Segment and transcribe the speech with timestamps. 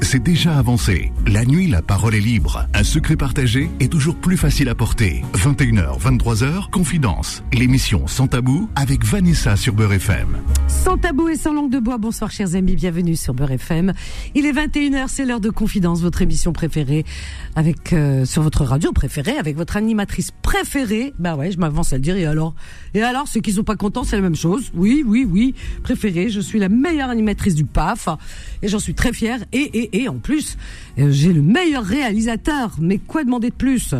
[0.00, 1.10] c'est déjà avancé.
[1.26, 2.66] La nuit, la parole est libre.
[2.74, 5.24] Un secret partagé est toujours plus facile à porter.
[5.34, 7.42] 21h, 23h, Confidence.
[7.52, 10.36] L'émission Sans Tabou avec Vanessa sur Beurre FM.
[10.68, 13.92] Sans tabou et sans langue de bois, bonsoir chers amis, bienvenue sur Beurre FM.
[14.34, 17.04] Il est 21h, c'est l'heure de Confidence, votre émission préférée
[17.56, 21.14] avec euh, sur votre radio préférée avec votre animatrice préférée.
[21.18, 22.54] Bah ouais, je m'avance à le dire et alors?
[22.94, 24.70] Et alors ceux qui sont pas contents, c'est la même chose.
[24.74, 28.08] Oui, oui, oui, préférée, je suis la meilleure animatrice du PAF
[28.62, 30.56] et j'en suis très fière et et et en plus,
[30.98, 32.76] euh, j'ai le meilleur réalisateur.
[32.80, 33.94] Mais quoi demander de plus?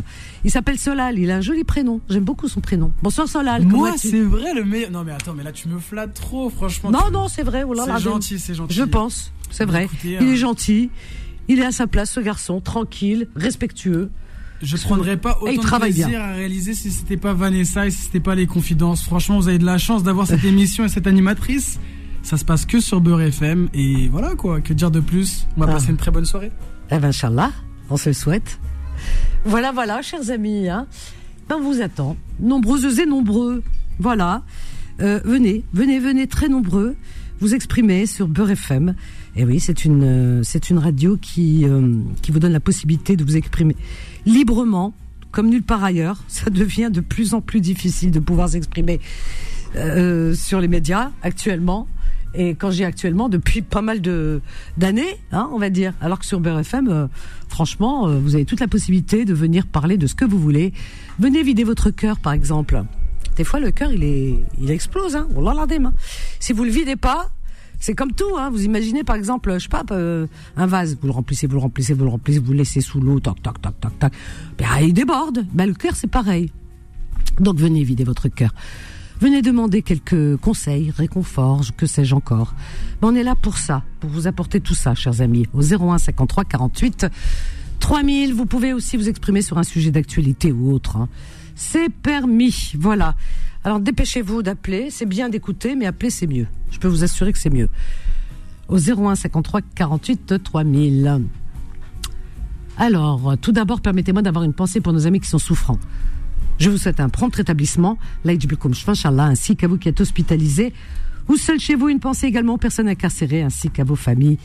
[0.45, 2.01] Il s'appelle Solal, il a un joli prénom.
[2.09, 2.93] J'aime beaucoup son prénom.
[3.03, 3.65] Bonsoir Solal.
[3.65, 4.91] Moi, c'est vrai le meilleur.
[4.91, 6.91] Non, mais attends, mais là, tu me flattes trop, franchement.
[6.91, 7.65] Non, Tu- non, c'est vrai.
[7.67, 8.75] oh C'est gentil, c'est gentil.
[8.75, 9.85] Je pense, c'est vrai.
[9.85, 10.33] Écoutez, il hein.
[10.33, 10.91] est gentil.
[11.49, 14.11] Il est à sa place, ce garçon, tranquille, respectueux.
[14.63, 16.21] Je prendrais pas il autant de plaisir bien.
[16.21, 19.03] à réaliser si c'était pas Vanessa et si c'était pas les confidences.
[19.03, 21.79] Franchement, vous avez de la chance d'avoir cette émission et cette animatrice.
[22.25, 23.69] Ça se passe que sur Beurre FM.
[23.75, 24.61] Et voilà, quoi.
[24.61, 25.75] Que dire de plus On va Ah.
[25.75, 26.51] passer une très bonne soirée.
[26.91, 27.53] Eh ben, Inch'Allah,
[27.91, 28.59] on se le souhaite.
[29.45, 30.69] Voilà, voilà, chers amis.
[30.69, 30.87] Hein.
[31.49, 32.17] Ben, on vous attend.
[32.41, 33.63] Nombreuses et nombreux.
[33.99, 34.43] Voilà.
[35.01, 36.97] Euh, venez, venez, venez, très nombreux.
[37.41, 38.95] Vous exprimer sur Beurre FM.
[39.37, 43.17] Et oui, c'est une, euh, c'est une radio qui, euh, qui vous donne la possibilité
[43.17, 43.77] de vous exprimer
[44.25, 44.95] librement,
[45.33, 46.23] comme nulle part ailleurs.
[46.29, 48.99] Ça devient de plus en plus difficile de pouvoir s'exprimer
[49.77, 51.87] euh, sur les médias actuellement.
[52.35, 54.41] Et quand j'ai actuellement, depuis pas mal de
[54.77, 55.95] d'années, hein, on va dire.
[56.01, 57.07] Alors que sur Beurre FM, euh,
[57.49, 60.73] franchement, euh, vous avez toute la possibilité de venir parler de ce que vous voulez.
[61.19, 62.83] Venez vider votre cœur, par exemple.
[63.37, 65.17] Des fois, le cœur, il est, il explose.
[65.17, 65.29] Hein.
[65.81, 65.93] Mains.
[66.41, 67.31] Si vous le videz pas,
[67.81, 68.37] c'est comme tout.
[68.37, 68.51] Hein.
[68.51, 70.97] Vous imaginez, par exemple, je sais pas, euh, un vase.
[71.01, 73.43] Vous le remplissez, vous le remplissez, vous le remplissez, vous le laissez sous l'eau, tac,
[73.43, 74.13] tac, tac, tac, tac.
[74.59, 75.47] Ben, il déborde.
[75.53, 76.51] Ben, le cœur, c'est pareil.
[77.41, 78.53] Donc venez vider votre cœur.
[79.21, 82.55] Venez demander quelques conseils, réconforts, que sais-je encore.
[83.01, 85.47] Mais on est là pour ça, pour vous apporter tout ça, chers amis.
[85.55, 87.07] Au 01 53 48
[87.81, 88.35] 3000.
[88.35, 90.97] Vous pouvez aussi vous exprimer sur un sujet d'actualité ou autre.
[90.97, 91.09] hein.
[91.55, 92.73] C'est permis.
[92.79, 93.15] Voilà.
[93.63, 94.91] Alors dépêchez-vous d'appeler.
[94.91, 96.47] C'est bien d'écouter, mais appeler c'est mieux.
[96.71, 97.69] Je peux vous assurer que c'est mieux.
[98.69, 101.21] Au 01 53 48 3000.
[102.77, 105.79] Alors, tout d'abord, permettez-moi d'avoir une pensée pour nos amis qui sont souffrants.
[106.59, 110.73] Je vous souhaite un prompt rétablissement, ainsi qu'à vous qui êtes hospitalisés
[111.29, 114.39] ou seul chez vous, une pensée également aux personnes incarcérées ainsi qu'à vos familles.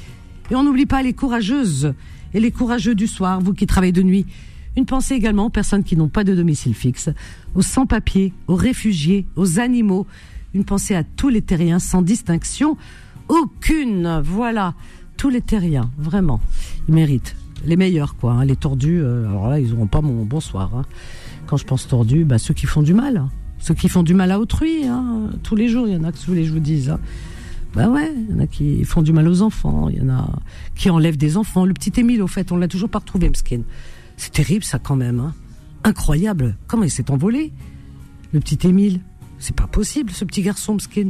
[0.50, 1.94] Et on n'oublie pas les courageuses
[2.34, 4.26] et les courageux du soir, vous qui travaillez de nuit.
[4.78, 7.10] Une pensée également aux personnes qui n'ont pas de domicile fixe,
[7.54, 10.08] aux sans-papiers, aux réfugiés, aux animaux.
[10.54, 12.78] Une pensée à tous les terriens sans distinction
[13.28, 14.22] aucune.
[14.24, 14.74] Voilà,
[15.18, 16.40] tous les terriens, vraiment.
[16.88, 17.36] Ils méritent.
[17.66, 18.34] Les meilleurs, quoi.
[18.34, 18.46] hein.
[18.46, 20.74] Les tordus, euh, alors là, ils n'auront pas mon bonsoir.
[20.76, 20.86] hein.
[21.50, 23.26] Quand je pense tordus, bah, ceux qui font du mal.
[23.58, 24.86] Ceux qui font du mal à autrui.
[24.86, 25.32] hein.
[25.42, 26.92] Tous les jours, il y en a que tous les je vous dise.
[26.92, 27.00] hein.
[27.74, 30.10] Bah ouais, il y en a qui font du mal aux enfants, il y en
[30.10, 30.28] a
[30.76, 31.66] qui enlèvent des enfants.
[31.66, 33.62] Le petit Émile, au fait, on l'a toujours pas retrouvé, Mskin.
[34.18, 35.20] C'est terrible, ça, quand même.
[35.20, 35.34] hein.
[35.84, 36.56] Incroyable.
[36.68, 37.52] Comment il s'est envolé,
[38.32, 39.02] le petit Émile?
[39.40, 41.10] C'est pas possible, ce petit garçon, Mskin.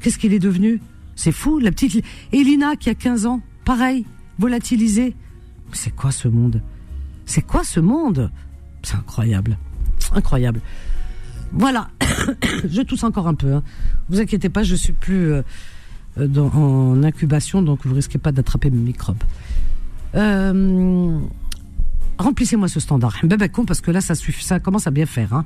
[0.00, 0.80] Qu'est-ce qu'il est devenu?
[1.14, 1.58] C'est fou.
[1.58, 2.02] La petite
[2.32, 4.06] Elina, qui a 15 ans, pareil,
[4.38, 5.14] volatilisée.
[5.72, 6.62] C'est quoi ce monde?
[7.26, 8.30] C'est quoi ce monde?
[8.82, 9.56] C'est incroyable.
[10.14, 10.60] Incroyable.
[11.52, 11.88] Voilà.
[12.68, 13.54] je tousse encore un peu.
[13.54, 13.62] Hein.
[14.08, 15.42] Vous inquiétez pas, je suis plus euh,
[16.18, 19.22] euh, en incubation, donc vous risquez pas d'attraper mes microbes.
[20.14, 21.18] Euh,
[22.18, 23.20] Remplissez-moi ce standard.
[23.52, 25.32] Con, parce que là, ça commence à bien faire.
[25.32, 25.44] Hein.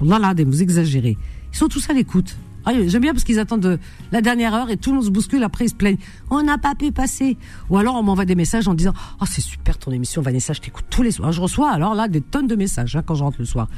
[0.00, 1.16] Là, là, vous exagérez.
[1.52, 2.36] Ils sont tous à l'écoute.
[2.64, 3.78] Ah, J'aime bien parce qu'ils attendent de
[4.12, 5.42] la dernière heure et tout le monde se bouscule.
[5.42, 5.98] Après, ils se plaignent.
[6.30, 7.36] On n'a pas pu passer.
[7.70, 10.60] Ou alors, on m'envoie des messages en disant Oh, c'est super ton émission, Vanessa, je
[10.60, 11.32] t'écoute tous les soirs.
[11.32, 13.68] Je reçois alors là des tonnes de messages hein, quand je rentre le soir.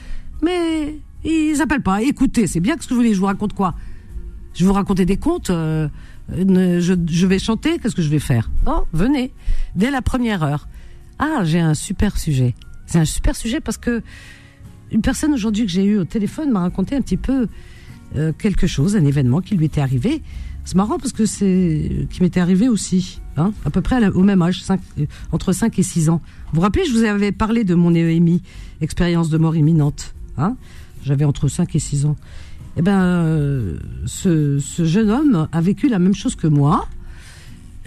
[0.42, 2.02] Mais ils appellent pas.
[2.02, 3.14] Écoutez, c'est bien que ce que je voulais.
[3.14, 3.74] Je vous raconte quoi?
[4.54, 5.50] Je vous raconter des contes.
[5.50, 5.88] euh,
[6.32, 7.78] euh, je, vais chanter.
[7.78, 8.50] Qu'est-ce que je vais faire?
[8.66, 9.32] Non, venez.
[9.74, 10.68] Dès la première heure.
[11.18, 12.54] Ah, j'ai un super sujet.
[12.86, 14.02] C'est un super sujet parce que
[14.90, 17.48] une personne aujourd'hui que j'ai eue au téléphone m'a raconté un petit peu
[18.16, 20.22] euh, quelque chose, un événement qui lui était arrivé.
[20.64, 24.40] C'est marrant parce que c'est qui m'était arrivé aussi, hein, à peu près au même
[24.40, 26.22] âge, euh, entre 5 et 6 ans.
[26.46, 28.42] Vous vous rappelez, je vous avais parlé de mon EMI,
[28.80, 30.14] expérience de mort imminente.
[30.38, 30.56] Hein
[31.04, 32.16] J'avais entre 5 et 6 ans.
[32.76, 36.88] Eh ben, euh, ce, jeune homme a vécu la même chose que moi.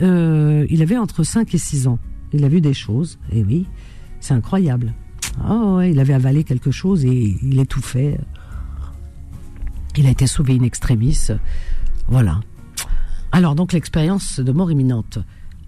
[0.04, 1.98] Euh, il avait entre 5 et 6 ans.
[2.32, 3.66] Il a vu des choses, et oui,
[4.20, 4.94] c'est incroyable.
[5.50, 8.20] Ouais, il avait avalé quelque chose et il étouffait.
[9.98, 11.18] Il a été sauvé in extremis.
[12.08, 12.40] Voilà.
[13.32, 15.20] Alors donc l'expérience de mort imminente.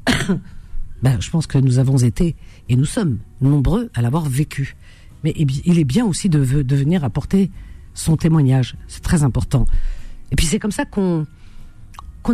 [1.04, 2.36] ben, je pense que nous avons été
[2.70, 4.76] et nous sommes nombreux à l'avoir vécu.
[5.24, 7.52] Mais eh il est bien aussi de, ve- de venir apporter
[7.94, 8.76] son témoignage.
[8.88, 9.66] C'est très important.
[10.32, 11.26] Et puis c'est comme ça qu'on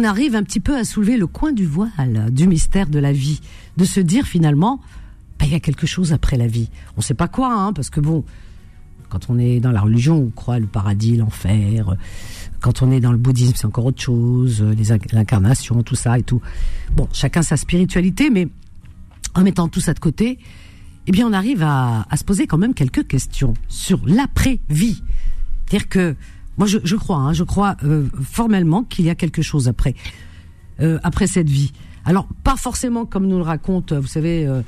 [0.04, 3.40] arrive un petit peu à soulever le coin du voile du mystère de la vie,
[3.78, 4.80] de se dire finalement,
[5.40, 6.70] bah, il y a quelque chose après la vie.
[6.96, 8.24] On ne sait pas quoi, hein, parce que bon,
[9.10, 11.96] quand on est dans la religion, on croit le paradis, l'enfer.
[12.62, 14.64] Quand on est dans le bouddhisme, c'est encore autre chose,
[15.12, 16.42] l'incarnation, tout ça et tout.
[16.96, 18.48] Bon, chacun sa spiritualité, mais
[19.36, 20.40] en mettant tout ça de côté,
[21.08, 25.02] eh bien, on arrive à, se poser quand même quelques questions sur l'après-vie.
[25.66, 26.16] C'est-à-dire que
[26.58, 29.94] moi, je, crois, hein, je crois euh, formellement qu'il y a quelque chose après,
[30.80, 31.74] euh, après cette vie.
[32.06, 34.62] Alors, pas forcément comme nous le racontent, vous savez, euh,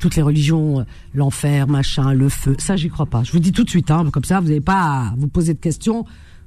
[0.00, 2.56] toutes les religions, euh, l'enfer, machin, le feu.
[2.58, 3.22] Ça, j'y crois pas.
[3.22, 5.54] Je vous dis tout de suite, hein, comme ça, vous n'avez pas à vous poser
[5.54, 6.04] de questions.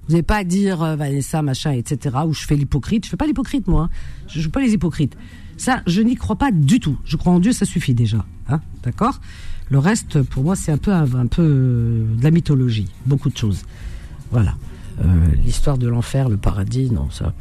[0.08, 2.18] Vous n'avez pas à dire euh, Vanessa, machin, etc.
[2.28, 3.06] Ou je fais l'hypocrite.
[3.06, 3.84] Je fais pas l'hypocrite, moi.
[3.84, 3.90] Hein.
[4.28, 5.16] Je joue pas les hypocrites.
[5.56, 6.98] Ça, je n'y crois pas du tout.
[7.06, 8.26] Je crois en Dieu, ça suffit déjà.
[8.50, 9.22] Hein, D'accord?
[9.70, 12.90] Le reste, pour moi, c'est un peu, un, peu de la mythologie.
[13.06, 13.64] Beaucoup de choses.
[14.32, 14.56] Voilà.
[15.04, 15.06] Euh,
[15.44, 17.34] l'histoire de l'enfer, le paradis, non, ça,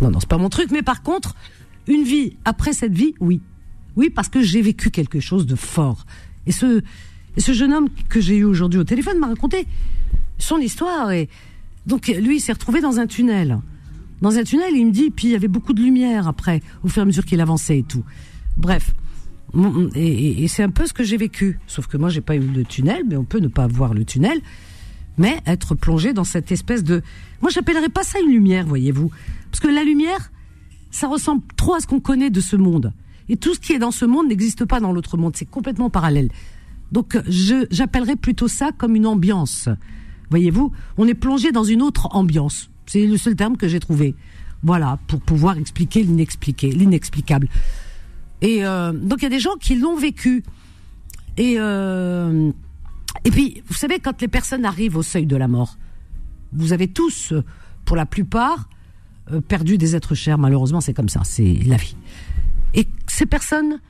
[0.00, 0.70] non, non, c'est pas mon truc.
[0.70, 1.34] Mais par contre,
[1.86, 3.42] une vie après cette vie, oui,
[3.96, 6.06] oui, parce que j'ai vécu quelque chose de fort.
[6.46, 6.82] Et ce,
[7.36, 9.66] jeune homme que j'ai eu aujourd'hui au téléphone m'a raconté
[10.38, 11.12] son histoire.
[11.12, 11.28] Et
[11.86, 13.58] donc lui, il s'est retrouvé dans un tunnel.
[14.20, 16.88] Dans un tunnel, il me dit, puis il y avait beaucoup de lumière après, au
[16.88, 18.04] fur et à mesure qu'il avançait et tout.
[18.56, 18.94] Bref.
[19.94, 21.60] Et, et c'est un peu ce que j'ai vécu.
[21.66, 24.04] Sauf que moi, j'ai pas eu de tunnel, mais on peut ne pas voir le
[24.04, 24.40] tunnel
[25.18, 27.02] mais être plongé dans cette espèce de...
[27.40, 29.10] Moi, j'appellerais pas ça une lumière, voyez-vous.
[29.50, 30.32] Parce que la lumière,
[30.90, 32.92] ça ressemble trop à ce qu'on connaît de ce monde.
[33.28, 35.34] Et tout ce qui est dans ce monde n'existe pas dans l'autre monde.
[35.36, 36.30] C'est complètement parallèle.
[36.92, 39.68] Donc, j'appellerais plutôt ça comme une ambiance.
[40.30, 42.70] Voyez-vous, on est plongé dans une autre ambiance.
[42.86, 44.14] C'est le seul terme que j'ai trouvé.
[44.62, 47.48] Voilà, pour pouvoir expliquer l'inexpliqué, l'inexplicable.
[48.42, 50.42] Et euh, donc, il y a des gens qui l'ont vécu.
[51.36, 52.52] Et euh,
[53.24, 55.78] et puis, vous savez, quand les personnes arrivent au seuil de la mort,
[56.52, 57.32] vous avez tous,
[57.84, 58.68] pour la plupart,
[59.32, 60.38] euh, perdu des êtres chers.
[60.38, 61.96] Malheureusement, c'est comme ça, c'est la vie.
[62.74, 63.80] Et ces personnes,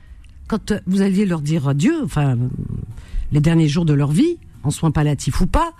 [0.47, 2.37] quand vous alliez leur dire adieu, enfin,
[3.31, 5.73] les derniers jours de leur vie, en soins palliatifs ou pas,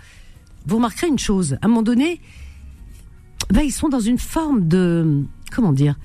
[0.65, 1.53] vous remarquerez une chose.
[1.61, 2.19] À un moment donné,
[3.51, 5.95] ben, ils sont dans une forme de, comment dire,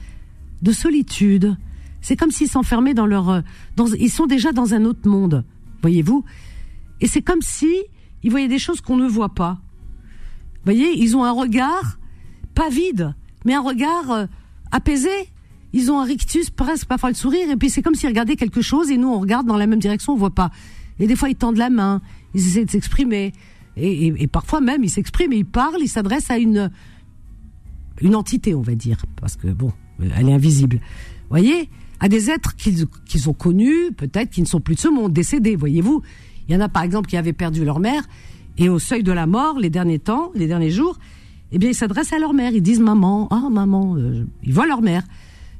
[0.62, 1.56] de solitude.
[2.02, 3.42] C'est comme s'ils s'enfermaient dans leur,
[3.98, 5.44] ils sont déjà dans un autre monde.
[5.82, 6.24] Voyez-vous?
[7.00, 7.74] Et c'est comme si
[8.22, 9.58] ils voyaient des choses qu'on ne voit pas.
[10.56, 11.98] Vous voyez, ils ont un regard
[12.54, 13.14] pas vide,
[13.46, 14.26] mais un regard euh,
[14.70, 15.10] apaisé.
[15.72, 18.60] Ils ont un rictus presque parfois le sourire, et puis c'est comme s'ils regardaient quelque
[18.60, 20.50] chose et nous on regarde dans la même direction, on voit pas.
[20.98, 22.00] Et des fois ils tendent la main,
[22.34, 23.32] ils essaient de s'exprimer,
[23.76, 26.70] et, parfois même ils s'expriment, ils parlent, ils s'adressent à une
[28.00, 30.80] une entité, on va dire, parce que bon, elle est invisible.
[31.28, 31.68] Voyez,
[32.00, 35.12] à des êtres qu'ils qu'ils ont connus, peut-être qui ne sont plus de ce monde,
[35.12, 36.02] décédés, voyez-vous.
[36.48, 38.02] Il y en a par exemple qui avaient perdu leur mère
[38.58, 40.98] et au seuil de la mort, les derniers temps, les derniers jours,
[41.52, 44.66] eh bien ils s'adressent à leur mère, ils disent maman, ah maman, euh, ils voient
[44.66, 45.02] leur mère.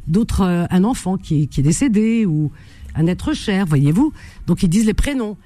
[0.07, 2.51] D'autres euh, un enfant qui, qui, est décédé ou
[2.95, 4.13] un être cher, voyez-vous.
[4.47, 5.37] Donc ils disent les prénoms.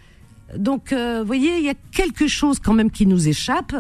[0.57, 3.75] Donc euh, voyez, il y a quelque chose quand même qui nous échappe,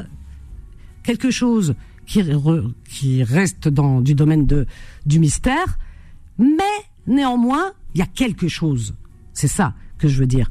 [1.02, 1.74] quelque chose
[2.06, 4.66] qui, re, qui reste dans du domaine de
[5.06, 5.78] du mystère,
[6.38, 6.76] mais
[7.06, 8.94] néanmoins, il y a quelque chose.
[9.32, 10.50] C'est ça que je veux dire.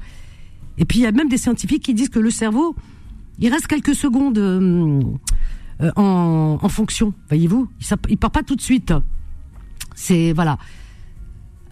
[0.78, 2.76] Et puis il y a même des scientifiques qui disent que le cerveau,
[3.40, 5.02] il reste quelques secondes euh,
[5.96, 7.68] en, en, fonction, voyez-vous.
[7.80, 8.94] Il, il part pas tout de suite.
[9.96, 10.58] C'est voilà.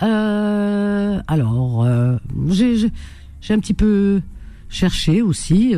[0.03, 2.17] Euh, alors, euh,
[2.49, 2.89] j'ai
[3.49, 4.21] un petit peu
[4.69, 5.75] cherché aussi.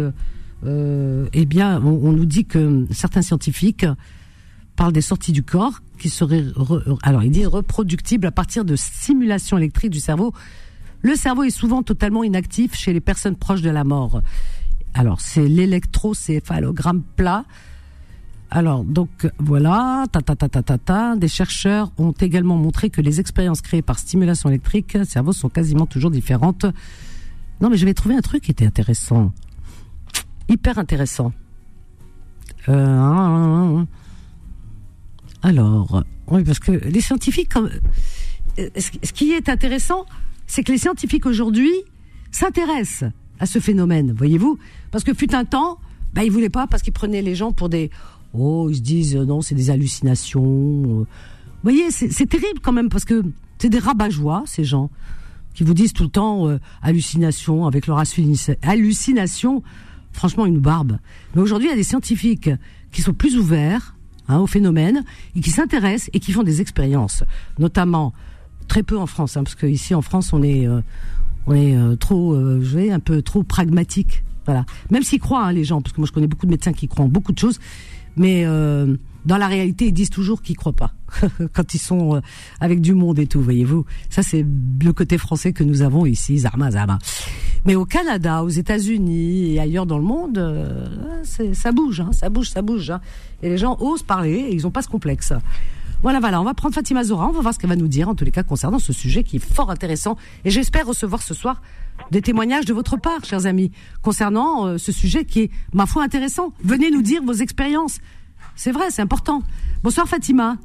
[0.66, 3.86] Euh, eh bien, on, nous dit que certains scientifiques
[4.76, 6.46] parlent des sorties du corps qui seraient,
[7.04, 10.34] alors il dit reproductibles à partir de simulations électriques du cerveau
[11.04, 14.22] le cerveau est souvent totalement inactif chez les personnes proches de la mort.
[14.94, 17.44] Alors, c'est l'électrocéphalogramme plat.
[18.56, 21.16] Alors, donc, voilà, ta, ta, ta, ta, ta, ta.
[21.16, 25.88] Des chercheurs ont également montré que les expériences créées par stimulation électrique, cerveau sont quasiment
[25.88, 26.68] toujours différentes.
[27.62, 29.32] Non, mais j'avais trouvé un truc qui était intéressant.
[30.50, 31.34] Hyper intéressant.
[32.70, 33.84] Euh,
[35.42, 40.06] alors, oui, parce que les scientifiques, euh, ce qui est intéressant,
[40.46, 41.74] c'est que les scientifiques aujourd'hui
[42.30, 44.60] s'intéressent à ce phénomène, voyez-vous
[44.92, 45.80] Parce que fut un temps,
[46.14, 47.90] bah, ils voulaient pas parce qu'ils prenaient les gens pour des
[48.34, 50.44] oh, ils se disent non, c'est des hallucinations.
[50.44, 51.06] Vous
[51.64, 53.24] voyez, c'est terrible quand même parce que
[53.58, 54.90] c'est des rabat-joie ces gens
[55.54, 58.02] qui vous disent tout le temps euh, hallucination avec leur
[58.64, 59.64] hallucination.
[60.12, 60.98] Franchement, une barbe.
[61.36, 62.50] Mais aujourd'hui, il y a des scientifiques
[62.92, 63.96] qui sont plus ouverts
[64.28, 65.04] hein, au phénomène
[65.36, 67.24] et qui s'intéressent et qui font des expériences,
[67.60, 68.14] notamment
[68.68, 70.82] très peu en France, hein, parce que ici en France on est euh,
[71.48, 74.66] on est euh, trop, euh, je vais un peu trop pragmatique, voilà.
[74.92, 76.88] Même s'ils croient hein, les gens, parce que moi je connais beaucoup de médecins qui
[76.88, 77.60] croient en beaucoup de choses,
[78.16, 78.46] mais
[79.26, 80.94] dans la réalité, ils disent toujours qu'ils croient pas
[81.54, 82.22] quand ils sont euh,
[82.60, 83.86] avec du monde et tout, voyez-vous.
[84.10, 84.46] Ça, c'est
[84.82, 87.00] le côté français que nous avons ici, Zarma Zarma.
[87.66, 90.86] Mais au Canada, aux États-Unis et ailleurs dans le monde, euh,
[91.24, 92.90] ça bouge, hein, ça bouge, ça bouge.
[92.92, 93.00] hein.
[93.42, 95.32] Et les gens osent parler et ils ont pas ce complexe.
[96.04, 98.10] Voilà, voilà, on va prendre Fatima Zora, on va voir ce qu'elle va nous dire,
[98.10, 100.18] en tous les cas, concernant ce sujet qui est fort intéressant.
[100.44, 101.62] Et j'espère recevoir ce soir
[102.12, 106.04] des témoignages de votre part, chers amis, concernant euh, ce sujet qui est, ma foi,
[106.04, 106.52] intéressant.
[106.64, 108.00] Venez nous dire vos expériences.
[108.56, 109.44] C'est vrai, c'est important.
[109.82, 110.58] Bonsoir Fatima.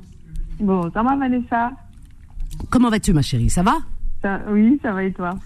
[0.58, 1.70] Bon, ça va Vanessa?
[2.68, 3.48] Comment vas-tu, ma chérie?
[3.50, 3.78] Ça va?
[4.22, 5.38] Ça- Oui, ça va et toi?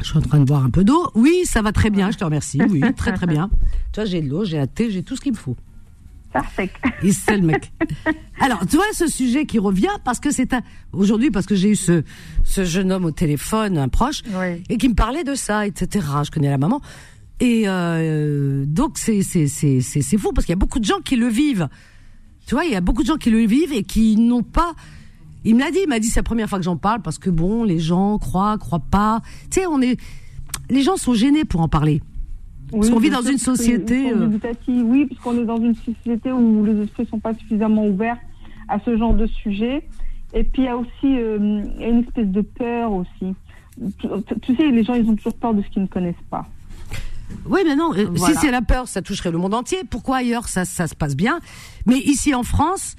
[0.00, 1.10] Je suis en train de boire un peu d'eau.
[1.14, 2.60] Oui, ça va très bien, je te remercie.
[2.70, 3.50] Oui, très très bien.
[3.92, 5.56] Tu vois, j'ai de l'eau, j'ai un thé, j'ai tout ce qu'il me faut.
[6.36, 6.70] Parfait.
[7.42, 7.72] Mec.
[8.40, 10.60] Alors, tu vois, ce sujet qui revient, parce que c'est un...
[10.92, 12.02] Aujourd'hui, parce que j'ai eu ce,
[12.44, 14.62] ce jeune homme au téléphone, un proche, Oui.
[14.68, 16.06] et qui me parlait de ça, etc.
[16.24, 16.80] Je connais la maman.
[17.40, 20.84] Et euh, donc, c'est c'est c'est c'est c'est fou, parce qu'il y a beaucoup de
[20.84, 21.68] gens qui le vivent.
[22.46, 24.72] Tu vois, il y a beaucoup de gens qui le vivent et qui n'ont pas...
[25.44, 27.18] Il me l'a dit, il m'a dit, c'est la première fois que j'en parle, parce
[27.18, 29.20] que bon, les gens croient, croient pas.
[29.50, 29.98] Tu sais, on est...
[30.70, 32.02] Les gens sont gênés pour en parler.
[32.72, 34.82] Parce qu'on vit dans une que société, euh, dubitatifs.
[34.84, 38.18] Oui, puisqu'on est dans une société où les esprits sont pas suffisamment ouverts
[38.68, 39.86] à ce genre de sujet.
[40.34, 43.34] Et puis il y a aussi euh, une espèce de peur aussi.
[43.98, 44.08] Tu,
[44.42, 46.46] tu sais, les gens ils ont toujours peur de ce qu'ils ne connaissent pas.
[47.48, 47.92] Oui, mais non.
[47.94, 48.34] euh, Voilà.
[48.34, 49.78] Si c'est la peur, ça toucherait le monde entier.
[49.88, 51.40] Pourquoi ailleurs ça, ça se passe bien?
[51.86, 52.96] Mais ici en France,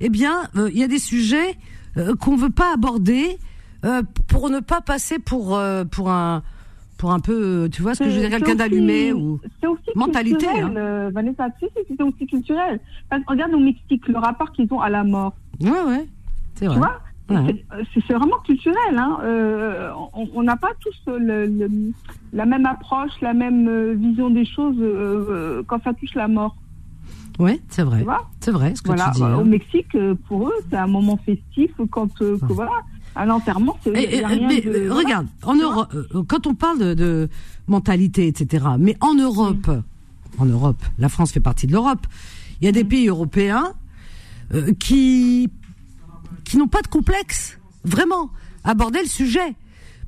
[0.00, 1.56] eh bien, euh, il y a des sujets
[1.96, 3.38] euh, qu'on veut pas aborder
[3.84, 6.42] euh, pour ne pas passer pour euh, pour un
[6.98, 7.32] pour un peu,
[7.64, 9.40] euh, tu vois ce que je veux dire, quelqu'un d'allumé ou.
[9.94, 10.76] Mentalité, culturel, hein.
[10.76, 11.48] euh, Vanessa.
[11.60, 12.80] Tu c'est aussi culturel.
[13.10, 15.34] Parce regarde au Mexique le rapport qu'ils ont à la mort.
[15.60, 16.06] Ouais, ouais.
[16.54, 16.78] C'est Tu vrai.
[16.78, 17.00] vois?
[17.30, 17.64] Ouais.
[17.94, 18.76] C'est- vraiment culturel.
[18.96, 19.18] Hein.
[19.22, 19.90] Euh,
[20.34, 21.70] on n'a pas tous le, le-
[22.32, 26.54] la même approche, la même vision des choses euh, quand ça touche la mort.
[27.38, 27.98] Ouais, c'est vrai.
[27.98, 28.28] Tu vois?
[28.40, 29.06] C'est vrai ce que voilà.
[29.12, 29.24] tu dis.
[29.24, 29.38] Hein.
[29.38, 29.96] Au Mexique,
[30.28, 32.70] pour eux, c'est un moment festif quand que, voilà,
[33.16, 33.90] un enterrement, c'est.
[33.90, 36.78] Et- y a et- rien mais, de- euh, regarde, en Europe, euh, quand on parle
[36.78, 37.28] de, de
[37.68, 39.70] mentalité, etc., mais en Europe,
[40.38, 42.06] en Europe, la France fait partie de l'Europe.
[42.60, 43.72] Il y a des pays européens
[44.54, 45.48] euh, qui
[46.44, 48.30] qui n'ont pas de complexe, vraiment,
[48.64, 49.54] aborder le sujet.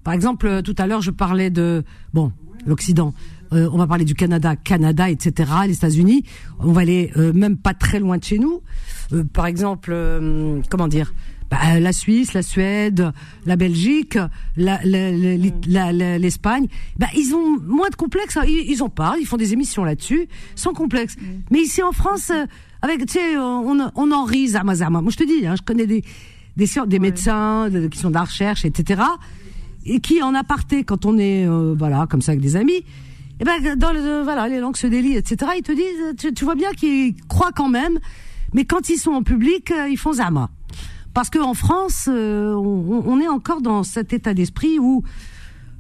[0.05, 1.83] Par exemple, euh, tout à l'heure, je parlais de
[2.13, 2.33] bon
[2.67, 3.15] l'Occident.
[3.53, 6.25] Euh, on va parler du Canada, Canada, etc., les États-Unis.
[6.59, 8.61] On va aller euh, même pas très loin de chez nous.
[9.13, 11.15] Euh, par exemple, euh, comment dire
[11.51, 13.13] bah, la Suisse, la Suède,
[13.45, 14.19] la Belgique,
[14.57, 14.81] la-
[16.19, 16.67] l'Espagne,
[16.99, 18.37] bah, ils ont moins de complexe.
[18.37, 18.43] hein.
[18.47, 21.17] Ils, ils en parlent, ils font des émissions là-dessus, sans complexe.
[21.51, 22.47] Mais ici en France, euh,
[22.83, 25.01] avec, tu sais, on, on en rit, zama zama.
[25.03, 26.03] Moi, je te dis, hein, je connais des
[26.57, 29.03] des, médecins de- qui sont de la recherche, etc.
[29.85, 32.83] Et qui en aparté, quand on est, euh, voilà, comme ça avec des amis,
[33.39, 35.53] et ben dans le, voilà, les langues se délient, etc.
[35.59, 37.99] Ils te disent, tu, tu vois bien qu'ils croient quand même,
[38.55, 40.49] mais quand ils sont en public, euh, ils font zama.
[41.17, 45.03] Parce qu'en France, euh, on, on est encore dans cet état d'esprit où,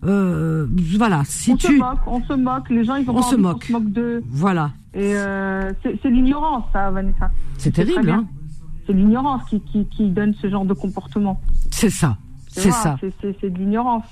[0.04, 0.66] euh,
[0.96, 2.70] voilà, si on se tu, moque, on se moque.
[2.70, 3.64] Les gens, ils ont On pas se envie moque.
[3.64, 4.22] se moque d'eux.
[4.30, 7.30] voilà, Et euh, c'est c'est l'ignorance, ça, Vanessa.
[7.58, 8.24] c'est terrible, hein.
[8.86, 11.38] C'est l'ignorance qui, qui, qui donne ce genre de comportement.
[11.70, 12.16] C'est ça,
[12.48, 12.96] c'est ça.
[13.00, 14.04] c'est- C'est c'est de l'ignorance.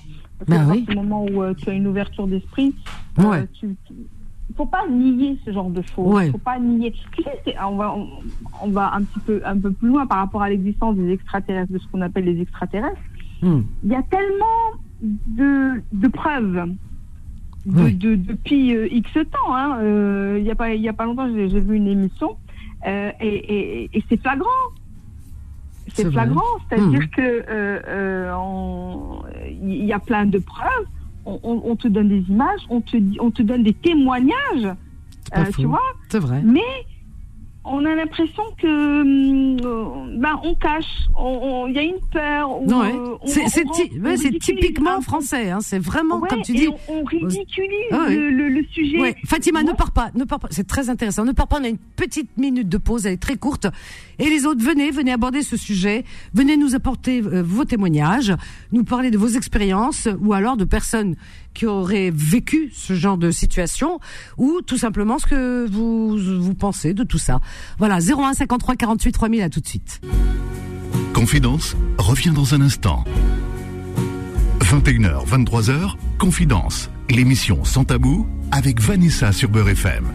[0.51, 0.83] À oui.
[0.83, 2.75] du moment où euh, tu as une ouverture d'esprit,
[3.17, 3.49] Ouais.
[3.55, 3.77] tu-
[4.57, 6.13] faut pas nier ce genre de choses.
[6.15, 6.31] Ouais.
[6.31, 6.93] Faut pas nier.
[7.13, 8.09] Tu sais, c'est- on va, on,
[8.63, 11.73] on va un petit peu, un peu plus loin par rapport à l'existence des extraterrestres,
[11.73, 13.01] de ce qu'on appelle les extraterrestres.
[13.43, 13.63] Hmm.
[13.83, 16.65] Il y a tellement de, de preuves.
[17.67, 17.93] De, Ouais.
[17.93, 19.79] de- depuis euh, X temps, hein.
[19.81, 22.37] Euh, il y a pas, il y a pas longtemps, j'ai vu une émission
[22.87, 23.27] euh, et,
[23.85, 24.51] et, et c'est flagrant.
[25.89, 27.09] C'est flagrant, c'est-à-dire Mhm.
[27.09, 28.31] que
[29.63, 30.87] il y a plein de preuves.
[31.27, 34.35] On, on- on te donne des images, on te dit, on te donne des témoignages,
[35.37, 35.81] euh, tu vois.
[36.11, 36.43] C'est vrai.
[36.45, 36.61] Mais
[37.65, 40.85] on a l'impression que hum, ben on cache,
[41.69, 42.61] il y a une peur.
[42.63, 42.93] ouais.
[42.93, 43.65] euh, on- C'est
[44.01, 45.51] ouais, typiquement français.
[45.51, 45.59] Hein.
[45.61, 46.69] C'est vraiment Ouais, comme tu dis.
[46.89, 49.01] On, on ridiculise Ah le, le- le sujet.
[49.01, 50.49] Ouais, Fatima, ne pars pas, ne pars pas.
[50.51, 51.25] C'est très intéressant.
[51.25, 51.59] Ne pars pas.
[51.61, 53.07] On a une petite minute de pause.
[53.07, 53.67] Elle est très courte.
[54.19, 56.05] Et les autres, venez, venez aborder ce sujet.
[56.35, 58.33] Venez nous apporter euh, vos témoignages,
[58.73, 61.17] nous parler de vos expériences ou alors de personnes
[61.55, 64.01] qui auraient vécu ce genre de situation
[64.37, 67.41] ou tout simplement ce que vous vous pensez de tout ça.
[67.79, 70.01] Voilà, 01 53 48 3000 à tout de suite.
[71.13, 73.05] Confidence revient dans un instant.
[74.61, 80.07] 21h, 23h, Confidence, l'émission sans tabou avec Vanessa sur Beurre FM.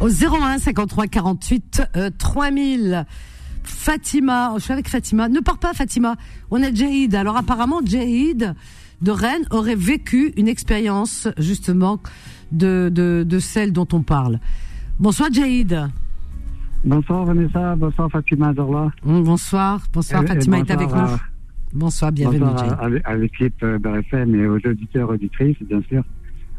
[0.00, 3.06] Au 01 53 48 euh, 3000.
[3.62, 5.28] Fatima, je suis avec Fatima.
[5.28, 6.16] Ne pars pas Fatima.
[6.50, 7.14] On a Jahid.
[7.14, 8.54] Alors apparemment Jahid
[9.02, 12.00] de Rennes aurait vécu une expérience justement
[12.52, 14.38] de, de, de celle dont on parle.
[14.98, 15.88] Bonsoir Jahid.
[16.84, 18.90] Bonsoir Vanessa, bonsoir Fatima Zorla.
[19.04, 21.18] Mm, bonsoir, bonsoir Fatima est avec nous.
[21.72, 22.40] Bonsoir, bienvenue.
[22.40, 26.02] Bonsoir à, l'équipe BRFM et aux auditeurs auditrices, bien sûr.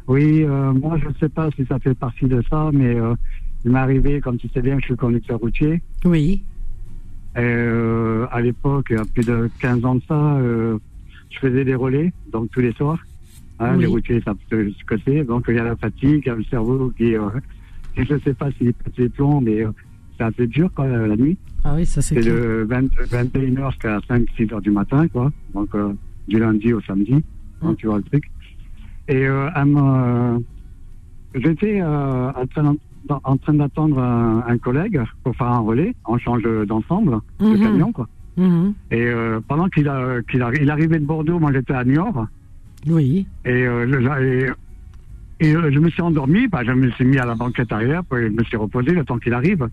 [0.07, 3.13] Oui, euh, moi je ne sais pas si ça fait partie de ça, mais euh,
[3.63, 5.81] il m'est arrivé, comme tu sais bien, je suis conducteur routier.
[6.03, 6.43] Oui.
[7.35, 10.37] Et, euh, à l'époque, il y a plus de 15 ans de ça,
[11.33, 12.99] je faisais des relais, donc tous les soirs.
[13.59, 15.23] Hein, Les routiers savent ce que c'est.
[15.23, 17.13] Donc il y a la fatigue, il y a le cerveau qui,
[17.95, 19.63] je ne sais pas s'il est passé plomb, mais
[20.17, 21.37] c'est assez dur quand la nuit.
[21.63, 25.31] Ah oui, ça c'est C'est de 21h jusqu'à 5-6h du matin, quoi.
[25.53, 25.69] Donc
[26.27, 27.23] du lundi au samedi,
[27.61, 28.29] quand hein, tu vois le truc.
[29.07, 30.39] Et euh, euh,
[31.35, 35.93] j'étais euh, en train, d'attendre un, collègue pour faire un relais.
[36.05, 37.59] On change d'ensemble, de mhm.
[37.59, 38.07] camion, quoi.
[38.37, 38.73] Mhm.
[38.91, 39.11] Et
[39.47, 39.91] pendant qu'il
[40.29, 42.27] qu'il il arrivait de Bordeaux, moi j'étais à Niort.
[42.87, 43.27] Oui.
[43.45, 43.65] Et,
[45.39, 48.23] et je me suis endormi, bah, je me suis mis à la banquette arrière, puis
[48.23, 49.67] je me suis reposé le temps qu'il arrive.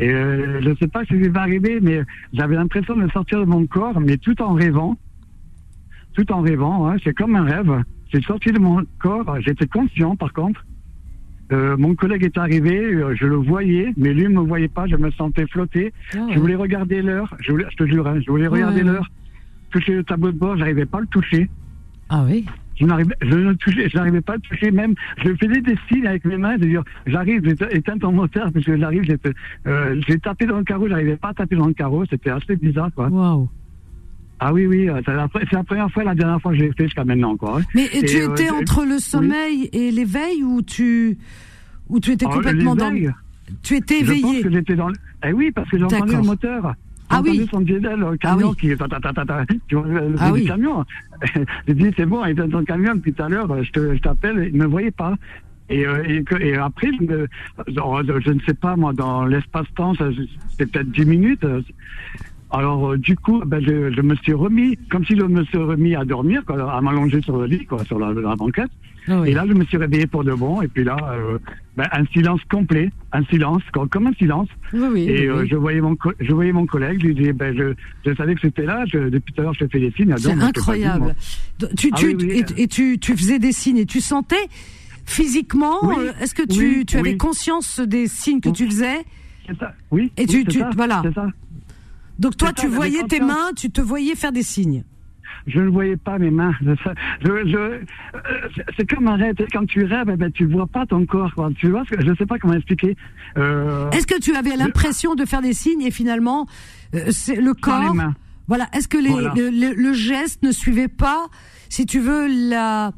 [0.00, 2.02] Et je ne sais pas si ça va arriver, mais
[2.32, 4.96] j'avais l'impression de sortir de mon corps, mais tout en rêvant.
[6.14, 7.82] Tout en rêvant, hein, c'est comme un rêve.
[8.12, 10.64] J'ai sorti de mon corps, j'étais conscient par contre.
[11.50, 14.86] Euh, mon collègue est arrivé, euh, je le voyais, mais lui ne me voyait pas,
[14.86, 15.92] je me sentais flotter.
[16.14, 19.08] Ah je voulais regarder l'heure, je, je, te jure, hein, je voulais regarder l'heure,
[19.70, 21.48] toucher le tableau de bord, j'arrivais pas à le toucher.
[22.10, 22.44] Ah oui
[22.78, 24.94] je n'arrivais, je ne touchais, je n'arrivais pas à le toucher même.
[25.24, 28.76] Je faisais des signes avec mes mains, de dire, j'arrive, éteins ton moteur, parce que
[28.76, 29.16] j'arrive, j'ai,
[29.66, 32.56] euh, j'ai tapé dans le carreau, j'arrivais pas à taper dans le carreau, c'était assez
[32.56, 33.08] bizarre, quoi.
[33.08, 33.48] Waouh.
[34.40, 35.28] Ah oui, oui, euh, c'est la,
[35.64, 37.60] première fois, la dernière fois que je l'ai fait jusqu'à maintenant, quoi.
[37.74, 41.18] Mais tu euh, étais entre le sommeil et l'éveil ou tu,
[41.88, 42.92] ou tu étais oh, complètement dans.
[43.62, 44.20] Tu étais éveillé.
[44.20, 44.90] Je pense que j'étais dans.
[45.26, 46.74] Eh oui, parce que j'entendais le moteur.
[47.10, 47.48] Ah oui.
[47.50, 48.70] son diesel, le camion ah oui.
[48.70, 50.44] qui ta, ta, ta, ta, tu vois, le ah oui.
[50.44, 50.84] camion.
[51.66, 54.50] J'ai dit c'est bon, il est dans ton camion depuis tout à l'heure, je t'appelle,
[54.52, 55.14] il ne me voyait pas.
[55.70, 57.26] Et, euh, et, et, après, je,
[57.66, 59.94] je, ne sais pas, moi, dans l'espace-temps,
[60.56, 61.46] c'est peut-être 10 minutes.
[62.50, 65.58] Alors, euh, du coup, ben, je, je, me suis remis, comme si je me suis
[65.58, 68.70] remis à dormir, quoi, à m'allonger sur le lit, quoi, sur la, la banquette.
[69.08, 70.60] Ah et là, je me suis réveillé pour de bon.
[70.62, 71.38] Et puis là, euh,
[71.76, 74.48] ben, un silence complet, un silence, comme, un silence.
[74.72, 77.00] Oui, oui, et euh, je voyais mon, je voyais mon collègue.
[77.00, 78.84] Je lui disais, ben, je, je savais que c'était là.
[78.86, 80.14] Je, depuis tout à l'heure, je te fais des signes.
[80.18, 81.14] C'est incroyable.
[81.76, 84.48] tu, ah tu, et, et, tu, tu faisais des signes et tu sentais
[85.04, 85.80] physiquement.
[86.20, 89.04] Est-ce que tu, tu avais conscience des signes que tu faisais
[89.46, 89.74] C'est ça.
[89.90, 90.12] Oui.
[90.16, 91.02] Et tu, tu ça, voilà.
[91.14, 91.26] Ça.
[92.18, 94.84] Donc toi, tu voyais tes mains, tu te voyais faire des signes.
[95.46, 96.52] Je ne voyais pas mes mains.
[96.60, 96.74] Je,
[97.22, 97.80] je, euh,
[98.76, 99.34] c'est comme un rêve.
[99.52, 101.32] Quand tu rêves, eh ben, tu vois pas ton corps.
[101.58, 102.96] Tu vois, je ne sais pas comment expliquer.
[103.36, 106.46] Euh, Est-ce que tu avais l'impression de faire des signes et finalement,
[106.94, 107.94] euh, c'est le corps.
[108.46, 108.68] Voilà.
[108.72, 111.26] Est-ce que les, le, geste ne suivait pas,
[111.68, 112.92] si tu veux, la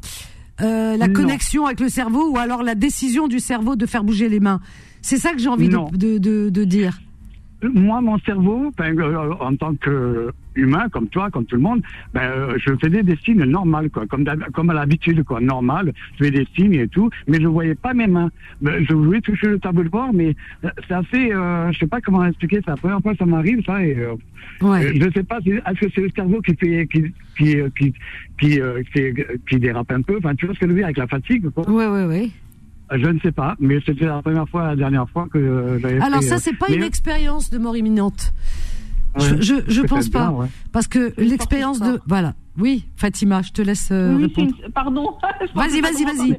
[0.59, 4.41] la connexion avec le cerveau ou alors la décision du cerveau de faire bouger les
[4.41, 4.61] mains?
[5.03, 6.99] C'est ça que j'ai envie de, de, de dire
[7.63, 11.83] moi, mon cerveau, ben, euh, en tant que humain, comme toi, comme tout le monde,
[12.13, 15.93] ben, euh, je faisais des signes normales, quoi, comme, comme à l'habitude, quoi, normal.
[16.15, 18.31] Je faisais des signes et tout, mais je voyais pas mes mains.
[18.61, 22.01] Ben, je voulais toucher le tableau de bord, mais c'est assez, euh, je sais pas
[22.01, 22.61] comment expliquer.
[22.65, 23.85] C'est la première fois que ça m'arrive, ça.
[23.85, 24.15] Et, euh,
[24.63, 24.95] ouais.
[24.95, 27.03] Je sais pas, est-ce que c'est le cerveau qui fait, qui,
[27.37, 27.93] qui, qui,
[28.39, 28.61] qui,
[28.93, 29.15] qui,
[29.49, 30.17] qui, dérape un peu?
[30.19, 31.69] Enfin, tu vois ce que je veux dire avec la fatigue, quoi.
[31.69, 32.31] Ouais, ouais, ouais.
[32.93, 36.01] Je ne sais pas, mais c'était la première fois, la dernière fois que j'avais.
[36.01, 38.33] Alors ça, c'est pas une expérience de mort imminente
[39.19, 40.33] je, je, je pense pas.
[40.73, 42.01] Parce que l'expérience de.
[42.07, 42.35] Voilà.
[42.59, 44.55] Oui, Fatima, je te laisse euh, oui, répondre.
[44.75, 45.17] Pardon.
[45.55, 46.37] vas-y, vas-y, vas-y.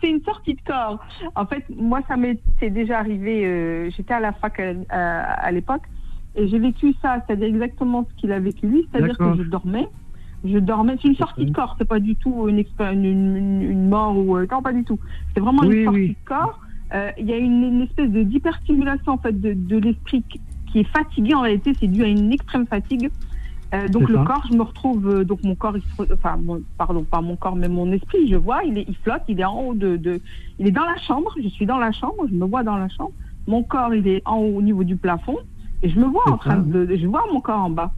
[0.00, 1.00] C'est une sortie de corps.
[1.34, 3.44] En fait, moi, ça m'était déjà arrivé.
[3.44, 5.82] Euh, J'étais à la fac euh, à, l'époque
[6.36, 9.88] et j'ai vécu ça, c'est-à-dire exactement ce qu'il a vécu lui, c'est-à-dire que je dormais.
[10.44, 10.96] Je dormais.
[11.00, 14.36] C'est une sortie de corps, c'est pas du tout une, une, une, mort ou.
[14.36, 14.98] Euh, non, pas du tout.
[15.34, 16.60] C'est vraiment une sortie de corps.
[17.18, 20.22] Il y a une, une espèce de d'hyperstimulation en fait de, de l'esprit
[20.70, 23.10] qui est fatigué en réalité, c'est dû à une extrême fatigue.
[23.74, 26.38] Euh, donc le corps, je me retrouve, euh, donc mon corps, il enfin,
[26.78, 29.44] pardon, pas mon corps, mais mon esprit, je vois, il, est, il flotte, il est
[29.44, 30.20] en haut de, de,
[30.60, 32.88] il est dans la chambre, je suis dans la chambre, je me vois dans la
[32.88, 33.10] chambre,
[33.48, 35.38] mon corps, il est en haut au niveau du plafond,
[35.82, 37.90] et je me vois en train de, je vois mon corps en bas.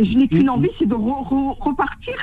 [0.00, 2.14] Et je n'ai qu'une envie, c'est de repartir.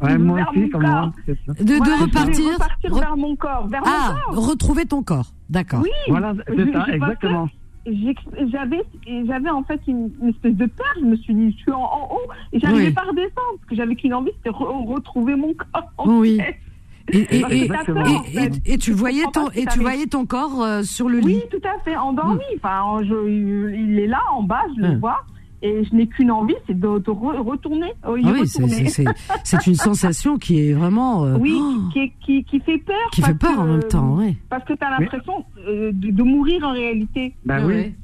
[0.00, 1.10] Ouais, moi vers aussi, mon corps.
[1.26, 4.48] De, de repartir, repartir vers mon corps, vers ah, mon corps.
[4.48, 5.80] retrouver ton corps, d'accord.
[5.82, 7.50] Oui, voilà, c'est ça, exactement.
[7.84, 8.82] j'avais
[9.26, 12.30] j'avais en fait une, espèce de peur je me suis dit je suis en, haut
[12.52, 16.38] et j'arrivais pas à redescendre parce que j'avais qu'une envie c'était retrouver mon corps oui.
[17.08, 17.68] et, et,
[18.66, 21.42] et, tu voyais ton et tu voyais ton corps euh, sur le lit.
[21.42, 22.36] oui tout à fait endormi.
[22.36, 22.58] Mm.
[22.62, 25.00] enfin je, il est là en bas je le mm.
[25.00, 25.24] vois
[25.62, 27.92] et je n'ai qu'une envie, c'est de, retourner.
[28.02, 28.24] ah oui,
[29.44, 31.24] c'est une sensation qui est vraiment.
[31.24, 31.88] Euh, oui, oh.
[31.92, 32.96] qui, qui, qui, fait peur.
[33.12, 34.36] Qui fait peur en même temps, oui.
[34.50, 37.34] Parce que tu as l'impression euh, de, de, mourir en réalité.
[37.44, 37.94] Ben oui.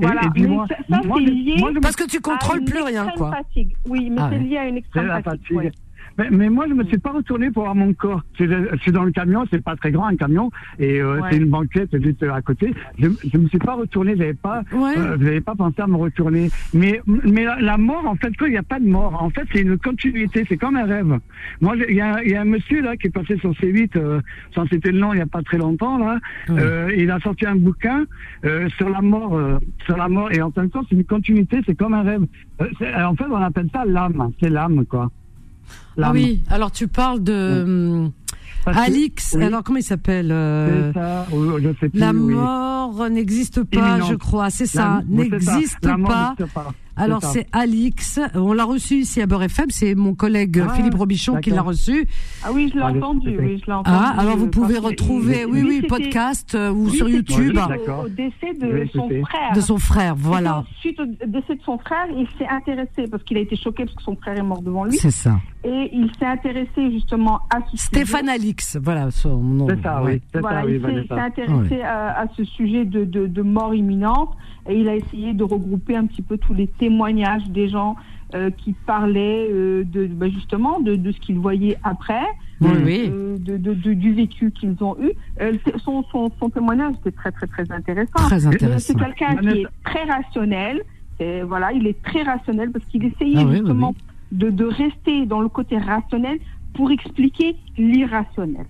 [0.00, 0.22] Voilà.
[0.34, 1.56] Et, mais ça, ça c'est lié.
[1.80, 3.30] Parce que tu contrôles plus rien, quoi.
[3.30, 3.76] Fatigue.
[3.88, 5.40] Oui, mais Ah c'est lié à une extrême la fatigue.
[5.40, 5.56] fatigue.
[5.56, 5.72] ouais.
[6.18, 8.22] Mais, mais moi, je me suis pas retourné pour voir mon corps.
[8.38, 8.44] Je
[8.82, 11.28] suis dans le camion, c'est pas très grand un camion, et euh, Ouais.
[11.30, 12.72] c'est une banquette juste à côté.
[12.98, 14.94] Je, je me suis pas retourné, j'avais pas, Ouais.
[14.96, 16.50] euh, j'avais pas pensé à me retourner.
[16.74, 19.22] Mais, mais la, la mort, en fait, quoi, il n'y a pas de mort.
[19.22, 21.18] En fait, c'est une continuité, c'est comme un rêve.
[21.60, 24.20] Moi, il y a, y a un monsieur là qui est passé sur C8, euh,
[24.54, 26.18] sans citer le nom, il y a pas très longtemps là.
[26.48, 26.56] Ouais.
[26.60, 28.04] Euh, il a sorti un bouquin
[28.44, 31.60] euh, sur la mort, euh, sur la mort, et en même temps, c'est une continuité,
[31.66, 32.22] c'est comme un rêve.
[32.60, 32.66] Euh,
[33.04, 35.10] en fait, on appelle ça l'âme, c'est l'âme, quoi.
[35.96, 36.12] Ah L'âme.
[36.12, 38.12] oui, alors tu parles de hum,
[38.64, 39.44] Parce que- Alix, oui.
[39.44, 41.98] alors comment il s'appelle euh, C'est ça, ou- je sais plus.
[42.00, 42.34] La oui.
[42.34, 44.10] mort n'existe pas, Imminente.
[44.10, 45.52] je crois, c'est La- ça, oui, c'est ça.
[45.54, 46.34] n'existe La mort pas.
[46.38, 46.72] n'existe pas.
[46.94, 47.28] Alors ça.
[47.32, 51.36] c'est Alix, on l'a reçu ici à Beurre FM, c'est mon collègue Ah, Philippe Robichon
[51.40, 52.06] qui l'a reçu.
[52.44, 53.34] Ah oui, je l'ai entendu.
[53.40, 53.96] Oui, je l'ai entendu.
[53.98, 58.08] Ah, alors vous euh, pouvez retrouver, oui, oui, podcast euh, ou sur YouTube Oui, au-
[58.10, 59.52] décès de Oui, son frère.
[59.54, 60.64] de son frère, voilà.
[60.80, 63.96] Suite au décès de son frère, il s'est intéressé parce qu'il a été choqué parce
[63.96, 64.98] que son frère est mort devant lui.
[64.98, 65.40] C'est ça.
[65.64, 68.32] Et il s'est intéressé justement à ce Stéphane sujet.
[68.32, 69.66] Alix, voilà son nom.
[69.68, 70.14] C'est ça, ouais.
[70.14, 70.22] oui.
[70.32, 73.74] C'est Voilà, ça, oui, il s'est- intéressé à, à ce sujet de, de, de mort
[73.74, 74.30] imminente
[74.68, 77.96] et il a essayé de regrouper un petit peu tous les témoignages des gens
[78.34, 82.24] euh, qui parlaient euh, de bah, justement de, de ce qu'ils voyaient après,
[82.60, 83.10] Oui, oui.
[83.12, 85.10] euh, de, de- de- du vécu qu'ils ont eu.
[85.40, 85.52] Euh,
[85.84, 88.12] son, son, son témoignage était très très très intéressant.
[88.14, 88.94] Très Mais intéressant.
[88.94, 90.82] C'est quelqu'un qui est très rationnel.
[91.20, 93.94] Et voilà, il est très rationnel parce qu'il essayait Ah oui, oui, justement
[94.32, 96.38] De, de rester dans le côté rationnel
[96.74, 98.66] pour expliquer l'irrationnel.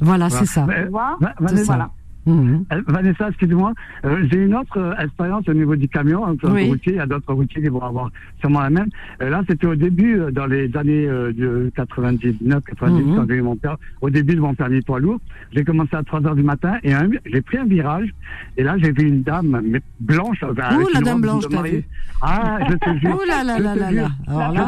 [0.00, 0.66] Voilà, c'est ça.
[0.66, 1.16] Mais, Tu vois?
[1.20, 1.64] Va- C'est ça.
[1.64, 1.90] Voilà.
[2.26, 2.64] Mhm.
[2.72, 3.72] euh, Vanessa, excuse-moi,
[4.04, 6.68] euh, j'ai une autre euh, expérience au niveau du camion, hein, Oui.
[6.68, 8.10] routier, il y a d'autres routiers qui vont avoir
[8.40, 8.88] sûrement la même.
[9.22, 13.16] Euh, là, c'était au début, euh, dans les années euh, de 99, 90, Mhm.
[13.16, 15.20] quand j'ai eu mon père, au début de mon permis poids lourd.
[15.52, 16.92] J'ai commencé à 3 heures du matin et
[17.26, 18.08] j'ai pris un virage
[18.56, 20.42] et là, j'ai vu une dame mais blanche.
[20.42, 20.54] Ouh,
[20.94, 21.84] la dame blanche, t'as vu
[22.22, 23.14] Ah, je te jure.
[23.22, 24.08] Ouh là là là là là.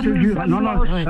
[0.01, 0.37] Je te jure.
[0.47, 1.05] Non, non, euh,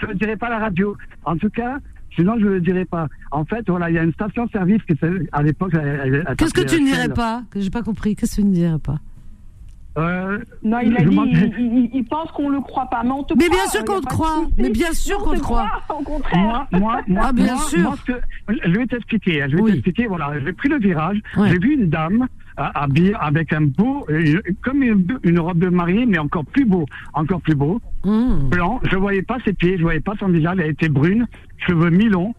[0.00, 0.96] je ne dirai pas la radio.
[1.24, 1.78] En tout cas,
[2.16, 3.06] sinon je ne le dirai pas.
[3.30, 4.94] En fait, voilà, il y a une station-service qui
[5.32, 5.72] à l'époque.
[6.36, 7.42] Qu'est-ce que tu ne dirais pas?
[7.50, 8.16] Que j'ai pas compris.
[8.16, 8.98] Qu'est-ce que tu ne dirais pas?
[9.98, 13.22] Euh, Non, il a dit, il, il- il pense qu'on le croit pas, mais on
[13.22, 13.56] te Mais croit.
[13.56, 14.44] bien sûr qu'on te croit.
[14.58, 15.70] Mais bien sûr On qu'on te croit.
[15.88, 16.38] Au contraire.
[16.38, 17.80] Moi, moi, moi, Ah, bien moi, sûr.
[17.80, 17.94] moi,
[18.62, 19.42] je vais t'expliquer.
[19.42, 19.70] hein, Je vais Oui.
[19.72, 20.06] t'expliquer.
[20.06, 21.18] Voilà, j'ai pris le virage.
[21.38, 21.48] Ouais.
[21.48, 24.06] J'ai vu une dame habillée avec un beau,
[24.62, 28.48] comme une, robe de mariée, mais encore plus beau, encore plus beau, Mhm.
[28.50, 28.80] blanc.
[28.90, 30.58] Je voyais pas ses pieds, je voyais pas son visage.
[30.60, 31.26] Elle était brune,
[31.58, 32.34] cheveux mi-longs.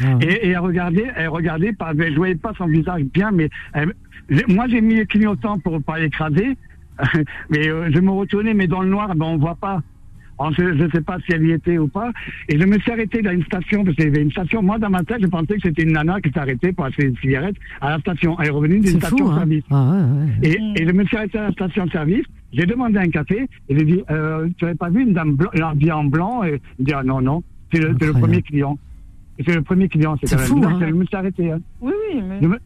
[0.00, 0.18] Ouais.
[0.22, 3.94] Et, et elle regardait, elle regardait, pas, je voyais pas son visage bien, mais elle-
[4.48, 6.56] moi j'ai mis le clignotant pour pas l'écraser,
[7.50, 9.82] mais euh, je me retournais, mais dans le noir, ben on voit pas.
[10.38, 12.12] Alors, je ne sais pas si elle y était ou pas.
[12.48, 14.62] Et je me suis arrêté dans une station, parce qu'il y avait une station.
[14.62, 17.16] Moi, dans ma tête, je pensais que c'était une nana qui s'arrêtait pour acheter une
[17.16, 18.36] cigarette à la station.
[18.40, 19.64] Elle est revenue d'une fou, hein station-service.
[19.70, 20.48] Ah ouais, ouais.
[20.76, 22.24] Et, et je me suis arrêté à la station-service.
[22.52, 23.48] J'ai demandé un café.
[23.68, 25.50] Et j'ai dit, euh, tu n'avais pas vu une dame blanc,
[25.92, 26.44] en blanc?
[26.44, 28.78] Et il dit, ah, non, non, c'est le, c'est le premier client.
[29.44, 30.16] C'est le premier client.
[30.22, 30.78] C'est quand même fou, hein.
[30.80, 31.52] Je me suis arrêté.
[31.52, 31.60] Hein.
[31.80, 32.38] Oui, oui, mais.
[32.42, 32.58] Je me,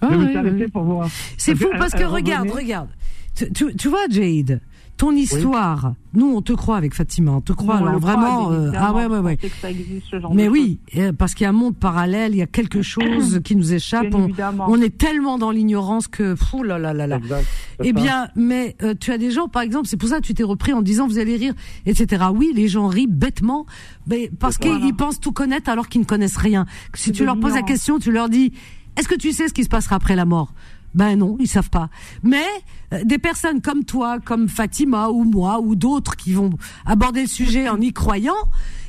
[0.00, 1.08] Ah je me ouais, suis arrêté pour voir.
[1.36, 2.62] C'est fou parce que regarde, revenait.
[2.64, 2.88] regarde.
[3.34, 4.60] Tu, tu- tu vois, Jade,
[4.98, 7.76] ton histoire, nous, on te croit avec Fatima, on te croit.
[7.76, 9.34] Alors vraiment, euh, ah ouais, ouais, ouais.
[9.34, 10.80] évidemment, on sait que ça existe, ce genre Mais de oui,
[11.16, 14.08] parce qu'il y a un monde parallèle, il y a quelque chose qui nous échappe.
[14.10, 17.16] Bien On, est tellement dans l'ignorance que, fou là là là là.
[17.16, 17.46] Exact,
[17.84, 17.92] Eh ça.
[17.92, 20.42] bien, mais euh, tu as des gens, par exemple, c'est pour ça que tu t'es
[20.42, 21.54] repris en disant vous allez rire,
[21.86, 22.24] etc.
[22.34, 23.64] Oui, les gens rient bêtement,
[24.08, 26.66] mais parce qu'ils pensent tout connaître alors qu'ils ne connaissent rien.
[26.94, 28.52] Si tu leur poses la question, tu leur dis
[28.98, 30.52] est-ce que tu sais ce qui se passera après la mort?
[30.94, 31.90] Ben non, ils savent pas.
[32.22, 32.44] Mais
[32.92, 36.50] euh, des personnes comme toi, comme Fatima ou moi ou d'autres qui vont
[36.86, 38.34] aborder le sujet en y croyant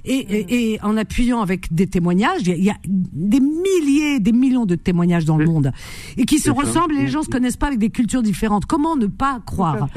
[0.06, 3.40] et, et, et en appuyant avec des témoignages, il y, a- il y a des
[3.40, 5.72] milliers, des millions de témoignages dans le monde
[6.18, 8.66] et qui se ressemblent et les gens se connaissent pas avec des cultures différentes.
[8.66, 9.88] Comment ne pas croire?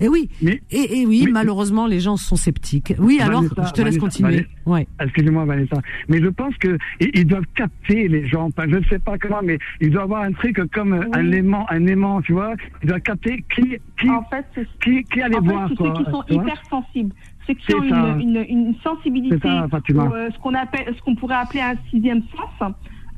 [0.00, 2.94] Et oui, Mais- et, et oui, mais- malheureusement, les gens sont sceptiques.
[2.98, 4.46] Oui, alors, Vanessa, je te laisse Vanessa, continuer.
[4.66, 4.86] Ouais.
[5.00, 5.76] Excusez-moi, Vanessa.
[6.08, 8.44] Mais je pense que ils, ils doivent capter les gens.
[8.46, 11.66] Enfin, je ne sais pas comment, mais ils doivent avoir un truc comme un aimant,
[11.70, 12.54] un aimant, tu vois.
[12.82, 14.44] Ils doivent capter qui, qui, En fait,
[14.82, 15.94] qui, qui allait en fait, voir, quoi.
[15.96, 17.14] ceux qui sont hyper sensibles.
[17.46, 17.82] Ceux qui ont
[18.18, 19.68] une, une, une sensibilité, ça,
[20.14, 22.72] euh, ce qu'on appelle, ce qu'on pourrait appeler un sixième sens.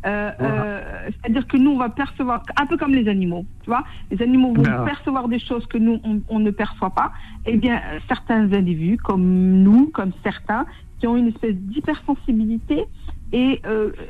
[0.06, 3.84] Euh, euh, C'est-à-dire que nous, on va percevoir, un peu comme les animaux, tu vois.
[4.10, 4.84] Les animaux vont Ben.
[4.84, 7.12] percevoir des choses que nous, on, on ne perçoit pas.
[7.46, 9.22] Eh bien, certains individus, comme
[9.62, 10.66] nous, comme certains,
[10.98, 12.84] qui ont une espèce d'hypersensibilité
[13.32, 13.60] et,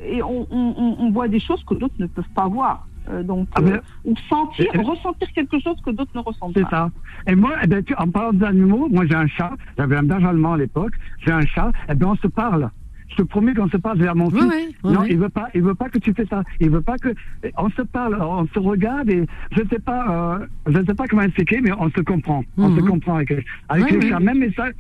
[0.05, 2.89] et on, on, on- on voit des choses que d'autres ne peuvent pas voir.
[3.11, 3.81] Euh, donc, Ah euh, ben.
[4.05, 6.71] ou sentir, Et- ressentir quelque chose que d'autres ne ressentent C'est pas.
[6.71, 6.91] ça.
[7.27, 10.27] Et moi, eh ben, tu- en parlant d'animaux, moi j'ai un chat, j'avais un berger
[10.27, 10.93] allemand à l'époque,
[11.25, 12.71] j'ai un chat, et bien on se parle.
[13.11, 14.43] je te promets qu'on se parle vers mon fils.
[14.43, 15.09] oui, oui, non, oui.
[15.11, 16.43] il veut pas, il veut pas que tu fais ça.
[16.59, 17.11] Il veut pas que
[17.59, 21.23] on se parle, on se regarde et je sais pas, euh, je sais pas comment
[21.23, 22.43] expliquer, mais on se comprend.
[22.57, 22.77] On Mhm.
[22.79, 23.31] se comprend avec
[23.69, 24.09] avec Oui, les oui.
[24.09, 24.21] chats.
[24.21, 24.71] Même les chats.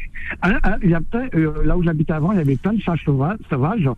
[0.43, 2.73] hein, hein, il y a plein, euh, là où j'habitais avant, il y avait plein
[2.73, 3.91] de chats sauvages.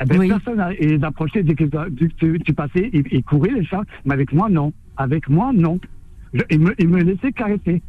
[0.00, 0.28] Eh ben, Oui.
[0.28, 1.64] Personne les approchait dès que
[1.96, 3.82] tu, tu, tu passais, ils, ils couraient les chats.
[4.04, 4.72] Mais avec moi, non.
[4.96, 5.78] Avec moi, non.
[6.34, 7.82] Je, ils, me, ils me laissaient caresser.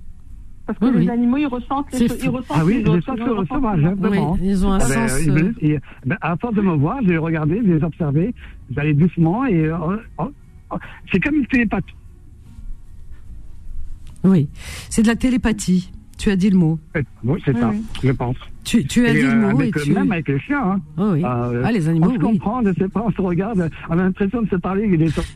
[0.65, 1.09] Parce que Oui, les oui.
[1.09, 2.05] animaux, ils ressentent les.
[2.05, 4.31] Ils ressentent Ah oui, les chats ils sont ressentent sauvages, vraiment.
[4.33, 5.21] Oui, ils ont un Ah ben, sens.
[5.25, 8.33] ils me- euh, ben, à force de me voir, je les regardais, je les observais,
[8.75, 9.77] j'allais doucement et euh,
[10.19, 10.29] oh,
[10.71, 10.77] oh,
[11.11, 11.93] c'est comme une télépathie.
[14.23, 14.49] Oui,
[14.89, 15.91] c'est de la télépathie.
[16.19, 16.77] Tu as dit le mot.
[17.23, 17.83] Oui, c'est Oui, ça, oui.
[18.03, 18.35] je pense.
[18.65, 19.93] Tu, tu as Et, dit le euh, mot avec, et tu.
[19.93, 20.61] Même avec les chiens.
[20.73, 20.81] Hein.
[20.97, 21.23] Oh oui.
[21.23, 24.03] Euh, ah, les animaux, on se comprend, je sais pas, on se regarde, on a
[24.03, 24.85] l'impression de se parler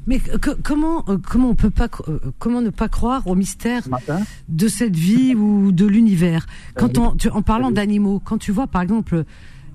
[0.08, 3.88] Mais que- comment, euh, comment on peut pas, euh, comment ne pas croire au mystère
[3.89, 4.19] matin.
[4.50, 6.46] de cette vie ou de l'univers?
[6.76, 9.24] Quand on, tu- en parlant d'animaux, quand tu vois par exemple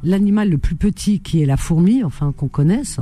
[0.05, 3.01] l'animal le plus petit qui est la fourmi, enfin qu'on connaisse,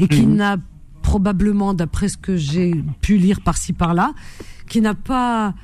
[0.00, 0.34] et qui Mhm.
[0.34, 0.56] n'a
[1.00, 4.12] probablement, d'après ce que j'ai pu lire par-ci par-là,
[4.68, 5.54] qui n'a pas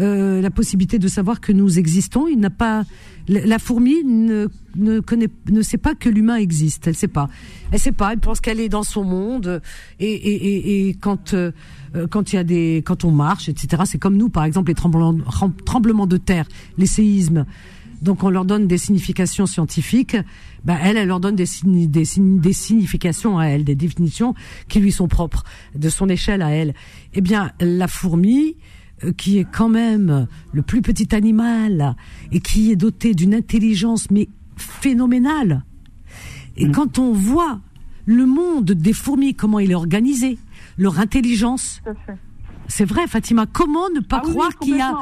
[0.00, 2.26] euh, la possibilité de savoir que nous existons.
[2.26, 2.84] Il n'a pas
[3.28, 6.86] la fourmi ne, ne connaît, ne sait pas que l'humain existe.
[6.86, 7.28] Elle sait pas.
[7.70, 8.12] Elle sait pas.
[8.12, 9.60] Elle pense qu'elle est dans son monde.
[10.00, 11.52] Et, et, et, et quand euh,
[11.94, 13.82] euh, quand il y a des quand on marche, etc.
[13.86, 15.16] C'est comme nous, par exemple, les tremblements
[15.64, 16.46] tremblements de terre,
[16.78, 17.46] les séismes.
[18.00, 20.16] Donc on leur donne des significations scientifiques.
[20.64, 24.34] Bah elle, elle leur donne des, des, des significations à elle, des définitions
[24.68, 25.44] qui lui sont propres,
[25.76, 26.74] de son échelle à elle.
[27.14, 28.56] Eh bien, la fourmi,
[29.16, 31.96] qui est quand même le plus petit animal
[32.30, 35.62] et qui est doté d'une intelligence mais phénoménale.
[36.56, 37.60] Et quand on voit
[38.06, 40.38] le monde des fourmis, comment il est organisé,
[40.78, 41.80] leur intelligence,
[42.68, 44.94] c'est vrai, Fatima, comment ne pas Ah croire oui, qu'il y a,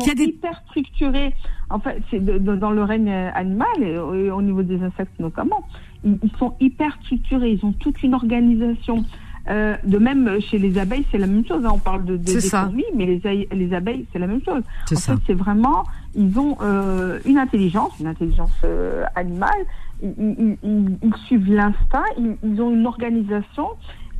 [0.00, 1.34] qu'il y des hyper structurés.
[1.70, 4.62] En fait, c'est de- de- dans le règne euh, animal et, au- et au niveau
[4.62, 5.66] des insectes notamment.
[6.04, 7.52] Ils, ils sont hyper structurés.
[7.52, 9.04] Ils ont toute une organisation.
[9.48, 11.64] Euh, de même chez les abeilles, c'est la même chose.
[11.64, 11.70] hein.
[11.72, 12.64] On parle de, de des ça.
[12.66, 14.62] fourmis, mais les, abeilles- les abeilles, c'est la même chose.
[14.92, 15.14] En ça.
[15.16, 19.64] fait, c'est vraiment, ils ont euh, une intelligence, une intelligence euh, animale.
[20.02, 22.04] Ils, ils- ils- ils suivent l'instinct.
[22.44, 23.66] Ils, ont une organisation.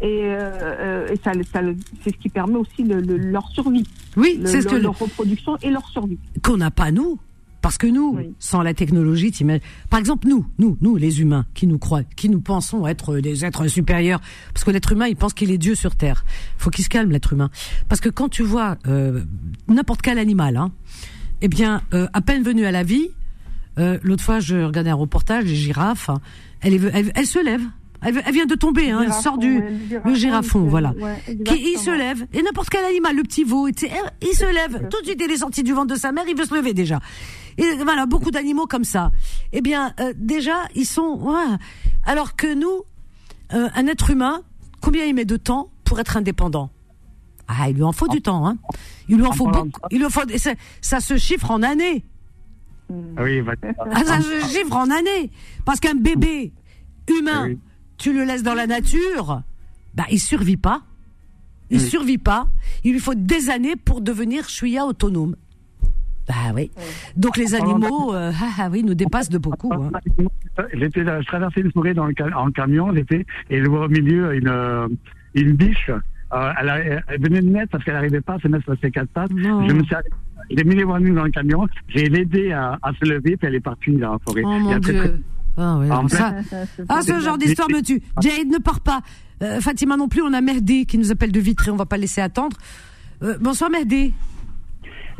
[0.02, 1.60] Et, et ça, ça,
[2.02, 5.58] c'est ce qui permet aussi le- le- leur survie Oui, c'est ce que leur reproduction
[5.62, 6.18] et leur survie.
[6.42, 7.18] qu'on n'a pas nous.
[7.62, 8.32] Parce que nous, Oui.
[8.38, 9.32] sans la technologie,
[9.90, 13.44] par exemple nous, nous, nous les humains, qui nous croient, qui nous pensons être des
[13.44, 14.20] êtres supérieurs,
[14.54, 16.24] parce que l'être humain, il pense qu'il est Dieu sur terre.
[16.56, 17.50] Faut qu'il se calme l'être humain,
[17.88, 19.22] parce que quand tu vois euh,
[19.68, 20.72] n'importe quel animal, hein,
[21.42, 23.08] eh bien, euh, à peine venu à la vie,
[23.78, 26.20] euh, l'autre fois, je regardais un reportage, les girafes, hein,
[26.62, 27.62] elle, est- elle, elle se lève,
[28.02, 29.62] elle, vient de tomber, hein, elle sort du,
[30.04, 30.94] le girafon, voilà.
[31.44, 33.92] qui il se lève et n'importe quel animal, le petit veau, etc.,
[34.22, 35.22] il se lève tout de suite.
[35.22, 36.98] Il est sorti du ventre de sa mère, il veut se lever déjà.
[37.60, 39.12] Et voilà, beaucoup d'animaux comme ça.
[39.52, 41.32] Eh bien, euh, déjà, ils sont.
[42.04, 42.82] Alors que nous,
[43.52, 44.42] euh, un être humain,
[44.80, 46.70] combien il met de temps pour être indépendant?
[47.48, 48.46] Ah, il lui en faut du temps.
[48.46, 48.56] Hein.
[49.08, 49.70] Il lui en faut beaucoup.
[49.90, 50.22] Il lui en faut.
[50.36, 52.04] Ça, ça se chiffre en années.
[53.16, 53.52] Ah Oui, va-
[53.92, 55.30] Ah, ça se chiffre en années.
[55.64, 56.52] Parce qu'un bébé
[57.08, 57.58] humain, Oui.
[57.98, 59.42] tu le laisses dans la nature,
[59.94, 60.82] bah, il survit pas.
[61.70, 61.88] Il Oui.
[61.88, 62.46] survit pas.
[62.84, 65.36] Il lui faut des années pour devenir chouïa autonome.
[66.30, 66.70] Bah oui.
[67.16, 69.72] Donc les animaux, euh, ah, ah oui, nous dépassent de beaucoup.
[69.72, 69.90] hein.
[70.74, 74.32] J'étais, je traversais une forêt dans le en camion, j'étais, et je vois au milieu
[74.34, 74.86] une, euh,
[75.34, 75.90] une biche.
[76.32, 78.76] Euh, elle, a- elle venait de naître parce qu'elle n'arrivait pas à se mettre sur
[78.80, 79.32] ses quatre pattes.
[79.32, 79.68] Non.
[79.68, 79.96] Je me suis,
[80.56, 83.48] j'ai mis les bras nus dans le camion, j'ai aidé à, à se lever, puis
[83.48, 84.42] elle est partie dans la forêt.
[84.44, 85.20] Oh mon Dieu.
[85.56, 86.36] Ah, En ça,
[86.88, 88.00] ah, ce genre d'histoire me tue.
[88.22, 89.00] Jade ne part pas.
[89.42, 91.96] Euh, Fatima non plus, on a Mehdi qui nous appelle de Vitré, on va pas
[91.96, 92.56] laisser attendre.
[93.22, 94.14] Euh, bonsoir Mehdi.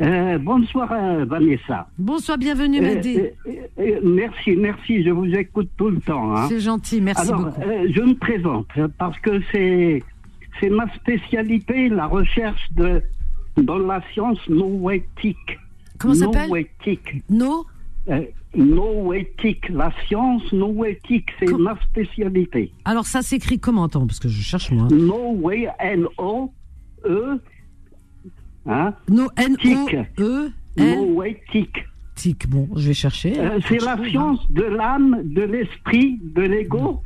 [0.01, 1.87] Euh, bonsoir euh, Vanessa.
[1.97, 6.35] Bonsoir, bienvenue Euh, euh, euh, merci, merci, je vous écoute tout le temps.
[6.35, 6.47] hein.
[6.49, 7.61] C'est gentil, merci Alors, beaucoup.
[7.61, 10.01] je me présente parce que c'est
[10.59, 13.01] c'est ma spécialité, la recherche de
[13.57, 15.59] dans la science noétique.
[15.99, 16.49] Comment ça s'appelle?
[16.49, 17.23] Noétique.
[17.29, 17.65] No?
[18.55, 22.73] Noétique, la science noétique, c'est Com- ma spécialité.
[22.85, 23.83] Alors ça s'écrit comment?
[23.85, 24.87] Attends, parce que je cherche moi.
[24.91, 27.39] Noé, N-O-E,
[28.67, 29.97] hein, No N O Tic.
[30.19, 31.85] E L noétique.
[32.15, 32.47] Tic.
[32.49, 33.39] Bon, je vais chercher.
[33.39, 34.09] Euh, c'est je la trouve, hein.
[34.09, 37.01] science de l'âme, de l'esprit, de l'ego,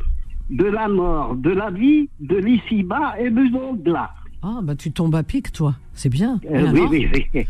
[0.49, 4.11] de la mort, de la vie, de l'ici-bas et de l'au-delà.
[4.43, 5.75] Ah bah tu tombes à pic toi.
[5.93, 6.39] C'est bien.
[6.51, 6.81] Euh, oui,
[7.13, 7.45] oui, oui.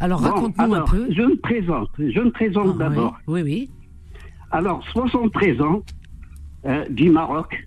[0.00, 1.06] Alors Bon, raconte-nous un peu.
[1.12, 1.90] Je me présente.
[1.98, 3.16] Je me présente Ah, d'abord.
[3.28, 3.70] Oui, oui.
[3.70, 3.70] oui.
[4.50, 5.82] Alors, 73 ans
[6.66, 7.66] euh, du Maroc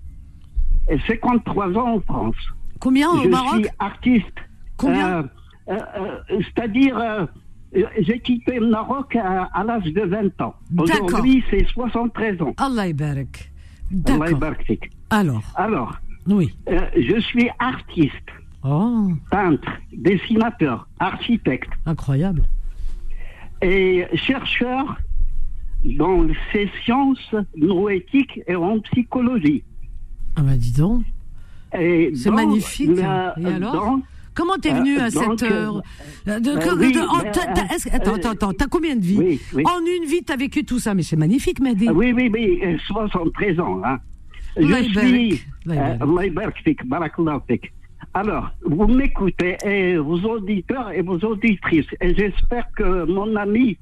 [0.90, 2.36] et 53 ans en France.
[2.80, 3.56] Combien au je Maroc?
[3.62, 4.36] suis artiste.
[4.78, 5.30] Combien?
[5.68, 7.26] C'est-à-dire, euh,
[8.00, 10.56] j'ai quitté le Maroc à, l'âge de 20 ans.
[10.78, 12.54] Aujourd'hui, c'est 73 ans.
[12.58, 13.52] Allah barak.
[14.06, 14.36] Allah
[15.10, 15.98] Alors Alors,
[16.28, 16.56] oui.
[16.70, 18.30] Euh, je suis artiste,
[18.64, 19.10] oh.
[19.30, 21.70] peintre, dessinateur, architecte.
[21.86, 22.48] Incroyable.
[23.62, 24.98] Et chercheur
[25.84, 29.64] dans ces sciences neuroéthiques et en psychologie.
[30.36, 31.04] Ah bah dis donc.
[31.72, 32.98] C'est magnifique.
[32.98, 34.00] Et alors
[34.36, 35.82] Comment t'es venu à cette heure
[37.92, 41.04] Attends, attends, attends, t'as combien de vies En une vie, t'as vécu tout ça, mais
[41.04, 41.90] c'est magnifique, Mehdi.
[41.90, 43.82] Oui, oui, oui, 73 ans.
[43.84, 44.00] Hein.
[44.58, 45.42] Je suis...
[48.14, 53.78] Alors, vous m'écoutez, et vos auditeurs et vos auditrices, et j'espère que mon ami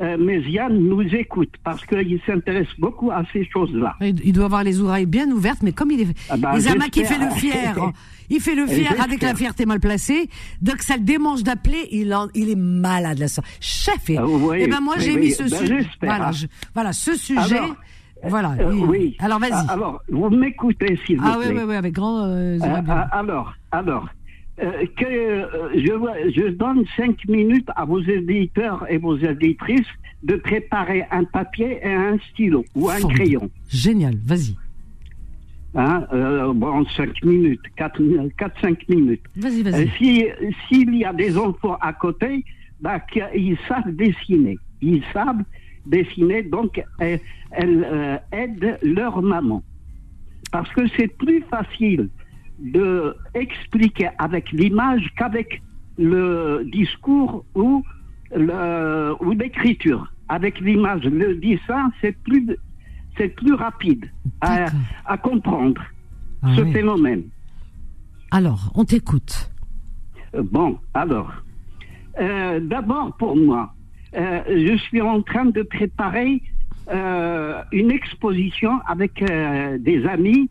[0.00, 3.96] euh, Méziane nous écoute parce qu'il s'intéresse beaucoup à ces choses-là.
[4.00, 6.54] Il doit avoir les oreilles bien ouvertes, mais comme il est, ah bah,
[6.90, 7.74] qui fait le fier,
[8.30, 10.28] il fait le fier avec la fierté mal placée,
[10.60, 13.26] donc ça le démange d'appeler, il, il est malade là.
[13.60, 14.24] Chef, et, ah,
[14.56, 16.30] eh ben moi j'ai mis ce ben, sujet, voilà,
[16.74, 17.60] voilà, ce sujet.
[18.22, 18.54] voilà.
[18.60, 19.16] Euh, oui.
[19.18, 19.68] Alors vas-y.
[19.68, 21.46] Alors vous m'écoutez s'il vous ah, plaît.
[21.48, 22.24] Ah oui, oui, oui, avec grand.
[22.26, 22.58] Euh,
[23.12, 24.08] alors, alors.
[24.62, 29.88] Euh, que euh, je, je, donne cinq minutes à vos éditeurs et vos éditrices
[30.22, 33.50] de préparer un papier et un stylo ou un crayon.
[33.68, 34.54] Génial, vas-y.
[35.76, 38.00] Hein, euh, bon, cinq minutes, quatre,
[38.36, 39.22] quatre cinq minutes.
[39.36, 39.90] Vas-y, vas-y.
[40.68, 42.44] S'il y a des enfants à côté,
[42.80, 43.00] bah,
[43.34, 44.56] ils savent dessiner.
[44.80, 45.42] Ils savent
[45.86, 49.62] dessiner, donc elles, elles aident leur maman.
[50.52, 52.08] Parce que c'est plus facile
[52.60, 55.60] de expliquer avec l'image qu'avec
[55.98, 57.82] le discours ou
[59.32, 60.10] l'écriture.
[60.28, 62.46] Avec l'image, le dessin, c'est plus,
[63.16, 64.06] c'est plus rapide
[64.40, 64.66] à,
[65.06, 65.82] à comprendre
[66.42, 67.24] ah ce phénomène.
[68.30, 69.50] Alors, on t'écoute.
[70.34, 71.32] Euh, bon, alors,
[72.20, 73.72] euh, d'abord pour moi,
[74.16, 76.42] euh, je suis en train de préparer
[77.72, 80.50] une exposition avec des amis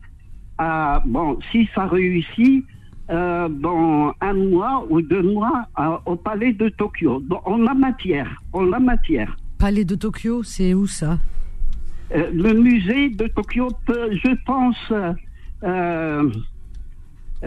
[1.06, 2.66] bon, si ça réussit,
[3.08, 5.68] dans un mois ou deux mois
[6.08, 7.22] au palais de Tokyo.
[7.46, 9.38] en la matière, en la matière.
[9.60, 11.20] Palais de Tokyo, c'est où ça?
[12.14, 14.94] Le musée de Tokyo, je pense,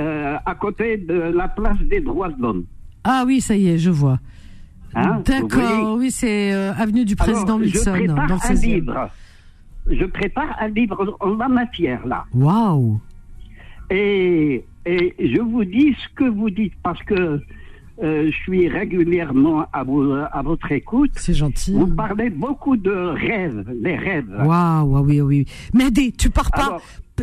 [0.05, 2.65] à côté de la place des droits de l'homme.
[3.05, 4.19] Ah oui, ça y est, je vois.
[4.95, 7.95] Hein, D'accord, oui, c'est avenue du président Wilson.
[7.95, 9.11] Je prépare dans un livre
[9.89, 12.25] je prépare un livre en la matière, là.
[12.35, 13.01] Waouh
[13.89, 17.41] et, et je vous dis ce que vous dites, parce que
[18.03, 21.13] euh, je suis régulièrement à, à votre écoute.
[21.17, 21.73] C'est gentil.
[21.73, 24.35] Vous parlez beaucoup de rêves, les rêves.
[24.45, 25.47] Waouh, oui, oui.
[25.73, 26.79] Mehdi, tu pars pas.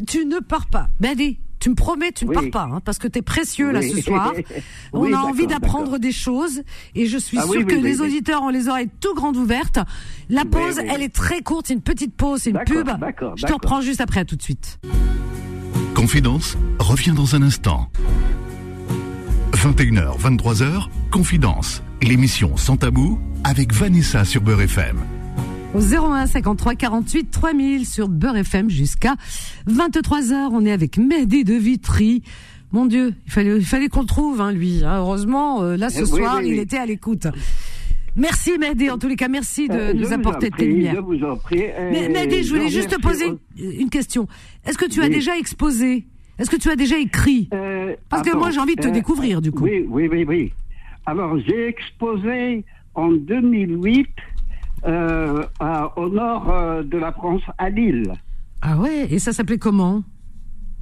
[0.07, 0.88] tu ne pars pas.
[0.99, 3.81] Mehdi, tu me promets, tu ne pars pas, hein, parce que tu es précieux là
[3.81, 4.33] ce soir.
[4.93, 6.62] on a envie d'apprendre des choses
[6.93, 9.79] et je suis ah sûr que les auditeurs ont les oreilles tout grandes ouvertes.
[10.29, 12.89] La pause, elle est très courte, c'est une petite pause, c'est une pub.
[13.38, 14.79] Je te reprends juste après, à tout de suite.
[15.95, 17.89] Confidence revient dans un instant.
[19.63, 24.97] 21h, 23h, Confidence, l'émission Sans Tabou avec Vanessa sur Beurre FM
[25.73, 29.15] au 01 53 48 3000 sur Beurre FM jusqu'à
[29.69, 30.49] 23h.
[30.52, 32.23] On est avec Mehdi de Vitry.
[32.73, 34.84] Mon Dieu, il fallait, il fallait qu'on le trouve, hein, lui.
[34.84, 34.97] Hein.
[34.97, 37.28] Heureusement, euh, là, ce soir, il était à l'écoute.
[38.17, 40.95] Merci Mehdi, en tous les cas, merci de euh, nous apporter tes lumières.
[40.95, 41.63] Je vous en prie.
[41.89, 44.28] Mais Mehdi, je voulais juste te poser une question.
[44.65, 46.06] Est-ce que tu as déjà exposé
[46.39, 47.50] Est-ce que tu as déjà écrit?
[47.54, 49.63] Euh, Parce que moi, j'ai envie de te découvrir, du coup.
[49.63, 50.54] Oui, oui, oui, oui.
[51.06, 52.63] Alors, j'ai exposé
[52.96, 54.08] en 2008
[54.86, 55.43] euh,
[55.96, 58.12] au nord euh, de la France, à Lille.
[58.62, 60.04] Ah ouais Et ça s'appelait comment?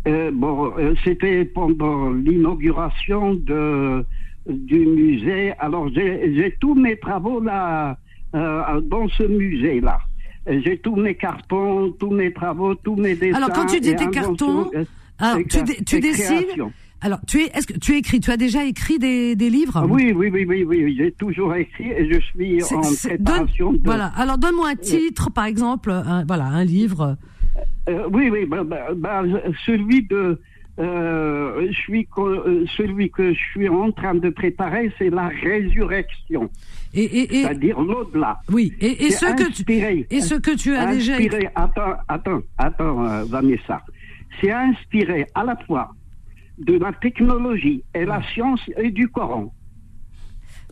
[0.08, 4.04] Euh, Bon, c'était pendant l'inauguration de
[4.50, 5.54] du musée.
[5.60, 7.96] Alors j'ai tous mes travaux là
[8.34, 10.00] dans ce musée là.
[10.48, 13.38] J'ai tous mes cartons, tous mes travaux, tous mes dessins.
[13.38, 14.72] Alors quand tu dis tes cartons,
[15.49, 16.71] tu, tu dessines.
[17.03, 19.86] Alors, tu es, est-ce que tu écris Tu as déjà écrit des, des livres ah
[19.88, 23.73] Oui, oui, oui, oui, oui, j'ai toujours écrit et je suis en préparation.
[23.84, 24.12] Voilà.
[24.15, 27.17] Alors, donne-moi un titre, par exemple, un, voilà, un livre.
[27.89, 29.23] Euh, oui, oui, bah, bah, bah,
[29.65, 30.39] celui de,
[30.79, 36.49] euh, je suis, euh, celui que je suis en train de préparer, c'est la résurrection.
[36.93, 38.39] Et, et, et c'est-à-dire l'au-delà.
[38.51, 38.74] Oui.
[38.80, 39.63] Et, et ce que tu,
[40.09, 41.51] et ce que tu as inspiré, déjà.
[41.55, 43.82] Attends, attends, attends, euh, Vanessa.
[44.39, 45.91] C'est inspiré à la fois
[46.57, 49.53] de la technologie et la science et du Coran.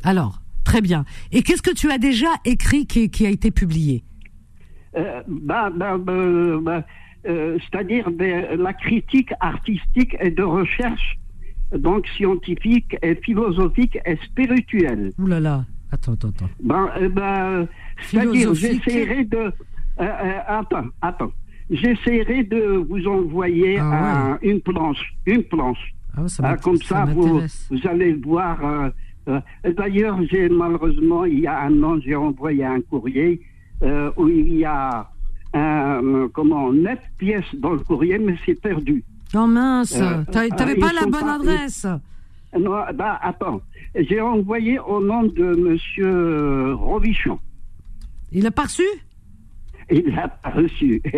[0.03, 1.05] Alors, très bien.
[1.31, 4.03] Et qu'est-ce que tu as déjà écrit qui, a été publié?
[4.95, 6.83] Euh, bah, bah, bah,
[7.27, 11.19] euh, C'est-à-dire la critique artistique et de recherche,
[11.71, 15.11] donc scientifique et philosophique et spirituelle.
[15.17, 15.65] Ouh là là.
[15.91, 16.49] Attends, attends, attends.
[16.99, 17.65] Euh,
[18.01, 19.51] c'est-à-dire, j'essaierai de.
[19.99, 21.31] Euh, attends, attends.
[21.69, 25.13] J'essaierai de vous envoyer Ah un- une planche.
[25.25, 25.93] Une planche.
[26.17, 28.57] Ah, ça Ah, comme ça ça, vous, vous allez voir.
[28.65, 28.89] euh,
[29.27, 29.39] euh,
[29.77, 33.41] D'ailleurs, j'ai malheureusement, il y a un an, j'ai envoyé un courrier
[33.83, 35.09] euh, où il y a
[35.55, 39.03] euh, comment, neuf pièces dans le courrier, mais c'est perdu.
[39.33, 39.95] Non, mince.
[39.95, 41.85] Euh, T'avais pas la bonne pas- adresse.
[42.59, 43.61] Non, bah, attends.
[43.95, 47.39] J'ai envoyé au nom de Monsieur Robichon.
[48.31, 48.83] Il a pas reçu?
[49.91, 51.01] Il l'a pas reçu.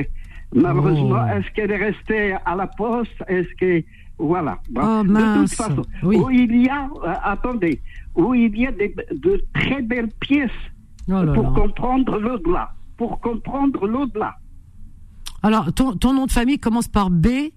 [0.54, 1.38] Malheureusement, Oh.
[1.38, 3.12] est-ce qu'elle est restée à la poste?
[3.28, 3.84] Est-ce que.
[4.18, 4.60] Voilà.
[4.70, 6.18] Bon, Oh, de toute façon, Oui.
[6.18, 6.90] où il y a.
[7.04, 7.82] euh, attendez.
[8.16, 10.52] Où il y a des- de très belles pièces
[11.08, 11.52] Oh là pour là.
[11.56, 12.72] comprendre l'au-delà.
[12.98, 14.36] Pour comprendre l'au-delà.
[15.42, 17.54] Alors, ton, ton nom de famille commence par B et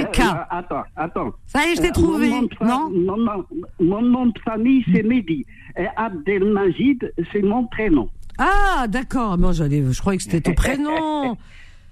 [0.00, 0.20] Euh, K.
[0.20, 1.32] euh, attends, attends.
[1.46, 2.30] Ça y est, je t'ai trouvé.
[2.30, 3.44] Non non, non,
[3.78, 5.44] Mon nom de famille, c'est Mehdi.
[5.78, 8.08] Et Abdelmajid, c'est mon prénom.
[8.38, 9.38] Ah, d'accord.
[9.38, 11.36] Moi, j'allais, je croyais que c'était ton prénom.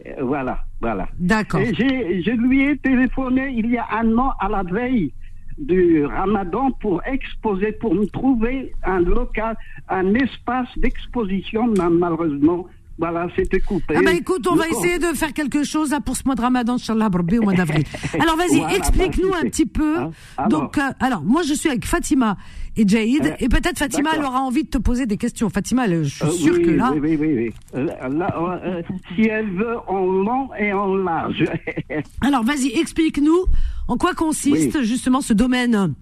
[0.07, 1.09] Euh, Voilà, voilà.
[1.18, 1.61] D'accord.
[1.61, 5.12] Et j'ai- je lui ai téléphoné il y a un an à la veille
[5.59, 9.57] du ramadan pour exposer, pour me trouver un local,
[9.88, 12.66] un espace d'exposition, mais malheureusement,
[13.03, 13.94] voilà, c'était coupé.
[13.96, 16.40] Ah bah écoute, on va essayer de faire quelque chose là pour ce mois de
[16.40, 17.82] Ramadan, Inch'Allah, au mois d'avril.
[18.20, 19.98] Alors vas-y, Voilà, explique-nous bah, un petit peu.
[19.98, 20.48] hein, alors.
[20.48, 22.36] Donc, euh, alors, moi je suis avec Fatima
[22.76, 25.50] et Jaïd, Euh, et peut-être Fatima, elle aura envie de te poser des questions.
[25.50, 26.92] Fatima, elle, je suis Euh, sûre oui, que là...
[26.94, 27.34] Oui, oui, oui.
[27.36, 27.53] oui.
[27.74, 28.82] Euh, là, euh,
[29.16, 31.44] si elle veut en long et en large.
[32.20, 33.46] Alors vas-y, explique-nous
[33.88, 35.94] en quoi consiste justement ce domaine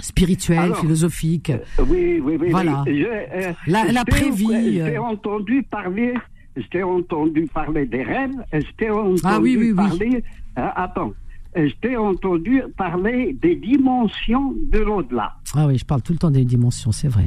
[0.00, 1.52] spirituel, Alors, philosophique.
[1.88, 2.48] Oui, oui, oui.
[2.50, 2.84] Voilà.
[2.86, 3.00] oui.
[3.02, 3.06] Je,
[3.48, 5.00] euh, La- la prévie, euh.
[5.00, 6.12] entendu parler.
[6.56, 8.32] Je t'ai entendu parler des rêves.
[8.52, 10.24] Je t'ai entendu Ah oui, oui, parler.
[10.58, 11.12] euh, attends.
[11.54, 15.34] Je t'ai entendu parler des dimensions de l'au-delà.
[15.54, 17.24] Ah oui, je parle tout le temps des dimensions, c'est vrai.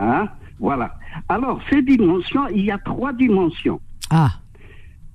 [0.00, 0.28] Hein?
[0.60, 0.94] Voilà.
[1.28, 3.80] Alors, ces dimensions, il y a trois dimensions.
[4.10, 4.30] Ah,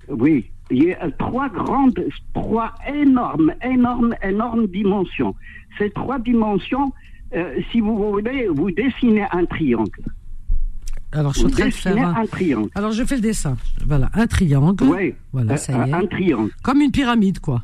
[0.09, 2.03] Oui, il y a trois grandes,
[2.33, 5.35] trois énormes, énormes, énormes dimensions.
[5.77, 6.91] Ces trois dimensions,
[7.35, 10.01] euh, si vous voulez, vous dessinez un triangle.
[11.11, 12.15] Alors je suis en train de faire un...
[12.21, 12.69] un triangle.
[12.75, 13.57] Alors je fais le dessin.
[13.85, 14.83] Voilà, un triangle.
[14.85, 15.13] Oui.
[15.31, 15.93] Voilà, Euh, ça y est.
[15.93, 16.51] Un triangle.
[16.63, 17.63] Comme une pyramide, quoi.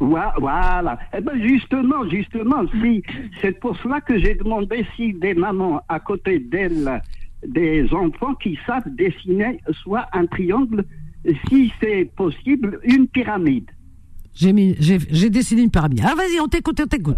[0.00, 0.98] Voi- Voilà.
[1.16, 3.02] Eh ben justement, justement, si
[3.40, 7.02] c'est pour cela que j'ai demandé si des mamans à côté d'elles,
[7.46, 10.84] des enfants qui savent dessiner soit un triangle,
[11.48, 13.70] si c'est possible, une pyramide.
[14.34, 16.00] J'ai mis, j'ai, j'ai dessiné une pyramide.
[16.02, 17.16] Alors vas-y, on t'écoute, on t'écoute.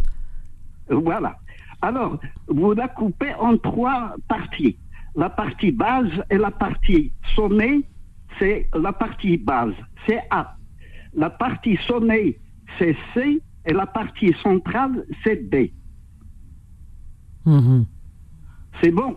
[0.88, 1.36] Voilà.
[1.82, 4.76] Alors, vous la coupez en trois parties.
[5.16, 7.80] La partie base et la partie sommet,
[8.38, 9.74] c'est la partie base,
[10.06, 10.56] c'est A.
[11.14, 12.38] La partie sommet,
[12.78, 13.40] c'est C.
[13.66, 15.70] Et la partie centrale, c'est B.
[17.44, 17.84] Mhm.
[18.82, 19.16] C'est bon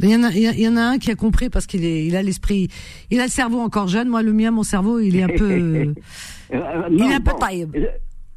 [0.00, 1.48] Il y, en a, il y a- il y en a un qui a compris
[1.50, 2.68] parce qu'il est, il a l'esprit,
[3.10, 4.08] il a le cerveau encore jeune.
[4.08, 5.44] Moi, le mien, mon cerveau, il est un peu,
[6.54, 7.38] Euh, il non, est un peu bon.
[7.76, 7.86] Euh,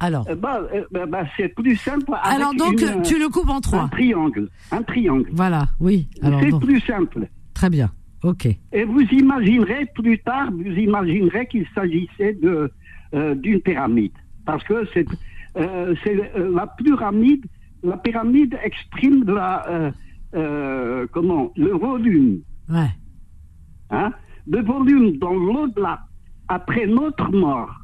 [0.03, 2.11] Alors, euh, bah, euh, bah, bah, c'est plus simple.
[2.23, 3.87] avec alors donc, une, tu le coupes en un trois.
[3.91, 4.49] triangle.
[4.71, 5.29] Un triangle.
[5.31, 6.07] Voilà, oui.
[6.21, 7.27] C'est plus simple.
[7.53, 7.91] très bien.
[8.23, 8.47] Ok.
[8.71, 12.71] Et vous imaginerez plus tard, vous imaginerez qu'il s'agissait de
[13.13, 14.11] euh, d'une pyramide,
[14.45, 15.05] parce que c'est
[15.57, 17.45] euh, c'est euh, la pyramide.
[17.83, 19.91] La pyramide exprime la
[20.35, 22.91] euh, comment le volume, Ouais.
[23.89, 24.11] hein,
[24.47, 25.99] le volume dans l'au-delà.
[26.47, 27.80] Après notre mort,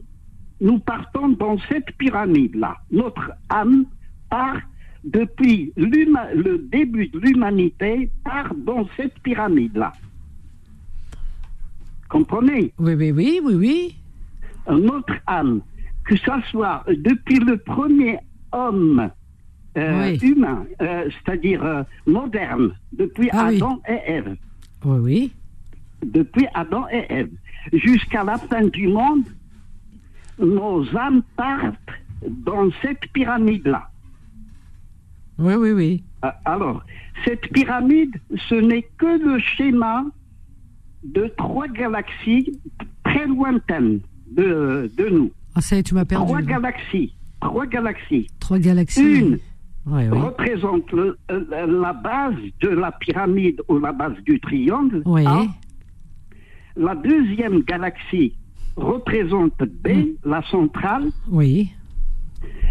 [0.62, 2.78] nous partons dans cette pyramide-là.
[2.92, 3.86] Notre âme
[4.30, 4.60] part
[5.04, 9.94] depuis le début de l'humanité part dans cette pyramide-là.
[12.10, 12.74] Comprenez?
[12.80, 13.96] Oui, oui, oui, oui, oui.
[14.70, 15.62] Notre âme,
[16.06, 18.18] que ça soit depuis le premier
[18.52, 19.10] homme
[19.78, 20.18] euh, Oui.
[20.22, 23.58] humain, euh, c'est-à-dire euh, moderne, depuis Ah oui.
[23.58, 24.36] Adam et Ève,
[24.86, 25.34] Oui, oui.
[26.06, 27.30] depuis Adam et Ève,
[27.74, 29.24] jusqu'à la fin du monde,
[30.40, 31.76] nos âmes partent
[32.30, 33.90] dans cette pyramide-là.
[35.40, 36.04] Oui, oui, oui.
[36.26, 36.84] Euh, Alors,
[37.26, 38.16] cette pyramide,
[38.50, 40.06] ce n'est que le schéma
[41.04, 42.60] de trois galaxies
[43.04, 44.00] très lointaines
[44.32, 45.32] de, de nous.
[45.56, 46.26] Ah, ça y est, tu m'as perdu.
[46.26, 46.48] Trois là.
[46.48, 47.14] galaxies.
[47.40, 48.28] Trois galaxies.
[48.40, 49.20] Trois galaxies.
[49.20, 49.40] Une
[49.86, 55.02] Ouais, représente le- la base de la pyramide ou la base du triangle.
[55.06, 55.24] Oui.
[56.76, 58.36] La deuxième galaxie
[58.78, 60.06] représente B, Hmm.
[60.30, 61.08] la centrale.
[61.30, 61.72] Oui.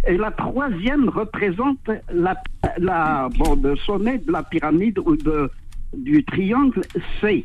[0.08, 2.36] Et la troisième représente la,
[2.78, 5.50] la, bon, le sommet de la pyramide ou de,
[5.96, 6.80] du triangle
[7.20, 7.44] C.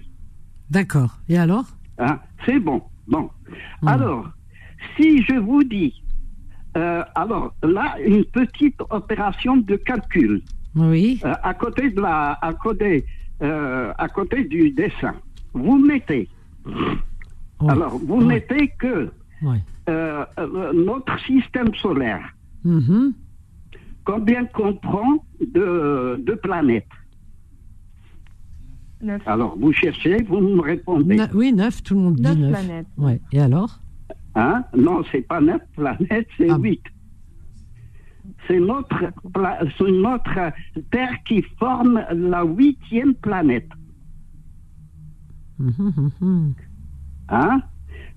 [0.69, 1.17] D'accord.
[1.27, 1.65] Et alors?
[1.97, 2.81] Hein, C'est bon.
[3.07, 3.29] Bon.
[3.81, 3.87] Hmm.
[3.87, 4.29] Alors,
[4.95, 6.01] si je vous dis,
[6.77, 10.41] euh, alors là, une petite opération de calcul.
[10.75, 11.19] Oui.
[11.25, 13.05] Euh, à côté de la, à côté,
[13.41, 15.15] euh, à côté du dessin,
[15.53, 16.29] vous mettez.
[17.69, 19.57] Alors, vous mettez que Oui.
[19.89, 22.23] euh, euh, notre système solaire,
[22.63, 23.13] Mhm.
[24.05, 26.87] combien comprend de, de planètes
[29.01, 29.21] Neuf.
[29.25, 31.15] Alors, vous cherchez, vous me répondez.
[31.15, 32.51] Ne- oui, neuf, tout le monde dit Neuf neuf.
[32.51, 32.87] planètes.
[32.97, 33.19] Ouais.
[33.31, 33.79] Et alors
[34.35, 34.63] Hein?
[34.77, 36.57] Non, c'est pas neuf planètes, c'est Ah.
[36.57, 36.81] huit.
[38.47, 39.11] C'est notre,
[39.89, 40.51] notre
[40.91, 43.67] Terre qui forme la huitième planète.
[45.59, 46.53] Mhm, mhm, mhm.
[47.31, 47.61] Hein?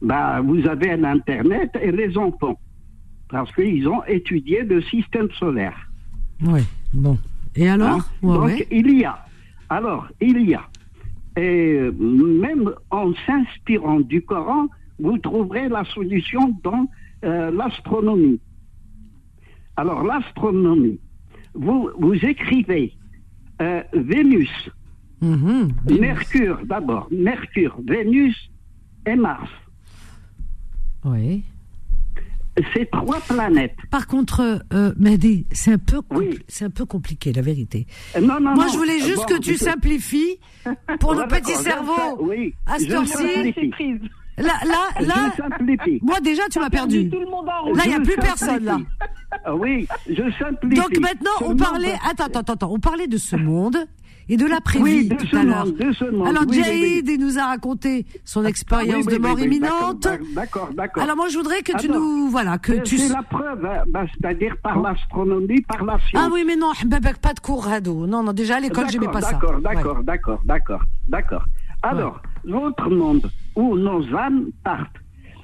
[0.02, 2.58] Bah, vous avez un Internet et les enfants.
[3.28, 5.76] Parce qu'ils ont étudié le système solaire.
[6.44, 6.62] Ouais.
[6.92, 7.18] Bon.
[7.56, 7.88] Et alors?
[7.98, 8.04] Hein?
[8.22, 8.66] Ouais, Donc, ouais.
[8.70, 9.24] il y a.
[9.70, 10.62] Alors, il y a.
[11.36, 14.66] Et euh, même en s'inspirant du Coran,
[14.98, 16.86] vous trouverez la solution dans
[17.24, 18.40] euh, l'astronomie.
[19.76, 21.00] Alors, l'astronomie,
[21.54, 22.92] vous, vous écrivez
[23.62, 24.70] euh, Vénus,
[25.22, 25.72] Mhm.
[26.00, 28.36] Mercure d'abord, Mercure, Vénus
[29.16, 29.48] Mars.
[31.04, 31.40] Ouais.
[32.72, 33.74] Ces trois planètes.
[33.90, 36.38] Par contre, euh, Mehdi, c'est un peu, Oui.
[36.46, 37.86] c'est un peu compliqué, la vérité.
[38.16, 38.72] Euh, Non, non, Moi, non.
[38.72, 40.38] je voulais juste Bon, que tu simplifies
[41.00, 42.20] pour le petit cerveau.
[42.20, 42.54] Oui.
[42.66, 43.68] À simplifie.
[43.70, 44.00] prise.
[44.36, 47.08] Là, là, là, Je moi déjà, tu m'as perdu.
[47.10, 47.76] Tout le monde en route.
[47.76, 48.78] Là, il n'y a plus personne, là.
[49.52, 50.74] Oui, je simplifie.
[50.76, 51.94] Donc maintenant, on parlait.
[52.08, 52.70] Attends, attends, attends.
[52.72, 53.76] On parlait de ce monde
[54.28, 55.66] et de l'après-vie Oui, tout à l'heure.
[56.26, 60.08] Alors, oui, Jaïd, il nous a raconté son expérience Oui, oui, de mort imminente.
[60.34, 61.02] d'accord, D'accord.
[61.02, 62.28] Alors, moi, je voudrais que tu nous.
[62.30, 62.98] Voilà, que C'est tu.
[62.98, 66.24] c'est la preuve, hein, bah, c'est-à-dire par l'astronomie, par la science.
[66.26, 68.06] Ah oui, mais non, Mbebek, pas de cours Rado.
[68.06, 69.32] Non, non, déjà à l'école, j'aimais pas ça.
[69.32, 69.62] D'accord, Ouais.
[69.62, 71.44] d'accord, d'accord, d'accord, d'accord.
[71.82, 74.96] Alors, notre monde où nos âmes partent,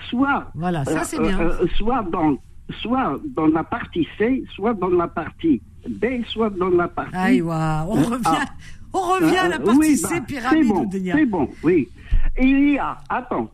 [0.08, 1.38] soit, Voilà, ça, c'est euh, bien.
[1.40, 2.36] euh, soit dans,
[2.82, 5.60] soit dans la partie C, soit dans la partie
[6.28, 7.14] Soit dans la partie.
[7.16, 8.44] Aïwa, on Euh, revient, ah.
[8.92, 11.88] on revient à la Euh, partie oui, C, bah, pyramide C'est bon, c'est bon, oui.
[12.40, 13.50] Il y a, attends,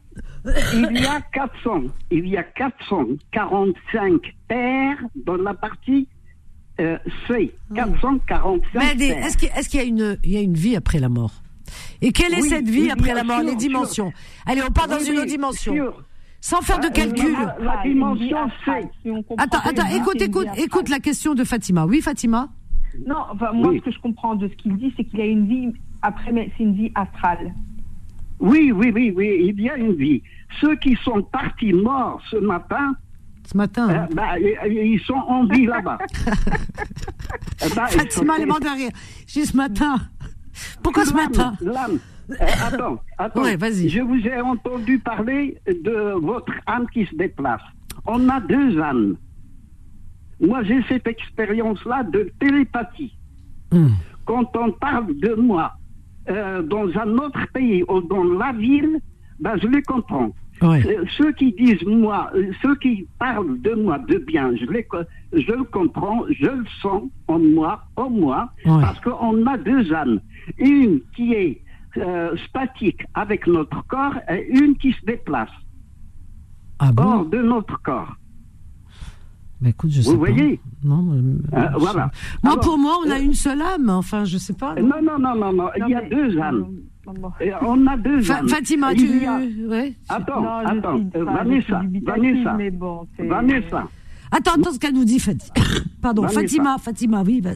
[0.74, 6.08] il y a 400, il y a 445 terres dans la partie
[6.80, 7.54] euh, C.
[7.74, 10.98] 445 Mais est-ce qu'il est-ce qu'il y, a une- il y a une vie après
[10.98, 11.32] la mort?
[12.02, 13.40] Et quelle est Oui, cette vie oui, après la mort?
[13.40, 14.12] sûr, Les dimensions.
[14.44, 15.72] Allez, on part dans une autre dimension.
[15.72, 16.02] sûr.
[16.40, 17.32] Sans faire de Ah, calcul.
[17.32, 18.70] la- la dimension C.
[19.38, 21.86] Attends, attends, écoute, écoute, écoute la question de Fatima.
[21.86, 22.48] Oui, Fatima
[23.06, 23.78] Non, enfin, moi, Oui.
[23.80, 25.72] ce que je comprends de ce qu'il dit, c'est qu'il y a une vie
[26.02, 27.52] après, mais c'est une vie astrale.
[28.38, 30.22] Oui, oui, oui, oui, il y a une vie.
[30.60, 32.94] Ceux qui sont partis morts ce matin,
[33.50, 33.88] Ce matin.
[33.88, 34.08] euh, hein.
[34.14, 35.98] bah, ils ils sont en vie là-bas.
[37.64, 38.44] Eh ben, Fatima, sont- les
[38.84, 38.90] rire.
[39.26, 39.96] J'ai ce matin.
[40.82, 41.98] Pourquoi ce matin L'âme.
[42.40, 43.42] Attends, attends.
[43.42, 43.88] Ouais, vas-y.
[43.88, 47.62] Je vous ai entendu parler de votre âme qui se déplace.
[48.06, 49.16] On a deux âmes.
[50.40, 53.12] Moi, j'ai cette expérience-là de télépathie.
[53.72, 53.90] Hum.
[54.26, 55.72] Quand on parle de moi
[56.28, 58.98] euh, dans un autre pays ou dans la ville,
[59.40, 60.30] ben, je les comprends.
[60.62, 60.82] Ouais.
[60.86, 64.86] Euh, Ceux qui disent moi, euh, ceux qui parlent de moi de bien, je, les,
[65.32, 68.80] je le comprends, je le sens en moi, en moi, Ouais.
[68.80, 70.20] parce qu'on a deux âmes.
[70.58, 71.60] Une qui est
[71.98, 75.50] euh, statique avec notre corps et une qui se déplace
[76.78, 78.14] Ah bon hors de notre corps.
[79.60, 80.30] Bah, écoute, je sais Vous pas.
[80.30, 82.10] voyez Non, euh, Euh, je- voilà.
[82.42, 83.88] Moi, Alors, pour moi, on a euh, une seule âme.
[83.88, 84.74] Enfin, je sais pas.
[84.74, 86.66] non Non, non, non, non, non, il y a mais- deux âmes.
[87.06, 87.32] non, non.
[87.40, 88.48] Et on a deux Fa- âmes.
[88.50, 89.26] Fatima, Il tu.
[89.26, 89.38] a-
[89.70, 89.94] Ouais.
[90.10, 93.88] Attends, Non, attends, suis- euh, enfin, Vanessa, Vanessa, mais bon, Vanessa,
[94.30, 95.54] Attends, attends ce qu'elle nous dit, Fatima.
[96.02, 96.40] Pardon, Vanessa.
[96.42, 97.40] Fatima, Fatima, oui.
[97.40, 97.52] vas-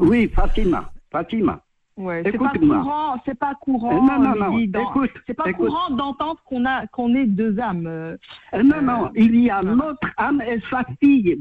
[0.00, 1.62] oui, Fatima, Fatima.
[1.98, 2.78] Ouais, c'est pas Écoute-moi.
[2.80, 4.02] courant, c'est pas courant.
[4.06, 5.66] non, non, non, Lydie, dans- écoute, c'est pas écoute.
[5.68, 7.86] courant d'entendre qu'on a qu'on est deux âmes.
[7.88, 8.16] euh,
[8.54, 9.74] Euh, Non, non, Euh, il y a non.
[9.74, 11.36] notre âme et sa fille,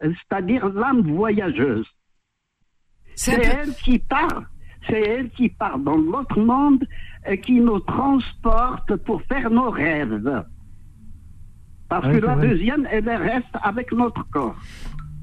[0.00, 1.86] c'est-à-dire l'âme voyageuse.
[3.16, 4.44] C'est peu- elle qui part,
[4.88, 6.84] c'est elle qui part dans l'autre monde
[7.26, 10.42] et qui nous transporte pour faire nos rêves.
[11.90, 12.48] Parce Ouais, que la vrai.
[12.48, 14.56] deuxième, elle reste avec notre corps.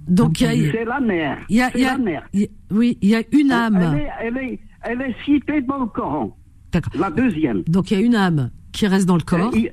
[0.08, 0.72] Donc, il y a.
[0.72, 1.40] C'est la mère.
[1.50, 2.28] il y a- y a- la mère.
[2.34, 3.96] y a- Oui, il y a une Elle âme.
[3.98, 6.36] est, elle, est, elle est citée dans le Coran,
[6.72, 6.94] D'accord.
[7.00, 7.62] la deuxième.
[7.64, 9.54] Donc, il y a une âme qui reste dans le corps.
[9.56, 9.72] Et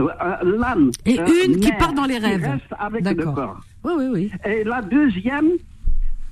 [0.00, 0.90] euh, euh, L'âme.
[1.04, 2.42] Et euh, une qui part dans les qui rêves.
[2.42, 3.60] reste avec le corps.
[3.84, 4.30] Oui, oui, oui.
[4.44, 5.50] Et la deuxième,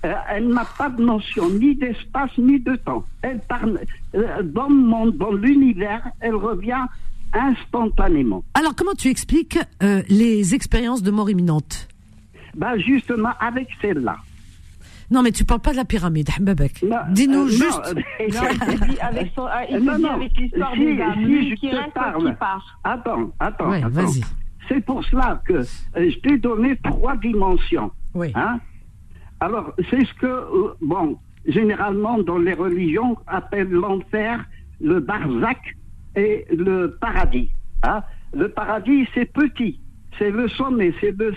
[0.04, 3.04] euh, elle n'a pas de notion ni d'espace ni de temps.
[3.22, 3.64] Elle part
[4.14, 6.84] euh, dans le monde, dans l'univers, elle revient
[7.32, 8.44] instantanément.
[8.54, 9.58] Alors, comment tu expliques
[10.08, 11.88] les expériences de mort imminente?
[12.56, 14.16] Ben justement, avec celle-là.
[15.10, 16.82] Non, mais tu parles pas de la pyramide, Mbabek.
[16.82, 17.94] Non, Dis-nous euh, juste.
[17.94, 18.34] non, euh, il
[18.80, 20.10] te dit avec, son, il te Non, dit non.
[20.10, 22.12] avec l'histoire Si, des si, je qui te reste, parle.
[22.14, 22.80] l'autre qui part.
[22.84, 23.88] Attends, attends, Ouais, attends.
[23.90, 24.20] vas-y.
[24.68, 25.62] C'est pour cela que euh,
[25.96, 27.90] je t'ai donné trois dimensions.
[28.14, 28.32] Oui.
[28.34, 28.60] Hein
[29.40, 34.44] Alors, c'est ce que, euh, bon, généralement dans les religions, appellent l'enfer
[34.80, 35.58] le barzak
[36.16, 37.50] et le paradis.
[37.82, 38.02] Hein.
[38.32, 39.80] Le paradis, c'est petit.
[40.18, 41.34] C'est le sommet, c'est le.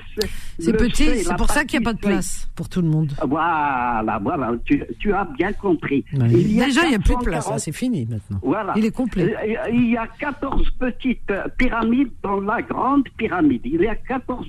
[0.60, 3.12] C'est petit, c'est pour ça qu'il n'y a pas de place pour tout le monde.
[3.28, 6.04] Voilà, voilà, tu, as bien compris.
[6.14, 8.40] Déjà, il n'y a plus de place, c'est fini maintenant.
[8.42, 8.74] Voilà.
[8.76, 9.36] Il est complet.
[9.36, 13.62] Euh, il y a 14 petites pyramides dans la grande pyramide.
[13.66, 14.46] Il y a 14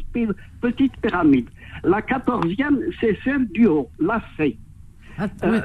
[0.60, 1.48] petites pyramides.
[1.84, 4.56] La 14e, c'est celle du haut, la C.
[5.18, 5.60] Ah, euh,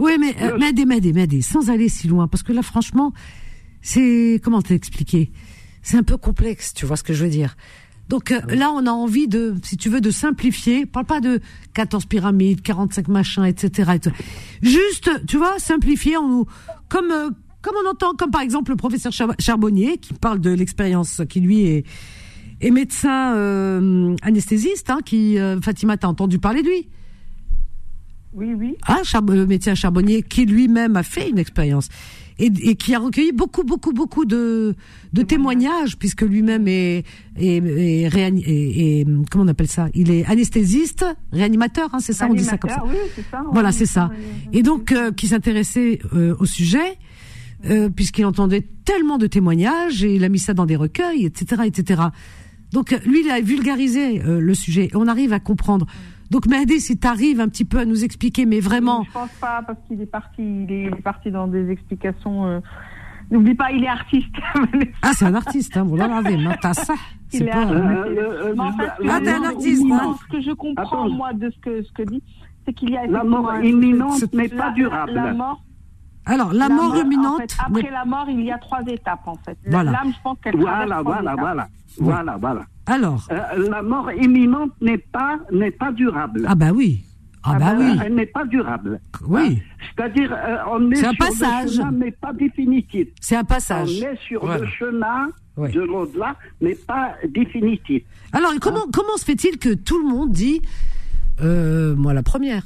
[0.00, 3.12] oui, mais euh, m'aider, m'aider, m'aider, sans aller si loin, parce que là, franchement,
[3.80, 5.30] c'est comment t'expliquer?
[5.86, 7.56] C'est un peu complexe, tu vois ce que je veux dire.
[8.08, 10.84] Donc euh, là, on a envie de, si tu veux, de simplifier.
[10.84, 11.40] Parle pas de
[11.74, 13.92] 14 pyramides, 45 machins, etc.
[14.62, 16.44] Juste, tu vois, simplifier en
[16.88, 17.30] comme euh,
[17.62, 21.66] comme on entend, comme par exemple le professeur Charbonnier qui parle de l'expérience qui lui
[21.66, 21.84] est,
[22.60, 26.88] est médecin euh, anesthésiste, hein, qui Fatima, t'as entendu parler de lui?
[28.32, 28.76] Oui, oui.
[28.86, 31.88] Ah, le médecin Charbonnier qui lui-même a fait une expérience
[32.38, 34.74] et, qui a recueilli beaucoup, beaucoup, beaucoup de,
[35.12, 37.04] de témoignages, puisque lui-même est,
[37.38, 39.88] est, est, comment on appelle ça?
[39.94, 42.82] Il est anesthésiste, réanimateur, hein, c'est ça, on dit ça comme ça.
[42.86, 42.96] Oui,
[43.30, 44.10] ça voilà, c'est ça.
[44.52, 46.98] Et donc, euh, qui s'intéressait euh, au sujet,
[47.64, 51.62] euh, puisqu'il entendait tellement de témoignages, et il a mis ça dans des recueils, etc.,
[51.64, 52.02] etc.
[52.72, 55.86] Donc, lui, il a vulgarisé le sujet, et on arrive à comprendre.
[56.30, 59.04] Donc Mehdi, si tu arrives un petit peu à nous expliquer, mais vraiment.
[59.04, 62.46] Je pense pas parce qu'il est parti, il est parti dans des explications.
[62.46, 62.60] Euh,
[63.30, 64.34] n'oublie pas, il est artiste.
[65.02, 65.84] ah, c'est un artiste, hein.
[65.84, 66.08] Bon, là,
[66.60, 66.94] t'as ça.
[67.28, 67.66] C'est pas.
[67.66, 69.84] Euh, en fait, ah, t'es un artiste.
[69.90, 70.16] Hein.
[70.20, 72.22] Ce que je comprends moi de ce que ce que dit,
[72.64, 75.12] c'est qu'il y a la mort imminente n'est pas durable.
[75.12, 75.62] La, mort.
[76.24, 77.42] Alors, la, mort, imminente.
[77.64, 79.56] après la mort, il y a trois étapes en fait.
[79.64, 81.68] L'âme, je pense qu'elle Voilà, voilà, voilà,
[81.98, 82.62] voilà, voilà.
[82.86, 86.46] Alors euh, La mort imminente n'est pas, n'est pas durable.
[86.48, 87.02] Ah bah oui.
[87.42, 88.00] Ah, ah bah, bah, oui.
[88.04, 89.00] Elle n'est pas durable.
[89.26, 89.60] Oui.
[89.60, 89.76] Hein?
[89.94, 91.64] C'est-à-dire, euh, on est, un sur passage.
[91.64, 93.08] le chemin, mais pas définitif.
[93.20, 94.00] C'est un passage.
[94.02, 98.02] On est sur le chemin de l'au-delà, mais pas définitif.
[98.32, 98.90] Alors, comment, hein?
[98.92, 100.60] comment se fait-il que tout le monde dit,
[101.40, 102.64] euh, moi la première,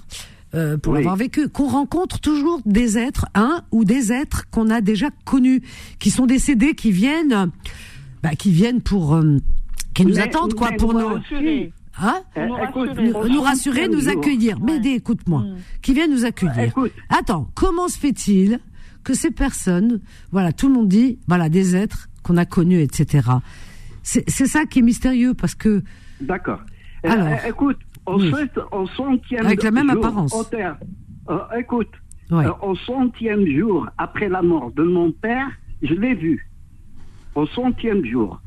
[0.82, 5.08] pour l'avoir vécu, qu'on rencontre toujours des êtres, un ou des êtres qu'on a déjà
[5.24, 5.62] connus,
[6.00, 7.50] qui sont décédés, qui viennent,
[8.22, 9.20] bah, qui viennent pour
[9.94, 11.18] qui nous attendent quoi pour nous
[12.02, 14.58] Hein nous, rassurer, nous, accueillir.
[14.60, 15.56] Mais écoute-moi, mm.
[15.82, 16.72] qui viennent nous accueillir.
[17.08, 18.60] Attends, comment se fait-il
[19.04, 23.28] que ces personnes, voilà, tout le monde dit, voilà, des êtres qu'on a connus, etc.
[24.02, 25.82] C'est ça qui est mystérieux parce que.
[26.20, 26.60] D'accord.
[27.04, 28.32] Euh, Alors, écoute, au, oui.
[28.96, 30.34] centième avec la même apparence.
[31.28, 31.90] Euh, écoute,
[32.32, 35.48] euh, au centième jour après la mort de mon père,
[35.82, 36.48] je l'ai vu.
[37.34, 38.40] Au centième jour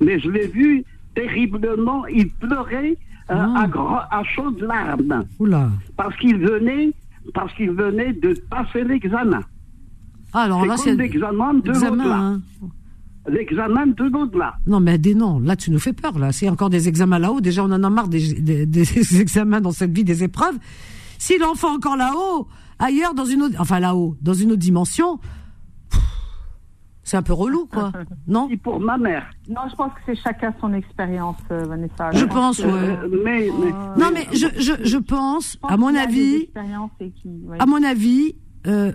[0.00, 0.84] mais je l'ai vu
[1.14, 2.96] terriblement, il pleurait
[3.30, 5.24] euh, à, à chaudes larmes.
[5.38, 5.70] Oula.
[5.96, 6.92] Parce qu'il venait,
[7.34, 9.40] parce qu'il venait de passer l'examen.
[10.32, 12.16] Ah, alors là, c'est l'examen de l'au-delà.
[12.16, 12.40] Hein.
[13.28, 14.54] L'examen de l'au-delà.
[14.66, 16.18] Non, mais des non, là tu nous fais peur.
[16.18, 17.40] Là, c'est encore des examens là-haut.
[17.40, 20.58] Déjà, on en a marre des, des, examens dans cette vie, des épreuves.
[21.18, 25.20] Si l'enfant encore là-haut, ailleurs dans une autre, enfin là-haut, dans une autre dimension,
[27.04, 27.92] c'est un peu relou, quoi.
[28.26, 29.28] Non C'est pour ma mère.
[29.48, 32.10] Non, je pense que c'est chacun son expérience, euh, Vanessa.
[32.12, 33.18] Je, pense, oui.
[33.24, 33.48] mais,
[33.96, 36.48] non, mais je, je, je pense, à mon avis,
[37.58, 38.36] à mon avis,
[38.66, 38.92] euh,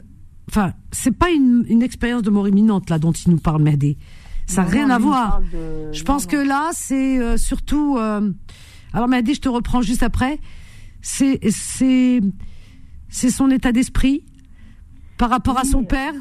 [0.49, 3.97] enfin, c'est pas une, une expérience de mort imminente là dont il nous parle, Mehdi.
[4.45, 5.41] Ça n'a rien à voir.
[5.91, 7.97] Je pense que là, c'est euh, surtout.
[8.93, 10.39] Alors, Mehdi, je te reprends juste après.
[11.01, 12.22] C'est c'est
[13.10, 14.24] c'est son état d'esprit
[15.18, 16.14] par rapport à son père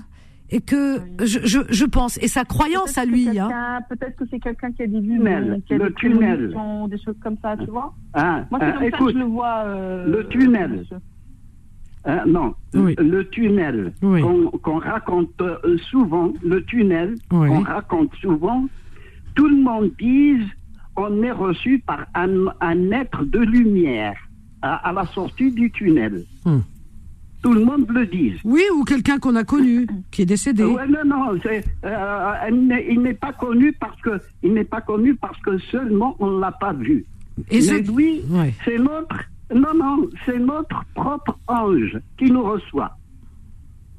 [0.51, 3.38] et que je, je, je, pense et sa croyance à lui.
[3.38, 3.80] Hein.
[3.88, 6.57] Peut-être que c'est quelqu'un qui a des qui a le des tunnel,
[6.88, 7.92] des choses comme ça, tu vois.
[8.14, 9.62] Ah, Moi, c'est ah, comme écoute, ça que je le vois.
[9.66, 10.84] Euh, le tunnel.
[12.07, 12.94] Euh, non, oui.
[12.99, 14.22] le tunnel oui.
[14.62, 17.49] qu'on raconte euh, souvent, le tunnel oui.
[17.49, 18.64] qu'on raconte souvent,
[19.34, 20.38] tout le monde dit
[20.97, 24.14] on est reçu par un, un être de lumière
[24.62, 26.24] à, à, la sortie du tunnel.
[26.44, 26.62] Hum
[27.47, 28.32] tout le monde le dit.
[28.42, 30.64] Oui, ou quelqu'un qu'on a connu, qui est décédé.
[30.64, 31.38] Ouais, non, non,
[31.84, 36.38] euh, il n'est pas connu parce que il n'est pas connu parce que seulement on
[36.38, 37.05] l'a pas vu.
[37.51, 38.55] Et Mais ouais.
[38.64, 39.16] c'est notre,
[39.55, 42.97] non, non, c'est notre propre ange qui nous reçoit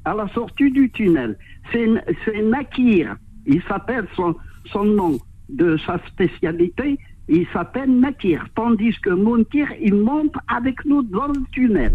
[0.04, 1.38] à la sortie du tunnel.
[1.72, 3.16] C'est Nakir.
[3.46, 4.36] Il s'appelle son,
[4.66, 5.18] son nom
[5.48, 6.98] de sa spécialité.
[7.28, 11.94] Il s'appelle Nakir, tandis que Munkir, il monte avec nous dans le tunnel.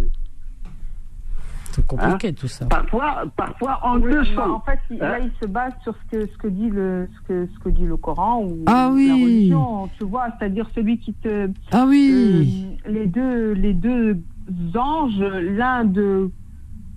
[1.74, 2.66] C'est compliqué hein tout ça.
[2.68, 4.38] Parfois, parfois on oui, le sent.
[4.38, 7.10] En fait, il, hein là, il se base sur ce que, ce que, dit, le,
[7.16, 9.08] ce que, ce que dit le Coran ou ah, oui.
[9.08, 11.50] la religion, tu vois, c'est-à-dire celui qui te.
[11.72, 12.78] Ah oui.
[12.86, 14.22] Euh, les deux, les deux
[14.76, 16.30] anges, l'un de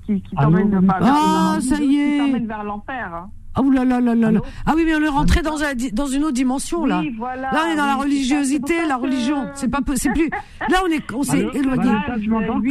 [0.04, 2.38] qui, qui t'emmène vers, ah, ça y est.
[2.46, 3.14] vers l'enfer.
[3.14, 3.30] Hein.
[3.56, 4.40] Ah, là là là là là.
[4.66, 7.00] Ah oui, mais on est rentré dans, un, dans une autre dimension, là.
[7.00, 9.46] Oui, voilà, là, on est dans la religiosité, la religion.
[9.54, 10.28] C'est pas c'est plus.
[10.68, 11.90] Là, on est, on s'est éloigné.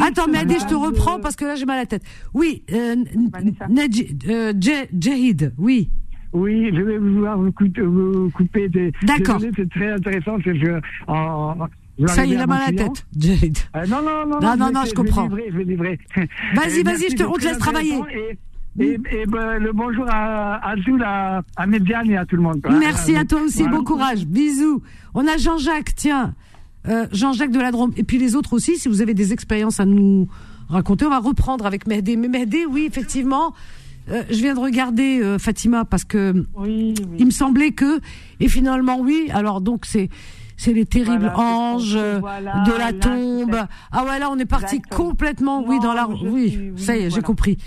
[0.01, 2.03] Attends, mais Adé, je te reprends parce que là, j'ai mal à la tête.
[2.33, 2.95] Oui, euh,
[4.29, 5.89] euh Jahid, oui.
[6.33, 8.91] Oui, je vais vouloir vous couper, vous couper des.
[9.03, 9.39] D'accord.
[9.39, 10.37] C'est très intéressant.
[10.43, 10.81] C'est que,
[12.07, 13.07] ça y est, il a mal à la tête.
[13.75, 15.29] Euh, non, non, non, non, non, non, je comprends.
[15.29, 15.97] Je livrer,
[16.53, 17.99] Vas-y, vas-y, je te, on te laisse travailler.
[18.77, 22.41] Et, et, ben, le bonjour à, à Jules, à, à Médiane et à tout le
[22.41, 22.61] monde.
[22.77, 24.81] Merci à toi aussi, bon courage, bisous.
[25.13, 26.33] On a Jean-Jacques, tiens,
[26.89, 29.79] euh, Jean-Jacques de la Drôme, et puis les autres aussi, si vous avez des expériences
[29.79, 30.27] à nous
[30.67, 32.17] raconter, on va reprendre avec Mehdi.
[32.17, 33.53] Mais Mehdi, oui, effectivement,
[34.09, 38.01] euh, je viens de regarder euh, Fatima parce que il me semblait que,
[38.41, 40.09] et finalement oui, alors donc c'est
[40.57, 43.55] c'est les terribles anges de la tombe.
[43.91, 47.21] Ah ouais, là, on est parti complètement, oui, dans la, oui, ça y est, j'ai
[47.21, 47.57] compris.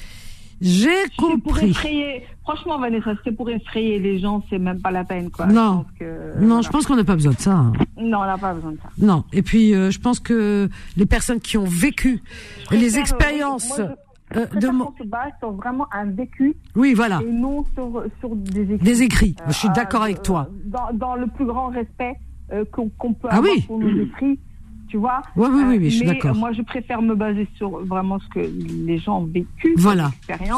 [0.60, 1.74] J'ai compris.
[2.42, 5.46] Franchement, Vanessa, c'est pour effrayer les gens, c'est même pas la peine, quoi.
[5.46, 5.84] Non.
[6.40, 7.52] non, je pense qu'on n'a pas besoin de ça.
[7.52, 7.72] Hein.
[7.98, 8.88] Non, on n'a pas besoin de ça.
[8.98, 9.24] Non.
[9.32, 12.22] Et puis, euh, je pense que les personnes qui ont vécu
[12.70, 13.80] les euh, expériences.
[14.36, 16.54] Euh, de se base sur vraiment un vécu.
[16.76, 17.20] Oui, voilà.
[17.22, 18.78] Et non sur, sur des écrits.
[18.78, 19.36] Des écrits.
[19.46, 20.48] je suis d'accord avec toi.
[20.64, 22.14] Dans, dans, le plus grand respect
[22.52, 24.38] euh, qu'on peut ah avoir pour nos esprits.
[24.88, 26.34] Tu vois Oui, oui, oui, je suis d'accord.
[26.34, 28.40] Moi, je préfère me baser sur vraiment ce que
[28.86, 29.74] les gens ont vécu.
[29.76, 30.10] Voilà.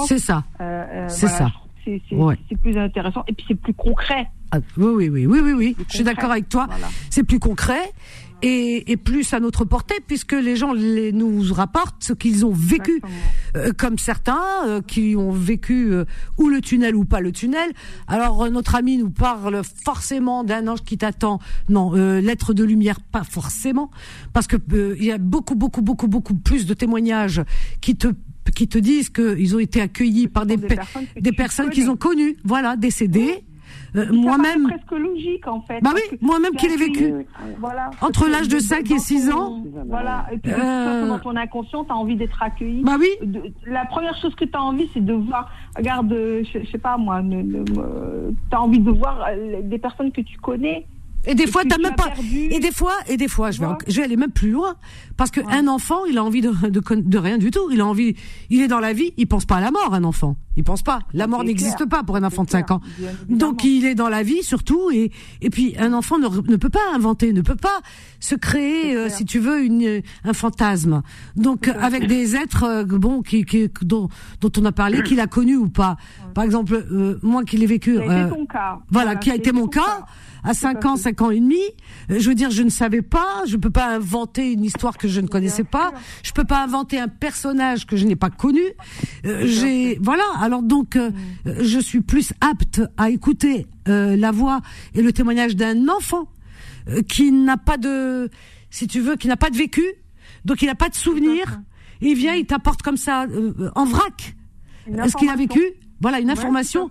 [0.07, 0.45] C'est ça.
[0.61, 1.51] Euh, euh, c'est ça.
[1.85, 4.29] C'est plus intéressant et puis c'est plus concret.
[4.53, 5.77] Ah, oui, oui, oui, oui, oui, oui.
[5.89, 6.69] Je suis d'accord avec toi.
[7.09, 7.93] C'est plus concret
[8.43, 12.53] et, et, plus à notre portée puisque les gens les, nous rapportent ce qu'ils ont
[12.53, 13.01] vécu,
[13.57, 16.05] euh, comme certains euh, qui ont vécu euh,
[16.39, 17.71] ou le tunnel ou pas le tunnel.
[18.07, 21.39] Alors notre ami nous parle forcément d'un ange qui t'attend.
[21.69, 23.91] Non, lettre de lumière, pas forcément,
[24.33, 24.57] parce que
[24.99, 27.43] il y a beaucoup, beaucoup, beaucoup, beaucoup plus de témoignages
[27.81, 28.09] qui te
[28.55, 32.77] qui te disent qu'ils ont été accueillis par des, des personnes qu'ils ont connues, voilà,
[32.77, 33.45] décédées.
[33.97, 34.67] Euh, moi-même.
[34.69, 35.81] C'est presque logique en fait.
[35.83, 37.13] Bah oui, moi-même qui l'ai vécu.
[37.59, 37.91] Voilà.
[38.01, 39.63] Entre l'âge de 5 et 6 ans.
[39.87, 40.27] Voilà.
[40.33, 41.09] Et puis, euh...
[41.09, 42.83] dans ton inconscient, tu as envie d'être accueilli.
[42.83, 43.09] Bah oui.
[43.67, 45.51] la première chose que tu as envie, c'est de voir.
[45.77, 50.39] Regarde, je, sais pas moi, tu as envie de voir euh, des personnes que tu
[50.39, 50.87] connais.
[51.27, 52.13] Et des fois, t'as même pas.
[52.33, 54.77] Et des fois, et des fois, je vais, je vais aller même plus loin,
[55.17, 57.71] parce que un enfant, il a envie de, de, de, rien du tout.
[57.71, 58.17] Il a envie,
[58.49, 60.37] il est dans la vie, il pense pas à la mort, un enfant.
[60.57, 61.01] Il pense pas.
[61.13, 62.81] La mort n'existe pas pour un enfant de 5 ans.
[63.29, 65.11] Donc il est dans la vie surtout, et
[65.41, 67.81] et puis un enfant ne, ne peut pas inventer, ne peut pas
[68.19, 71.03] se créer, euh, si tu veux, une un fantasme.
[71.37, 74.09] Donc avec des êtres, euh, bon, qui, qui dont
[74.41, 75.97] dont on a parlé, qu'il a connu ou pas.
[76.35, 77.97] Par exemple, euh, moi qui l'ai vécu.
[77.97, 78.31] Voilà,
[78.91, 80.05] voilà, qui a été mon cas
[80.45, 81.61] à 5 ans, 5 ans et demi.
[82.11, 85.09] Euh, je veux dire, je ne savais pas, je peux pas inventer une histoire que
[85.09, 88.63] je ne connaissais pas, je peux pas inventer un personnage que je n'ai pas connu.
[89.25, 91.11] Euh, j'ai voilà, alors donc euh,
[91.45, 94.61] je suis plus apte à écouter la voix
[94.95, 96.29] et le témoignage d'un enfant
[97.09, 98.31] qui n'a pas de
[98.71, 99.85] si tu veux, qui n'a pas de vécu,
[100.45, 101.61] donc il n'a pas de souvenir.
[102.01, 103.27] Il vient, il t'apporte comme ça
[103.75, 104.37] en vrac.
[104.87, 105.61] Ce qu'il a vécu?
[106.01, 106.89] Voilà une information.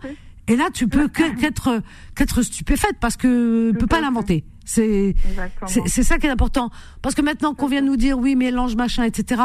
[0.50, 1.82] Et là, tu peux qu'être
[2.16, 4.44] qu'être stupéfaite parce que peut pas l'inventer.
[4.66, 5.16] C'est
[5.68, 6.72] c'est ça qui est important.
[7.04, 9.44] Parce que maintenant qu'on vient de nous dire oui, mais l'ange machin, etc.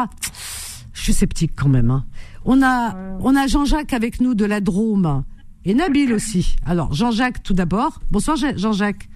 [0.93, 1.91] Je suis sceptique quand même.
[1.91, 2.05] Hein.
[2.43, 5.23] On a on a Jean-Jacques avec nous de la Drôme
[5.63, 6.55] et Nabil aussi.
[6.65, 8.01] Alors Jean-Jacques tout d'abord.
[8.09, 9.07] Bonsoir Jean-Jacques.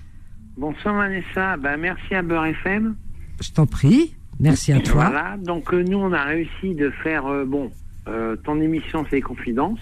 [0.57, 1.57] Bonsoir Vanessa.
[1.57, 2.95] Ben, merci à Beurre FM.
[3.41, 4.13] Je t'en prie.
[4.39, 5.05] Merci à toi.
[5.09, 5.37] Voilà.
[5.37, 7.71] Donc euh, nous on a réussi de faire euh, bon.
[8.07, 9.79] Euh, ton émission c'est Confidences.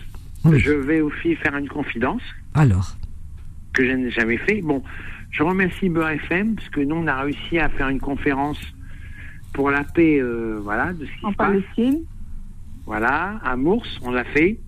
[0.55, 2.21] Je vais aussi faire une confidence.
[2.53, 2.95] Alors
[3.73, 4.61] Que je n'ai jamais fait.
[4.61, 4.83] Bon,
[5.31, 8.59] je remercie Beurre FM parce que nous, on a réussi à faire une conférence
[9.53, 11.99] pour la paix, euh, voilà, de ce qui en se Palestine.
[12.85, 14.59] Voilà, à Mours, on l'a fait.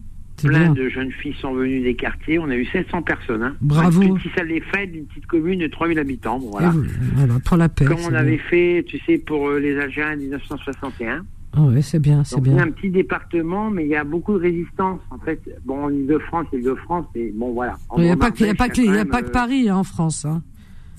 [0.43, 2.39] Plein de jeunes filles sont venues des quartiers.
[2.39, 3.43] On a eu 700 personnes.
[3.43, 3.55] Hein.
[3.59, 4.01] Bravo.
[4.01, 6.39] Une petite salle des fêtes d'une petite commune de 3000 habitants.
[6.39, 6.73] voilà.
[7.43, 7.85] pour la paix.
[7.85, 11.25] Comme on avait fait, tu sais, pour euh, les Algériens en 1961.
[11.53, 12.57] Ah oui, c'est bien, c'est bien.
[12.57, 14.99] C'est un petit département, mais il y a beaucoup de résistance.
[15.09, 17.75] En fait, bon, en Ile-de-France, Ile-de-France, mais bon, voilà.
[17.97, 20.25] Il n'y a, pas que, Paris hein, en France.
[20.25, 20.43] Hein.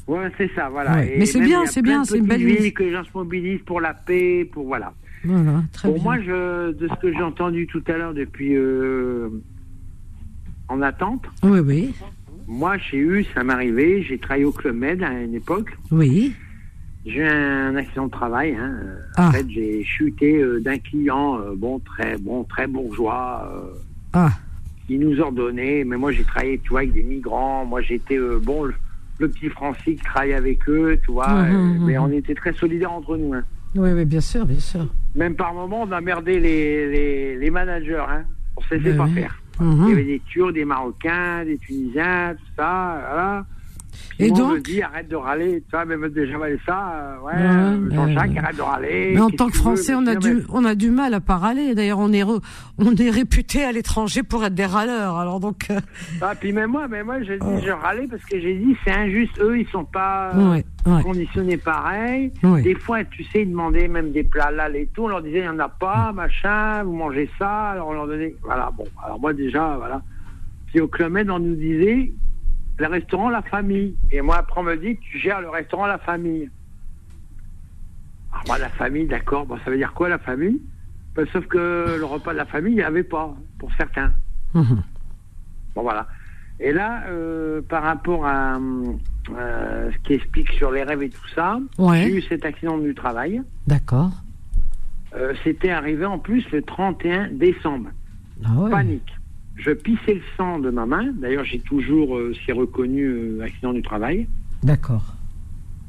[0.09, 0.97] Ouais, c'est ça, voilà.
[0.97, 2.75] Mais c'est bien, c'est bien, c'est une belle ville.
[2.75, 4.93] que les gens se mobilisent pour la paix, pour voilà.
[5.23, 6.03] Voilà, très bon, bien.
[6.03, 9.29] moi, je, de ce que j'ai entendu tout à l'heure depuis euh,
[10.69, 11.27] en attente.
[11.43, 11.95] Oui, oui.
[12.49, 15.77] Moi, j'ai eu, ça m'est arrivé, j'ai travaillé au Club Med à une époque.
[15.93, 16.35] Oui.
[17.07, 18.55] J'ai eu un accident de travail.
[18.55, 18.75] Hein.
[19.17, 19.33] En ah.
[19.33, 23.79] fait, j'ai chuté euh, d'un client, euh, bon, très bon, très bourgeois, euh,
[24.13, 24.31] ah.
[24.87, 25.85] qui nous ordonnait.
[25.85, 27.65] Mais moi, j'ai travaillé, tu vois, avec des migrants.
[27.65, 28.75] Moi, j'étais bon, le,
[29.29, 31.29] petit français qui travaillait avec eux, tu vois.
[31.29, 32.03] Mmh, mmh, mais mmh.
[32.03, 33.35] on était très solidaires entre nous.
[33.35, 33.45] Hein.
[33.75, 34.87] Oui, oui, bien sûr, bien sûr.
[35.15, 38.25] Même par moment, on a merdé les, les, les managers, hein.
[38.57, 39.15] On ne sait pas oui.
[39.15, 39.41] faire.
[39.61, 43.47] Il y avait des Turcs, des Marocains, des Tunisiens, tout ça, voilà.
[44.19, 46.37] Et donc me dit arrête de râler, tu vois, même déjà
[46.67, 49.13] ça, euh, ouais, Ouais, euh, Jean-Jacques, euh, arrête de râler.
[49.15, 51.75] Mais en tant que Français, on a, du, on a du mal à pas râler.
[51.75, 52.43] D'ailleurs, on est, re-
[52.79, 55.17] on est réputé à l'étranger pour être des râleurs.
[55.17, 55.81] Alors donc, euh,
[56.21, 58.93] Ah, puis même moi, mais moi, je dis, je râlais parce que j'ai dit, c'est
[58.93, 59.39] injuste.
[59.41, 61.03] Eux, ils sont pas Ouais, ouais.
[61.03, 62.31] conditionnés pareil.
[62.63, 65.05] Des fois, tu sais, ils demandaient même des plats là, et tout.
[65.05, 67.71] On leur disait, il n'y en a pas, machin, vous mangez ça.
[67.71, 68.35] Alors on leur donnait.
[68.43, 68.85] Voilà, bon.
[69.03, 70.03] Alors moi, déjà, voilà.
[70.67, 72.13] Puis au Club on nous disait,
[72.81, 73.95] le restaurant, la famille.
[74.11, 76.51] Et moi, après, on me dit, tu gères le restaurant, la famille.
[78.33, 79.47] Alors moi, la famille, d'accord.
[79.47, 80.61] Bon, ça veut dire quoi, la famille?
[81.15, 84.13] Ben, Sauf que le repas de la famille, il n'y avait pas, pour certains.
[85.77, 86.09] Bon, voilà.
[86.59, 91.29] Et là, euh, par rapport à euh, ce qui explique sur les rêves et tout
[91.33, 92.03] ça, Ouais.
[92.03, 93.41] j'ai eu cet accident du travail.
[93.69, 94.11] d'accord.
[95.15, 97.91] Euh, C'était arrivé en plus le 31 décembre.
[98.45, 98.71] Ah ouais.
[98.71, 99.15] Panique.
[99.63, 101.13] Je pissais le sang de ma main.
[101.21, 104.27] D'ailleurs, j'ai toujours, euh, c'est reconnu, euh, accident du travail.
[104.63, 105.15] D'accord.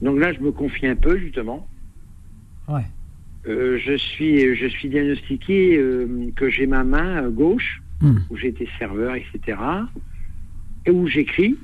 [0.01, 1.67] Donc là, je me confie un peu, justement.
[2.67, 2.85] Ouais.
[3.47, 8.17] Euh, je suis, je suis diagnostiqué euh, que j'ai ma main euh, gauche, Hmm.
[8.31, 9.59] où j'étais serveur, etc.,
[10.87, 11.55] et où j'écris.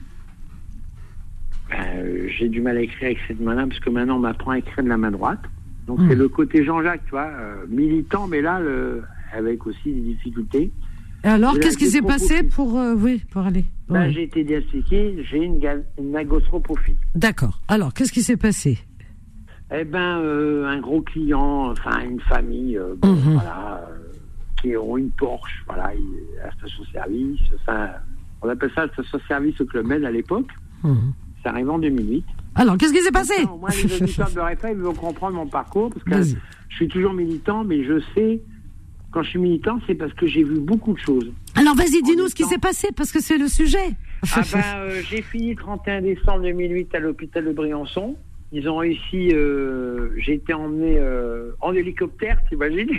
[1.72, 4.52] Ben, euh, j'ai du mal à écrire avec cette main-là, parce que maintenant on m'apprend
[4.52, 5.42] à écrire de la main droite.
[5.88, 6.10] Donc Hmm.
[6.10, 9.02] c'est le côté Jean-Jacques, tu vois, euh, militant, mais là, le,
[9.34, 10.72] avec aussi des difficultés.
[11.28, 14.12] Et alors, qu'est-ce qui s'est passé pour, euh, oui, pour aller Ben, Ouais.
[14.14, 15.60] j'ai été diagnostiqué, j'ai une,
[16.00, 16.96] une agostropophie.
[17.16, 17.60] D'accord.
[17.68, 18.78] Alors, qu'est-ce qui s'est passé?
[19.76, 23.34] Eh ben, euh, un gros client, enfin une famille, euh, bon, Mhm.
[23.34, 23.98] voilà, euh,
[24.62, 27.42] qui ont une Porsche, voilà, il- à station-service.
[27.56, 27.90] Enfin,
[28.42, 30.48] on appelle ça station-service au Club Med à l'époque.
[30.86, 31.12] Mhm.
[31.44, 32.24] Ça arrive en 2008.
[32.56, 33.34] Alors, qu'est-ce qui s'est passé?
[33.60, 36.38] moins, les auditeurs de RFA, ils vont comprendre mon parcours parce que
[36.70, 38.42] je suis toujours militant, mais je sais,
[39.18, 41.34] quand je suis militant, c'est parce que j'ai vu beaucoup de choses.
[41.56, 43.90] Alors, vas-y, dis-nous ce qui s'est passé, parce que c'est le sujet.
[44.32, 48.16] Ah ben, euh, j'ai fini le 31 décembre 2008 à l'hôpital de Briançon.
[48.52, 52.92] Ils ont réussi, euh, j'ai été emmené euh, en hélicoptère, t'imagines?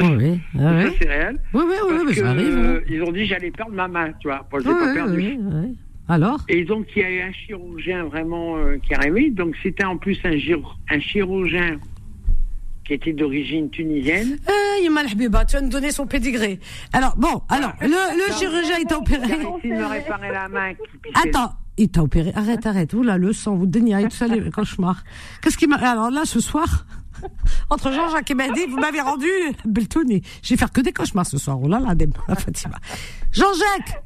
[0.00, 1.38] Oui, ah Ça, c'est réel.
[1.52, 2.56] oui, oui, oui, que, ça arrive.
[2.56, 2.80] hein.
[2.88, 4.48] ils ont dit j'allais perdre ma main, tu vois.
[4.50, 5.38] Je l'ai pas perdu.
[6.08, 6.40] Alors?
[6.48, 9.28] Et donc, il y a eu un chirurgien vraiment qui est arrivé.
[9.28, 11.78] Donc, c'était en plus un chirurgien
[12.84, 14.38] qui était d'origine tunisienne.
[14.48, 16.58] Eh, Yima Habiba, tu vas nous donner son pédigré.
[16.92, 19.38] Alors, bon, alors, le, le chirurgien, il t'a opéré.
[19.64, 20.72] Il me réparer la main.
[21.14, 22.32] Attends, il t'a opéré.
[22.34, 22.92] Arrête, arrête.
[22.94, 25.04] Oula, le sang, vous déniez, tout ça, les cauchemars.
[25.40, 25.76] Qu'est-ce qui m'a.
[25.76, 26.86] Alors là, ce soir,
[27.70, 29.28] entre Jean-Jacques et Mehdi, vous m'avez rendu
[29.64, 30.22] Beltouni.
[30.42, 31.58] Je vais faire que des cauchemars ce soir.
[31.62, 32.08] Oh là là, des...
[32.38, 32.76] Fatima.
[33.32, 34.02] Jean-Jacques,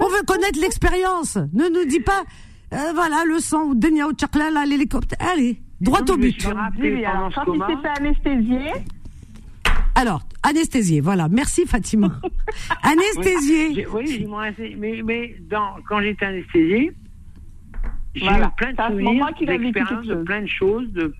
[0.00, 1.36] on veut connaître l'expérience.
[1.52, 2.24] Ne nous dis pas,
[2.74, 5.18] euh, voilà, le sang, ou Denia ou Tchakla, là, l'hélicoptère.
[5.32, 6.42] Allez, droit Donc, au but.
[6.44, 8.72] rappelé Oui, alors, quand il s'est fait anesthésier,
[9.94, 11.28] Alors, anesthésié, voilà.
[11.28, 12.18] Merci Fatima.
[12.82, 13.86] anesthésié.
[13.92, 14.76] Oui, m'ont anesthésié.
[14.76, 16.92] Mais, mais dans, quand j'étais anesthésié,
[18.14, 18.46] j'ai Voilà.
[18.46, 21.12] eu plein de souvenirs, d'expériences, de plein de choses, de,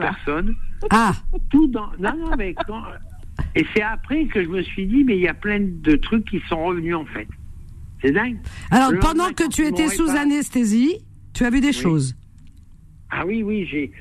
[0.00, 0.54] personnes.
[0.90, 1.12] Ah,
[1.50, 1.88] Tout dans.
[1.98, 2.82] Non, non, mais quand.
[3.54, 6.24] Et c'est après que je me suis dit, mais il y a plein de trucs
[6.26, 7.28] qui sont revenus en fait.
[8.02, 8.38] C'est dingue.
[8.70, 10.98] alors Le pendant que tu étais sous anesthésie,
[11.34, 12.14] tu as vu des choses.
[13.14, 13.92] Ah oui, oui, j'ai.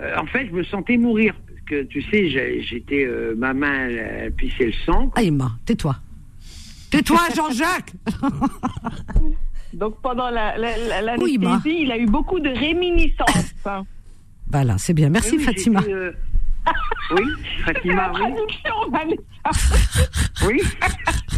[0.00, 1.34] euh, en fait, je me sentais mourir.
[1.46, 3.04] Parce que tu sais, j'ai- j'étais.
[3.06, 5.10] euh, ma main, elle, elle pissait le sang.
[5.14, 5.94] Aïma, tais-toi.
[6.90, 7.92] Tais-toi, Jean-Jacques
[9.72, 13.54] donc pendant la- la- la- l'anesthésie, Oui, il a eu beaucoup de réminiscences.
[14.48, 15.10] Voilà, c'est bien.
[15.10, 15.82] Merci Oui, oui, Fatima.
[15.88, 16.12] euh,
[17.10, 17.22] Oui,
[17.64, 19.16] Fatima, oui.
[20.46, 20.62] Oui,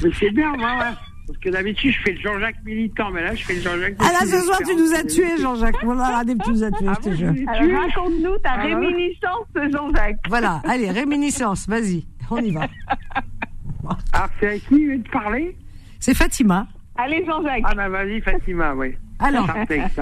[0.02, 0.94] mais c'est bien, moi, ouais.
[1.28, 3.94] Parce que d'habitude, je fais le Jean-Jacques militant, mais là, je fais le Jean-Jacques.
[4.00, 5.84] Ah là, ce des soir, tu nous as tués, Jean-Jacques.
[5.84, 7.32] Voilà, Adem, tu nous as tués, Ah je te jure.
[7.46, 10.18] Alors raconte-nous ta Ah, réminiscence, Jean-Jacques.
[10.28, 12.62] Voilà, allez, réminiscence, vas-y, on y va.
[12.62, 15.56] Alors, Ah, c'est avec qui je vais te parler?
[16.00, 16.66] C'est Fatima.
[16.96, 17.62] Allez, Jean-Jacques.
[17.64, 18.94] Ah, bah, vas-y, Fatima, oui.
[19.20, 19.48] Alors,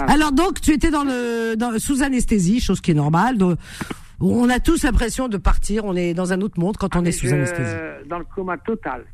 [0.08, 3.36] alors donc, tu étais dans le, dans- sous anesthésie, chose qui est normale.
[3.38, 3.58] donc,
[4.20, 7.12] on a tous l'impression de partir, on est dans un autre monde quand on est
[7.12, 7.74] sous Je- anesthésie.
[8.08, 9.04] Dans le coma total.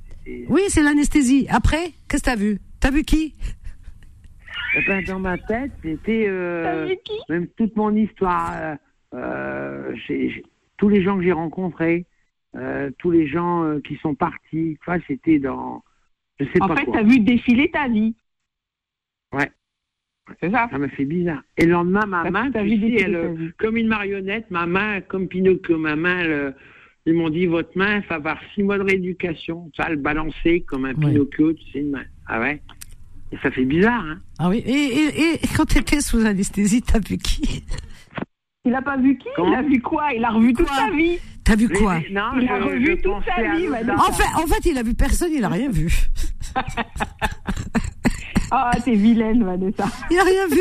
[0.48, 1.46] Oui, c'est l'anesthésie.
[1.50, 2.58] Après, qu'est-ce que t'as vu?
[2.80, 3.34] T'as vu qui?
[4.76, 7.18] Eh ben, dans ma tête, c'était euh, T'as vu qui?
[7.28, 8.52] même toute mon histoire.
[8.62, 8.76] euh,
[9.14, 9.94] euh,
[10.78, 12.06] tous les gens que j'ai rencontrés,
[12.56, 14.78] euh, tous les gens euh, qui sont partis.
[14.80, 15.82] Enfin, c'était dans.
[16.40, 18.14] Je sais En pas fait, t'as vu défiler ta vie.
[19.32, 19.50] Ouais.
[20.40, 20.68] C'est ça.
[20.70, 21.42] Ça m'a fait bizarre.
[21.58, 23.50] Et le lendemain, ma main, vu sais, elle, vie.
[23.58, 26.54] comme une marionnette, ma main, comme Pinocchio, ma main, elle,
[27.06, 29.70] ils m'ont dit, votre main, il va avoir six mois de rééducation.
[29.76, 31.10] Ça, elle balançait comme un Ouais.
[31.12, 32.04] Pinocchio, tu sais, une main.
[32.26, 32.62] Ah ouais?
[33.32, 34.18] Et ça fait bizarre, hein?
[34.38, 34.58] Ah oui.
[34.66, 37.64] Et, et, et quand t'étais sous anesthésie, t'as vu qui?
[38.64, 39.26] Il a pas vu qui?
[39.38, 40.12] Il a vu quoi?
[40.14, 41.18] Il a revu toute sa vie.
[41.42, 41.94] T'as vu quoi?
[42.12, 43.66] Non, Il je, a revu toute sa vie.
[43.66, 43.94] Vanessa.
[43.98, 45.88] en fait, en fait, il a vu personne, il a rien vu.
[48.54, 49.86] Ah, t'es vilaine, Vanessa.
[50.10, 50.60] Il a rien vu.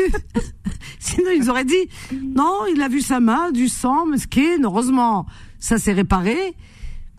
[0.98, 1.88] Sinon, ils auraient dit,
[2.34, 4.64] non, il a vu sa main, du sang, mesquine.
[4.64, 5.26] Heureusement,
[5.62, 6.54] ça s'est réparé.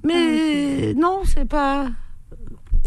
[0.03, 1.85] Mais non, c'est pas.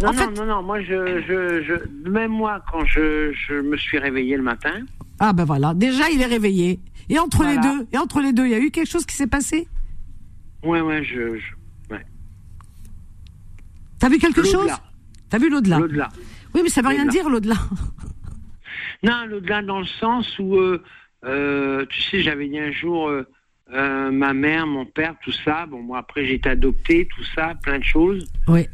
[0.02, 3.54] Non, En non, fait- non, non, moi, je, je, je, même moi, quand je, je
[3.54, 4.84] me suis réveillé le matin,
[5.18, 6.78] Ah ben voilà, déjà il est réveillé.
[7.08, 9.16] Et entre les deux, et entre les deux, il y a eu quelque chose qui
[9.16, 9.66] s'est passé?
[10.62, 12.04] Ouais, ouais, je, je ouais.
[13.98, 14.70] T'as vu quelque chose?
[15.30, 15.78] T'as vu l'au-delà?
[15.78, 16.08] L'au-delà.
[16.54, 17.56] Oui, mais ça veut rien dire l'au-delà.
[19.02, 20.82] Non, l'au-delà dans le sens où, euh,
[21.24, 23.26] euh, tu sais, j'avais dit un jour, euh,
[23.72, 25.66] euh, ma mère, mon père, tout ça.
[25.66, 28.30] Bon, moi, après, j'ai été adopté, tout ça, plein de choses.
[28.48, 28.68] Oui.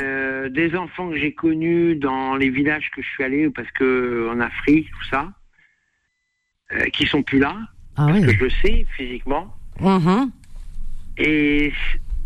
[0.00, 4.28] Euh, des enfants que j'ai connus dans les villages que je suis allé, parce que
[4.32, 5.28] en Afrique, tout ça,
[6.72, 7.56] euh, qui sont plus là,
[7.96, 8.34] Ah que oui.
[8.34, 9.54] je le sais physiquement.
[9.80, 10.30] Mhm.
[11.18, 11.72] Et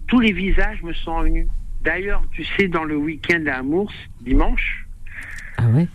[0.06, 1.48] tous les visages me sont revenus.
[1.82, 4.86] D'ailleurs, tu sais, dans le week-end à Amours, dimanche,
[5.58, 5.88] Ah ouais.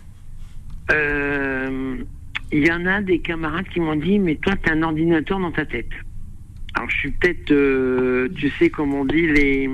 [2.52, 5.38] Il y en a des camarades qui m'ont dit Mais toi, tu as un ordinateur
[5.40, 5.88] dans ta tête.
[6.74, 9.68] Alors, je suis peut-être, euh, tu sais, comme on dit, les.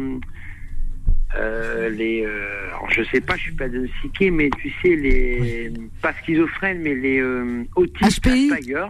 [1.36, 5.72] euh, les euh, alors je sais pas, je suis pas diagnostiqué, mais tu sais, les.
[6.02, 8.50] Pas schizophrènes, mais les euh, autistes, HPI.
[8.52, 8.86] Asperger.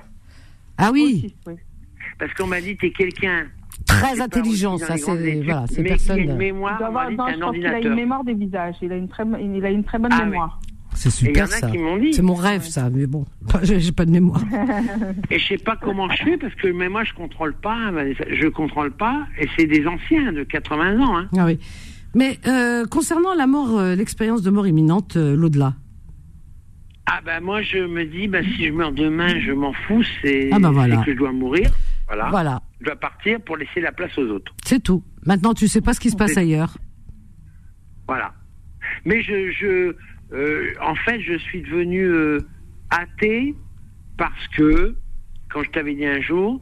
[0.78, 1.34] Ah oui.
[2.18, 3.46] Parce qu'on m'a dit T'es quelqu'un.
[3.86, 6.30] très intelligent, ça c'est voilà, ces mais qui a une personnes.
[6.30, 7.96] Il mémoire, je un pense qu'il a une ordinateur.
[7.96, 8.76] mémoire des visages.
[8.82, 10.60] Il a une très, il a une très bonne Ah, mémoire.
[10.98, 11.70] C'est y en super a ça.
[11.70, 12.12] qui m'ont dit.
[12.12, 13.24] C'est mon rêve ça, mais bon,
[13.62, 14.42] j'ai pas de mémoire.
[15.30, 17.92] Et je sais pas comment je fais parce que même moi je contrôle pas,
[18.30, 21.16] je contrôle pas et c'est des anciens de 80 ans.
[21.18, 21.28] Hein.
[21.36, 21.58] Ah oui.
[22.14, 25.74] Mais euh, concernant la mort, euh, l'expérience de mort imminente, euh, l'au-delà.
[27.06, 30.50] Ah bah moi je me dis bah si je meurs demain je m'en fous c'est
[30.52, 30.96] Ah bah voilà.
[31.04, 31.70] que je dois mourir
[32.06, 32.28] voilà.
[32.30, 35.02] Voilà, je dois partir pour laisser la place aux autres c'est tout.
[35.24, 36.76] Maintenant, tu sais pas ce qui se passe ailleurs.
[38.06, 38.34] voilà
[39.04, 39.94] mais je je
[40.32, 42.38] euh, en fait je suis devenu euh,
[42.90, 43.54] athée
[44.16, 44.94] parce que
[45.50, 46.60] quand je t'avais dit un jour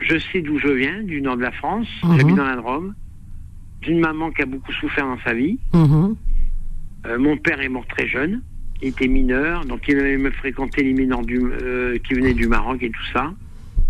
[0.00, 2.16] je sais d'où je viens du nord de la France Mhm.
[2.18, 2.94] j'habite dans la Drôme
[3.82, 6.16] d'une maman qui a beaucoup souffert dans sa vie Mhm.
[7.06, 8.42] Euh, mon père est mort très jeune.
[8.82, 11.40] Il était mineur, donc il allait me fréquenter les mineurs du,
[12.04, 13.32] qui venaient du Maroc et tout ça.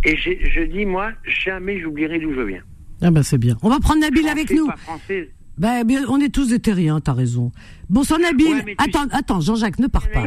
[0.05, 2.63] Et je dis, moi, jamais j'oublierai d'où je viens.
[3.03, 3.57] Ah bah c'est bien.
[3.63, 4.67] On va prendre Nabil avec nous.
[4.67, 5.31] Pas français.
[5.59, 7.51] Ben, bien, on est tous des terriens, t'as raison.
[7.89, 8.47] Bonsoir Nabil.
[8.47, 10.25] Ouais, tu- attends, attends, Jean-Jacques, ne pars pas.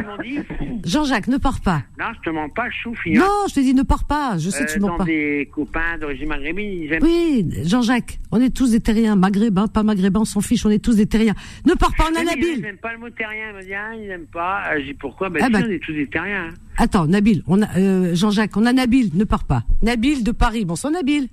[0.84, 1.82] Jean-Jacques, ne pars pas.
[2.00, 3.02] non, je te mens pas, je souffre.
[3.06, 4.38] Non, je te dis ne pars pas.
[4.38, 5.04] Je sais que tu euh, mens pas.
[5.04, 7.02] des copains d'origine maghrébine, ils aiment.
[7.04, 10.82] Oui, Jean-Jacques, on est tous des terriens, maghrébins, pas maghrébins, on s'en fiche, on est
[10.82, 11.34] tous des terriens.
[11.64, 12.62] Ne pars pas, on a Mais Ils Nabil.
[12.62, 13.50] n'aiment pas le mot terrien.
[13.52, 14.62] Ils me disent, ah, ils n'aiment pas.
[14.64, 15.30] Ah, Je dis, pourquoi?
[15.30, 15.60] Ben, Ah si, bah.
[15.64, 16.48] on est tous des terriens.
[16.50, 16.54] hein.
[16.76, 19.62] Attends, Nabil, on a euh, Jean-Jacques, on a Nabil, ne pars pas.
[19.82, 20.64] Nabil de Paris.
[20.64, 21.28] Bonsoir Nabil.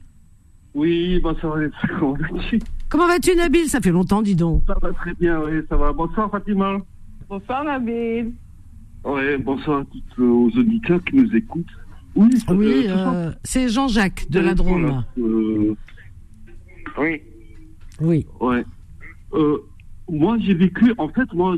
[0.78, 1.58] Oui, bonsoir,
[2.00, 2.60] comment vas-tu?
[2.88, 3.68] Comment vas-tu Nabil?
[3.68, 4.62] Ça fait longtemps, dis donc.
[4.68, 5.92] Ça va très bien, oui, ça va.
[5.92, 6.78] Bonsoir Fatima.
[7.28, 8.32] Bonsoir, Nabil.
[9.04, 11.66] Ouais, bonsoir à tous aux auditeurs qui nous écoutent.
[12.16, 15.04] Oui, Oui, euh, euh, c'est Jean-Jacques de la Drôme.
[15.18, 15.74] euh,
[17.00, 17.22] Oui.
[18.00, 18.26] Oui.
[18.40, 18.64] ouais.
[19.34, 19.58] Euh,
[20.08, 21.58] moi, j'ai vécu, en fait, moi,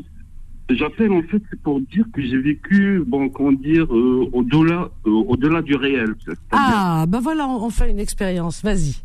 [0.70, 5.60] j'appelle en fait pour dire que j'ai vécu, bon, comment dire, euh, au-delà, euh, au-delà
[5.60, 6.14] du réel.
[6.52, 8.62] Ah, ben voilà, on, on fait une expérience.
[8.62, 8.96] Vas-y.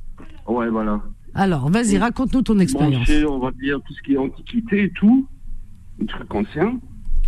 [0.47, 1.01] Ouais, voilà.
[1.33, 2.95] Alors, vas-y, raconte-nous ton expérience.
[3.05, 5.27] Branché, on va dire, tout ce qui est antiquité et tout,
[6.01, 6.79] un truc ancien.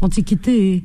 [0.02, 0.84] Antiquité.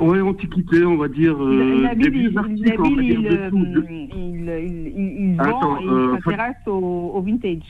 [0.00, 1.36] Ouais, antiquité, on va dire.
[1.40, 5.36] Euh, il, articles, on va Nabil, dire, il, de tout, de- il, il, il, il
[5.36, 6.72] vend Attends, et euh, il s'intéresse au,
[7.14, 7.62] au vintage.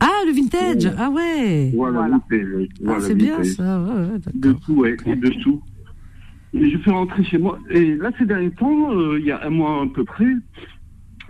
[0.00, 0.92] Ah, le vintage.
[0.98, 1.72] Ah ouais.
[1.76, 2.18] Voilà, Voilà.
[2.30, 2.68] vintage.
[2.88, 3.80] Ah, c'est bien ça.
[3.82, 5.60] Ouais, ouais, De tout, ouais, et de tout.
[6.54, 7.58] Et je fais rentrer chez moi.
[7.70, 10.24] Et là, ces derniers temps, euh, il y a un mois à peu près,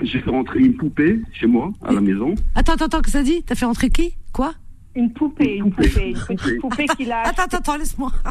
[0.01, 2.35] j'ai fait rentrer une poupée chez moi, à la maison.
[2.55, 3.43] Attends, attends, attends, que ça dit?
[3.45, 4.15] T'as fait rentrer qui?
[4.33, 4.55] Quoi?
[4.95, 6.85] Une poupée, une poupée, poupée, une une petite poupée.
[6.85, 7.23] poupée qu'il a.
[7.23, 8.13] Attends, attends, attends, laisse-moi.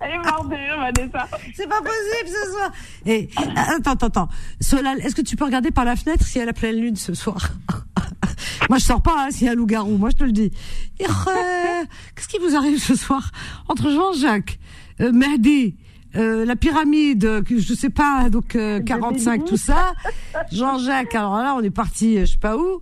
[0.00, 1.28] Elle est morte de rire, Vanessa.
[1.54, 2.72] C'est pas possible ce soir.
[3.06, 4.28] Et attends, attends, attends.
[4.60, 7.14] Solal, est-ce que tu peux regarder par la fenêtre si elle a pleine lune ce
[7.14, 7.50] soir?
[8.68, 9.96] Moi, je sors pas hein, s'il y a un loup-garou.
[9.98, 10.50] Moi, je te le dis.
[11.00, 11.06] Euh,
[12.14, 13.30] Qu'est-ce qui vous arrive ce soir?
[13.68, 14.58] Entre Jean-Jacques,
[15.00, 15.76] euh, Mehdi,
[16.16, 19.92] euh, la pyramide, euh, que je sais pas, donc euh, 45, tout ça.
[20.52, 22.80] Jean-Jacques, alors là, on est parti, euh, je sais pas où.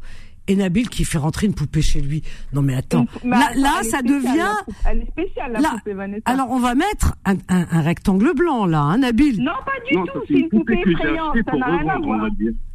[0.51, 2.22] Et Nabil qui fait rentrer une poupée chez lui.
[2.55, 4.55] Non mais attends, Mais là, attends, ça spéciale, devient.
[4.87, 6.22] Elle est spéciale, la Là, poupée, Vanessa.
[6.24, 9.43] Alors on va mettre un, un- un rectangle blanc là, hein, Nabil.
[9.43, 10.20] non, pas du Non, tout.
[10.26, 11.37] c'est une poupée effrayante.
[11.45, 12.29] Ça n'a rien à voir.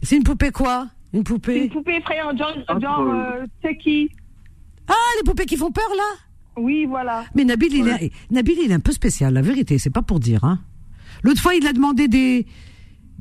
[0.03, 0.85] C'est une poupée quoi?
[1.13, 2.37] Une poupée une poupée effrayante.
[2.37, 4.07] Genre, Ah, genre euh, c'est qui?
[4.87, 6.03] Ah, les poupées qui font peur là?
[6.57, 7.25] Oui, voilà.
[7.35, 10.19] Mais Nabil, il est, Nabil, il est un peu spécial, la vérité, c'est pas pour
[10.19, 10.43] dire.
[10.43, 10.59] Hein.
[11.23, 12.45] L'autre fois, il a demandé des,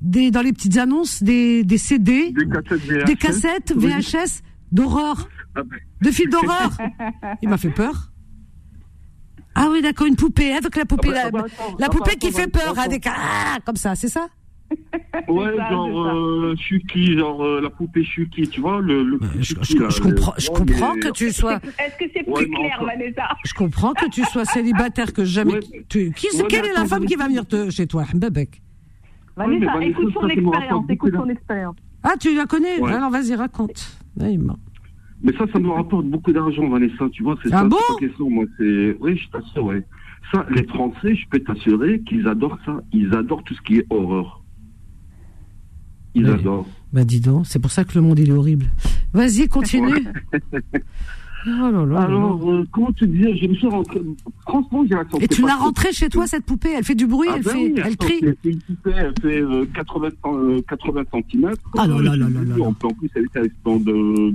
[0.00, 3.04] des dans les petites annonces des, des CD, Des cassettes VHS.
[3.06, 3.86] des cassettes Oui.
[3.86, 6.70] VHS d'horreur, Ah ben, de films d'horreur.
[7.42, 8.10] Il m'a fait peur.
[9.54, 11.98] Ah oui, d'accord, une poupée, avec la poupée, Ah bah, la, bah, attends, la attends,
[11.98, 14.28] poupée qui attends, fait peur, avec ah, comme ça, c'est ça?
[15.28, 19.54] Ouais, ça, genre euh, Chucky, genre euh, la poupée Chucky, tu vois, le, le je,
[19.62, 22.50] je- là, je comprends, je ouais, comprends mais- que tu sois, Est-ce que c'est plus
[22.50, 23.28] clair, Vanessa?
[23.44, 25.84] Je comprends que tu sois célibataire, que jamais Ouais.
[25.88, 28.60] tu, qui, Ouais, quelle est la femme qui va venir te, chez toi, Mbebek?
[29.36, 31.76] Vanessa, Vanessa, écoute son expérience, écoute son expérience.
[32.02, 32.78] Ah, tu la connais?
[32.80, 32.92] Ouais.
[32.92, 33.96] Alors vas-y, raconte.
[34.18, 37.76] Mais ça, ça me rapporte beaucoup d'argent, Vanessa, tu vois, c'est Ah ça, bon?
[37.76, 39.82] pas question, moi, c'est, oui, je t'assure, ouais.
[40.32, 42.80] Ça, les Français, je peux t'assurer qu'ils adorent ça.
[42.92, 44.41] Ils adorent tout ce qui est horreur.
[46.14, 46.32] Ils Oui.
[46.32, 46.66] adorent.
[46.92, 48.66] Bah dis donc, c'est pour ça que le monde il est horrible.
[49.12, 49.94] Vas-y, continue.
[51.44, 54.00] Oh là là Alors, euh, comment te dire, je me suis rentré,
[54.42, 56.70] franchement, j'ai la Et tu l'as rentrée chez toi cette poupée?
[56.76, 58.18] Elle fait du bruit, Ah elle ben fait, oui, elle crie.
[58.20, 61.52] c'est- C'est une poupée, elle fait euh, 80, euh, 80 cm.
[61.76, 62.64] Ah là là là là là là.
[62.64, 64.32] En plus, elle était dans de...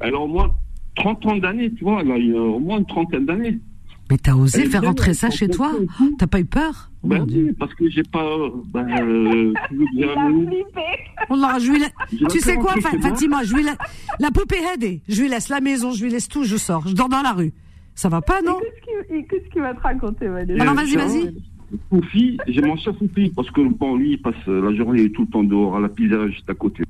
[0.00, 0.50] Elle a au moins
[0.96, 3.60] 30 ans d'années, tu vois, elle a euh, au moins une trentaine d'années.
[4.10, 5.70] Mais t'as osé Elle est faire rentrer elle ça chez toi?
[6.18, 6.90] T'as pas eu peur?
[7.04, 7.56] Ben mon oui, Dieu.
[7.58, 8.26] parce que j'ai pas...
[8.72, 10.80] Ben, euh, tu veux Il dire a un mot flippé.
[11.30, 12.98] Oh là, je lui la- Tu sais quoi, Fa-.
[12.98, 13.76] Fatima Je lui la...
[14.20, 15.00] la poupée aide.
[15.08, 16.86] Je lui laisse la maison, je lui laisse tout, je sors.
[16.88, 17.52] Je dors dans la rue.
[17.94, 18.58] Ça va pas, non
[19.10, 20.62] Écoute ce qu'il- va te raconter, Vanessa.
[20.62, 21.34] Alors vas-y, vas-y.
[21.90, 25.28] Foufi, j'ai mon chef Foufi, parce que bon, lui, il passe la journée tout le
[25.28, 26.82] temps dehors à la pizzeria juste à côté.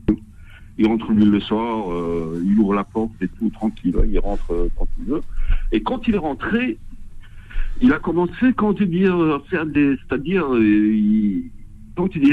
[0.76, 4.50] Il rentre lui le soir, euh, il ouvre la porte et tout, tranquille, il rentre
[4.52, 5.20] euh, quand il veut.
[5.72, 6.78] Et quand il est rentré,
[7.81, 11.51] il a commencé, quand tu dis, euh, à faire des, c'est-à-dire, euh, il,
[11.97, 12.33] quand tu dis,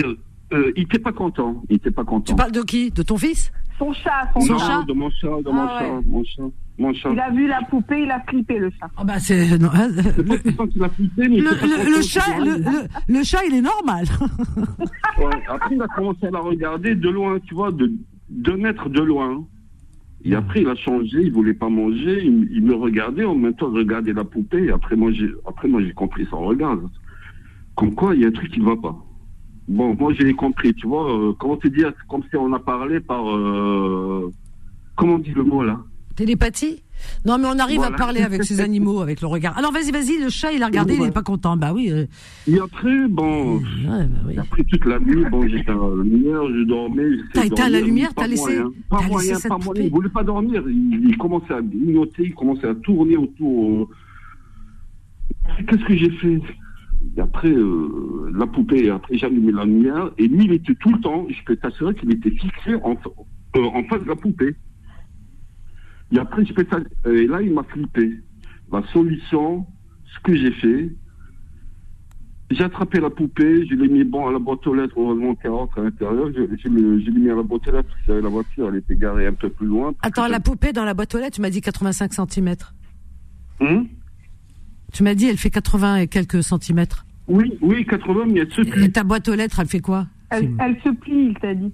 [0.54, 2.34] euh, il était pas content, il était pas content.
[2.34, 2.92] Tu parles de qui?
[2.92, 3.52] De ton fils?
[3.80, 4.84] Son chat, son, Son Non, chat?
[4.88, 6.44] de mon chat, de mon Ah chat, mon chat,
[6.78, 7.10] mon chat.
[7.12, 8.88] Il a vu la poupée, il a flippé, le chat.
[8.96, 12.38] Ah bah c'est non, hein, pas le, a flippé, mais il le- le- le chat,
[12.39, 12.72] le, vois.
[13.08, 14.06] le- le chat, il est normal.
[15.18, 17.92] Ouais, après, il a commencé à la regarder de loin, tu vois, de
[18.30, 19.44] deux mètres de loin.
[20.24, 23.55] Et après, il a changé, il voulait pas manger, il, il me regardait, en même
[23.55, 26.78] temps, je regardais la poupée, et après, moi, j'ai, compris son regard.
[27.76, 28.95] Comme quoi, il y a un truc qui ne va pas.
[29.67, 32.99] Bon, moi, j'ai compris, tu vois, euh, comment te dire, comme si on a parlé
[32.99, 34.32] par, euh,
[34.95, 35.80] comment on dit le mot, là?
[36.15, 36.84] Télépathie?
[37.26, 39.58] Non, mais on arrive à parler avec ces animaux, avec le regard.
[39.58, 41.56] Alors vas-y, vas-y, le chat, il a regardé, il est pas content.
[41.58, 41.89] Bah oui.
[41.91, 42.06] euh,
[42.47, 44.38] Et après, bon, ouais, bah oui.
[44.38, 47.10] après toute la nuit, bon, j'étais à la lumière, je dormais.
[47.34, 48.62] T'as éteint la lumière, t'as laissé-.
[48.89, 49.84] Pas t'as moyen, laissé pas moyen.
[49.84, 50.64] Il voulait pas dormir.
[50.68, 53.72] Il, il commençait à grignoter, il commençait à tourner autour.
[53.82, 53.88] euh.
[55.68, 56.41] Qu'est-ce que j'ai fait?
[57.18, 60.91] Et après, euh, la poupée, après j'ai allumé la lumière, et lui, il était tout
[60.93, 62.91] le temps, je peux t'assurer qu'il était fixé en,
[63.56, 64.56] euh, en face de la poupée.
[66.12, 66.66] Et après, je peux
[67.05, 68.12] et là, il m'a flippé.
[68.72, 69.66] La solution,
[70.14, 70.89] ce que j'ai fait,
[72.51, 75.51] j'ai attrapé la poupée, je l'ai mis bon à la boîte aux lettres, heureusement qu'elle
[75.51, 76.28] rentre à l'intérieur.
[76.34, 78.68] Je, je, l'ai- je l'ai mis à la boîte aux lettres parce que la voiture,
[78.70, 79.93] elle était garée un peu plus loin.
[80.01, 82.55] Attends, la poupée dans la boîte aux lettres, tu m'as dit 85 cm.
[83.62, 83.88] Hum
[84.91, 87.05] Tu m'as dit, elle fait 80 et quelques centimètres.
[87.28, 88.91] oui, oui, 80, mais elle se Et plie.
[88.91, 90.07] ta boîte aux lettres, elle fait quoi?
[90.30, 90.49] Elle,
[90.84, 91.72] se plie, il t'a dit.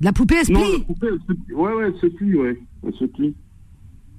[0.00, 1.54] La poupée, elle se Non, la plie poupée, elle se plie.
[1.54, 2.58] Ouais, ouais, elle se plie, ouais.
[2.86, 3.34] Elle se plie.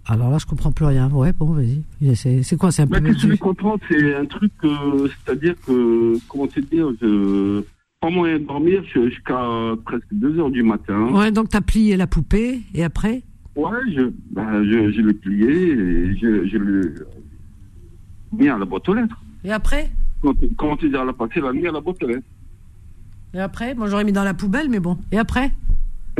[0.08, 1.10] Alors là, je comprends plus rien.
[1.10, 1.82] Ouais, bon, vas-y.
[2.16, 2.99] C'est quoi C'est un peu.
[2.99, 6.89] Mais qu'est-ce que tu veux comprendre C'est un truc, euh, c'est-à-dire que, comment te dire,
[7.01, 7.64] je,
[8.01, 9.41] pas moyen de dormir je- jusqu'à
[9.84, 11.08] presque 2 heures du matin.
[11.12, 13.24] Ouais, donc t'as plié la poupée, et après
[13.56, 16.89] Ouais, je, ben, je, je l'ai plié et je, je l'ai
[18.34, 19.20] mis à la boîte aux lettres.
[19.43, 19.89] Et après
[20.21, 22.28] Quand- Comment tu dis à la passé, la mis à la boîte aux lettres.
[23.34, 24.97] Et après Moi, j'aurais mis dans la poubelle, mais bon.
[25.12, 25.51] Et après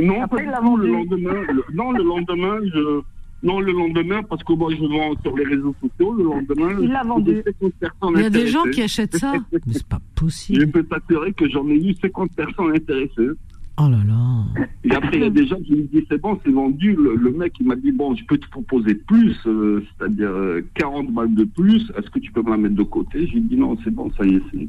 [0.02, 1.42] Non, Après, pas le lendemain.
[1.52, 3.00] le- non, le lendemain, je,
[3.46, 6.76] non, le lendemain, parce que moi, je vends sur les réseaux sociaux, le lendemain.
[6.82, 7.30] Il l'a vendu.
[7.32, 9.32] eu 50 personnes Il y a des gens qui achètent ça.
[9.52, 10.70] Mais c'est pas Je possible.
[10.70, 13.30] peux t'assurer que j'en ai eu 50 personnes intéressées.
[13.78, 14.66] Oh là là.
[14.84, 16.94] Et après, il y a des gens qui me disent, c'est bon, c'est vendu.
[16.96, 20.62] Le, le mec, il m'a dit, bon, je peux te proposer plus, euh, c'est-à-dire euh,
[20.76, 21.92] 40 balles de plus.
[21.96, 23.26] Est-ce que tu peux me la mettre de côté?
[23.26, 24.68] J'ai dit, non, c'est bon, ça y est, c'est.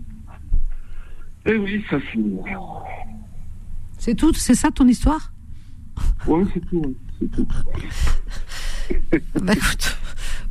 [1.50, 2.38] Eh oui, ça finit.
[3.98, 5.32] C'est tout C'est ça ton histoire?
[6.28, 7.48] Ouais, c'est tout, ouais, c'est tout.
[9.42, 9.98] Bah écoute.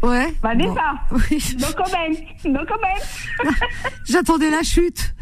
[0.03, 0.35] Ouais.
[0.43, 0.75] Vanessa,
[1.11, 1.17] Bon.
[1.31, 1.57] Oui.
[1.59, 3.53] no comment, no comment.
[4.07, 5.15] J'attendais la chute.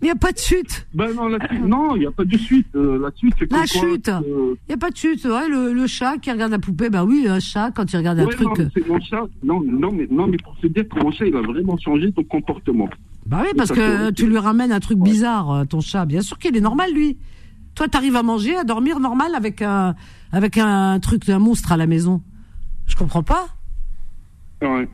[0.00, 0.86] Mais il n'y a pas de chute.
[0.94, 2.66] Ben non, la suite, non, il n'y a pas de suite.
[2.74, 4.08] Euh, la suite, c'est La chute.
[4.08, 5.24] euh, Il n'y a pas de chute.
[5.24, 8.18] Ouais, le, le chat qui regarde la poupée, bah oui, un chat, quand il regarde
[8.20, 8.46] un ouais, truc.
[8.46, 9.24] non, euh, c'est mon chat.
[9.42, 12.12] Non, non, mais, non, mais pour se dire que mon chat, il a vraiment changé
[12.12, 12.88] ton comportement.
[13.26, 16.04] Bah oui, parce que c'est- tu lui ramènes un truc bizarre, euh, ton chat.
[16.06, 17.18] Bien sûr qu'il est normal, lui.
[17.74, 19.94] Toi, t'arrives à manger, à dormir normal avec un,
[20.30, 22.22] avec un truc, un monstre à la maison.
[22.86, 23.48] Je comprends pas.
[24.60, 24.88] Ouais.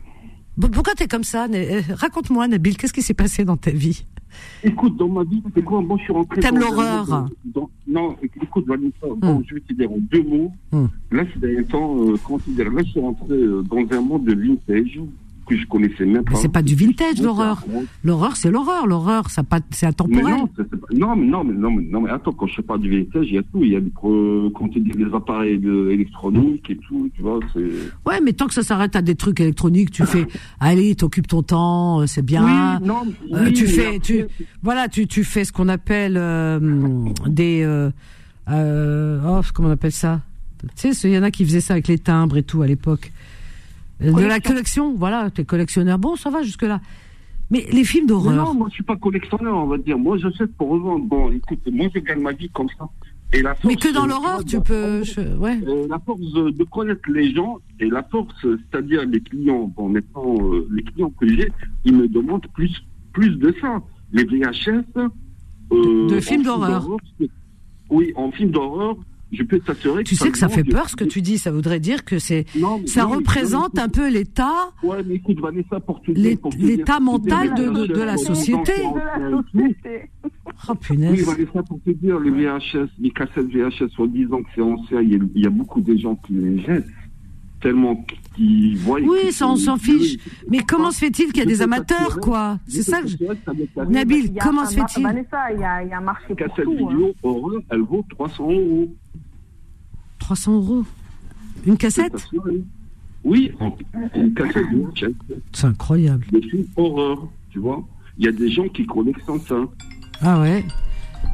[0.60, 4.06] Pourquoi t'es comme ça euh, Raconte-moi, Nabil, qu'est-ce qui s'est passé dans ta vie?
[4.62, 5.80] Écoute, dans ma vie, c'est quoi?
[5.80, 6.40] Bon, je suis rentré.
[6.40, 7.28] T'aimes l'horreur
[7.86, 10.52] Non, écoute, Vanessa, bon, je vais te dire en deux mots.
[10.72, 10.88] Hum.
[11.10, 12.16] Là, c'est d'un temps, euh,
[12.48, 12.70] dire?
[12.70, 15.00] Là, je suis rentré euh, dans un monde de vintage
[15.48, 16.32] que je connaissais même pas.
[16.32, 17.64] Mais c'est pas du vintage, l'horreur.
[18.04, 18.86] L'horreur, c'est l'horreur.
[18.86, 20.24] L'horreur, ça pas, c'est intemporel.
[20.24, 20.48] non,
[20.92, 23.34] non, mais non, mais non, mais non, mais attends, quand je parle du vintage, il
[23.34, 23.62] y a tout.
[23.64, 27.40] Il y a des, quand tu dis des appareils de- électroniques et tout, tu vois.
[28.06, 30.26] Ouais, mais tant que ça s'arrête à des trucs électroniques, tu fais,
[30.60, 32.78] allez, t'occupes ton temps, euh, c'est bien.
[32.80, 33.02] Oui, non,
[33.32, 34.24] Euh, oui, tu mais fais, tu,
[34.62, 36.58] voilà, tu, tu fais ce qu'on appelle euh,
[37.26, 40.20] des, euh, oh, comment on appelle ça?
[40.76, 42.66] Tu sais, il y en a qui faisaient ça avec les timbres et tout à
[42.66, 43.12] l'époque.
[44.00, 45.98] De la collection, voilà, t'es collectionneur.
[45.98, 46.80] Bon, ça va jusque là.
[47.50, 48.46] Mais les films Mais d'horreur.
[48.46, 49.98] non, moi je suis pas collectionneur, on va dire.
[49.98, 51.04] Moi j'achète pour revendre.
[51.06, 52.88] Bon, écoute, moi je gagne ma vie comme ça.
[53.32, 55.58] Et la Mais force, que dans l'horreur, tu peux, je- ouais.
[55.66, 59.70] euh, la force de connaître les gens et la force, c'est-à-dire les clients.
[59.76, 61.50] Bon, maintenant, euh, les clients que j'ai,
[61.84, 62.72] ils me demandent plus,
[63.12, 63.82] plus de ça.
[64.12, 64.84] Les VHS.
[65.72, 66.86] euh, De films d'horreur.
[67.90, 68.96] Oui, en film d'horreur,
[69.32, 71.38] je peux t'assurer Tu sais que ça fait peur ce que tu dis.
[71.38, 74.70] Ça voudrait dire que c'est, Non, mais- ça non, représente mais- un peu l'état.
[74.82, 78.72] Ouais, mais écoute, Vanessa, pour l'état mental de- de- de la société.
[78.84, 78.96] Oh
[79.54, 79.74] Oui,
[80.80, 81.24] punaise.
[81.26, 85.10] Vanessa, pour te dire, les VHS, les cassettes VHS, en disant que c'est ancien, il
[85.12, 86.86] y, a, il y a beaucoup de gens qui les jettent,
[87.60, 88.04] tellement
[88.36, 89.00] qu'ils voient.
[89.00, 90.16] Oui, ça, on s'en fiche.
[90.48, 93.16] Mais comment se fait-il qu'il y a des amateurs, quoi C'est ça que je...
[93.88, 96.46] Nabil, comment se fait-il Vanessa, il y a, il y a un marché Une pour
[96.46, 96.72] cassette tout.
[96.72, 96.88] hein.
[96.90, 98.88] vidéo horreur, elle vaut 300 euros.
[100.18, 100.84] 300 euros.
[101.66, 102.28] Une cassette.
[103.24, 103.52] Oui,
[104.14, 104.64] une cassette
[105.52, 106.24] C'est incroyable.
[106.32, 107.82] des films horreur, tu vois.
[108.18, 109.56] Il y a des gens qui collectionnent ça.
[110.22, 110.64] Ah ouais.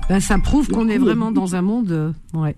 [0.08, 1.90] Ben, ça prouve qu'on est vraiment dans un monde.
[1.92, 2.56] euh, Ouais.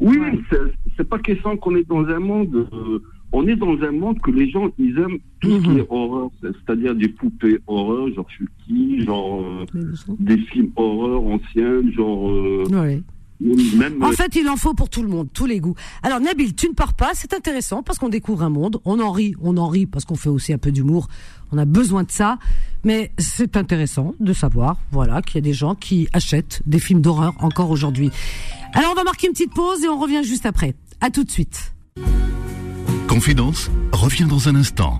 [0.00, 0.18] Oui,
[0.50, 0.58] c'est-
[0.96, 2.68] c'est pas question qu'on est dans un monde.
[2.72, 2.98] euh,
[3.32, 5.78] on est dans un monde que les gens ils aiment tout ce qui Mhm.
[5.78, 9.64] est horreur, c'est- c'est-à-dire des poupées horreur, genre Chucky, genre euh,
[10.18, 13.02] des films horreur anciens, genre euh, Ouais.
[13.40, 14.02] même.
[14.02, 15.74] En euh, fait, il en faut pour tout le monde, tous les goûts.
[16.02, 18.78] Alors, Nabil, tu ne pars pas, c'est intéressant parce qu'on découvre un monde.
[18.84, 21.08] On en rit, on en rit parce qu'on fait aussi un peu d'humour.
[21.52, 22.38] On a besoin de ça.
[22.84, 27.00] Mais c'est intéressant de savoir, voilà, qu'il y a des gens qui achètent des films
[27.00, 28.10] d'horreur encore aujourd'hui.
[28.74, 30.74] Alors, on va marquer une petite pause et on revient juste après.
[31.00, 31.72] À tout de suite.
[33.08, 34.94] Confidence revient dans un instant.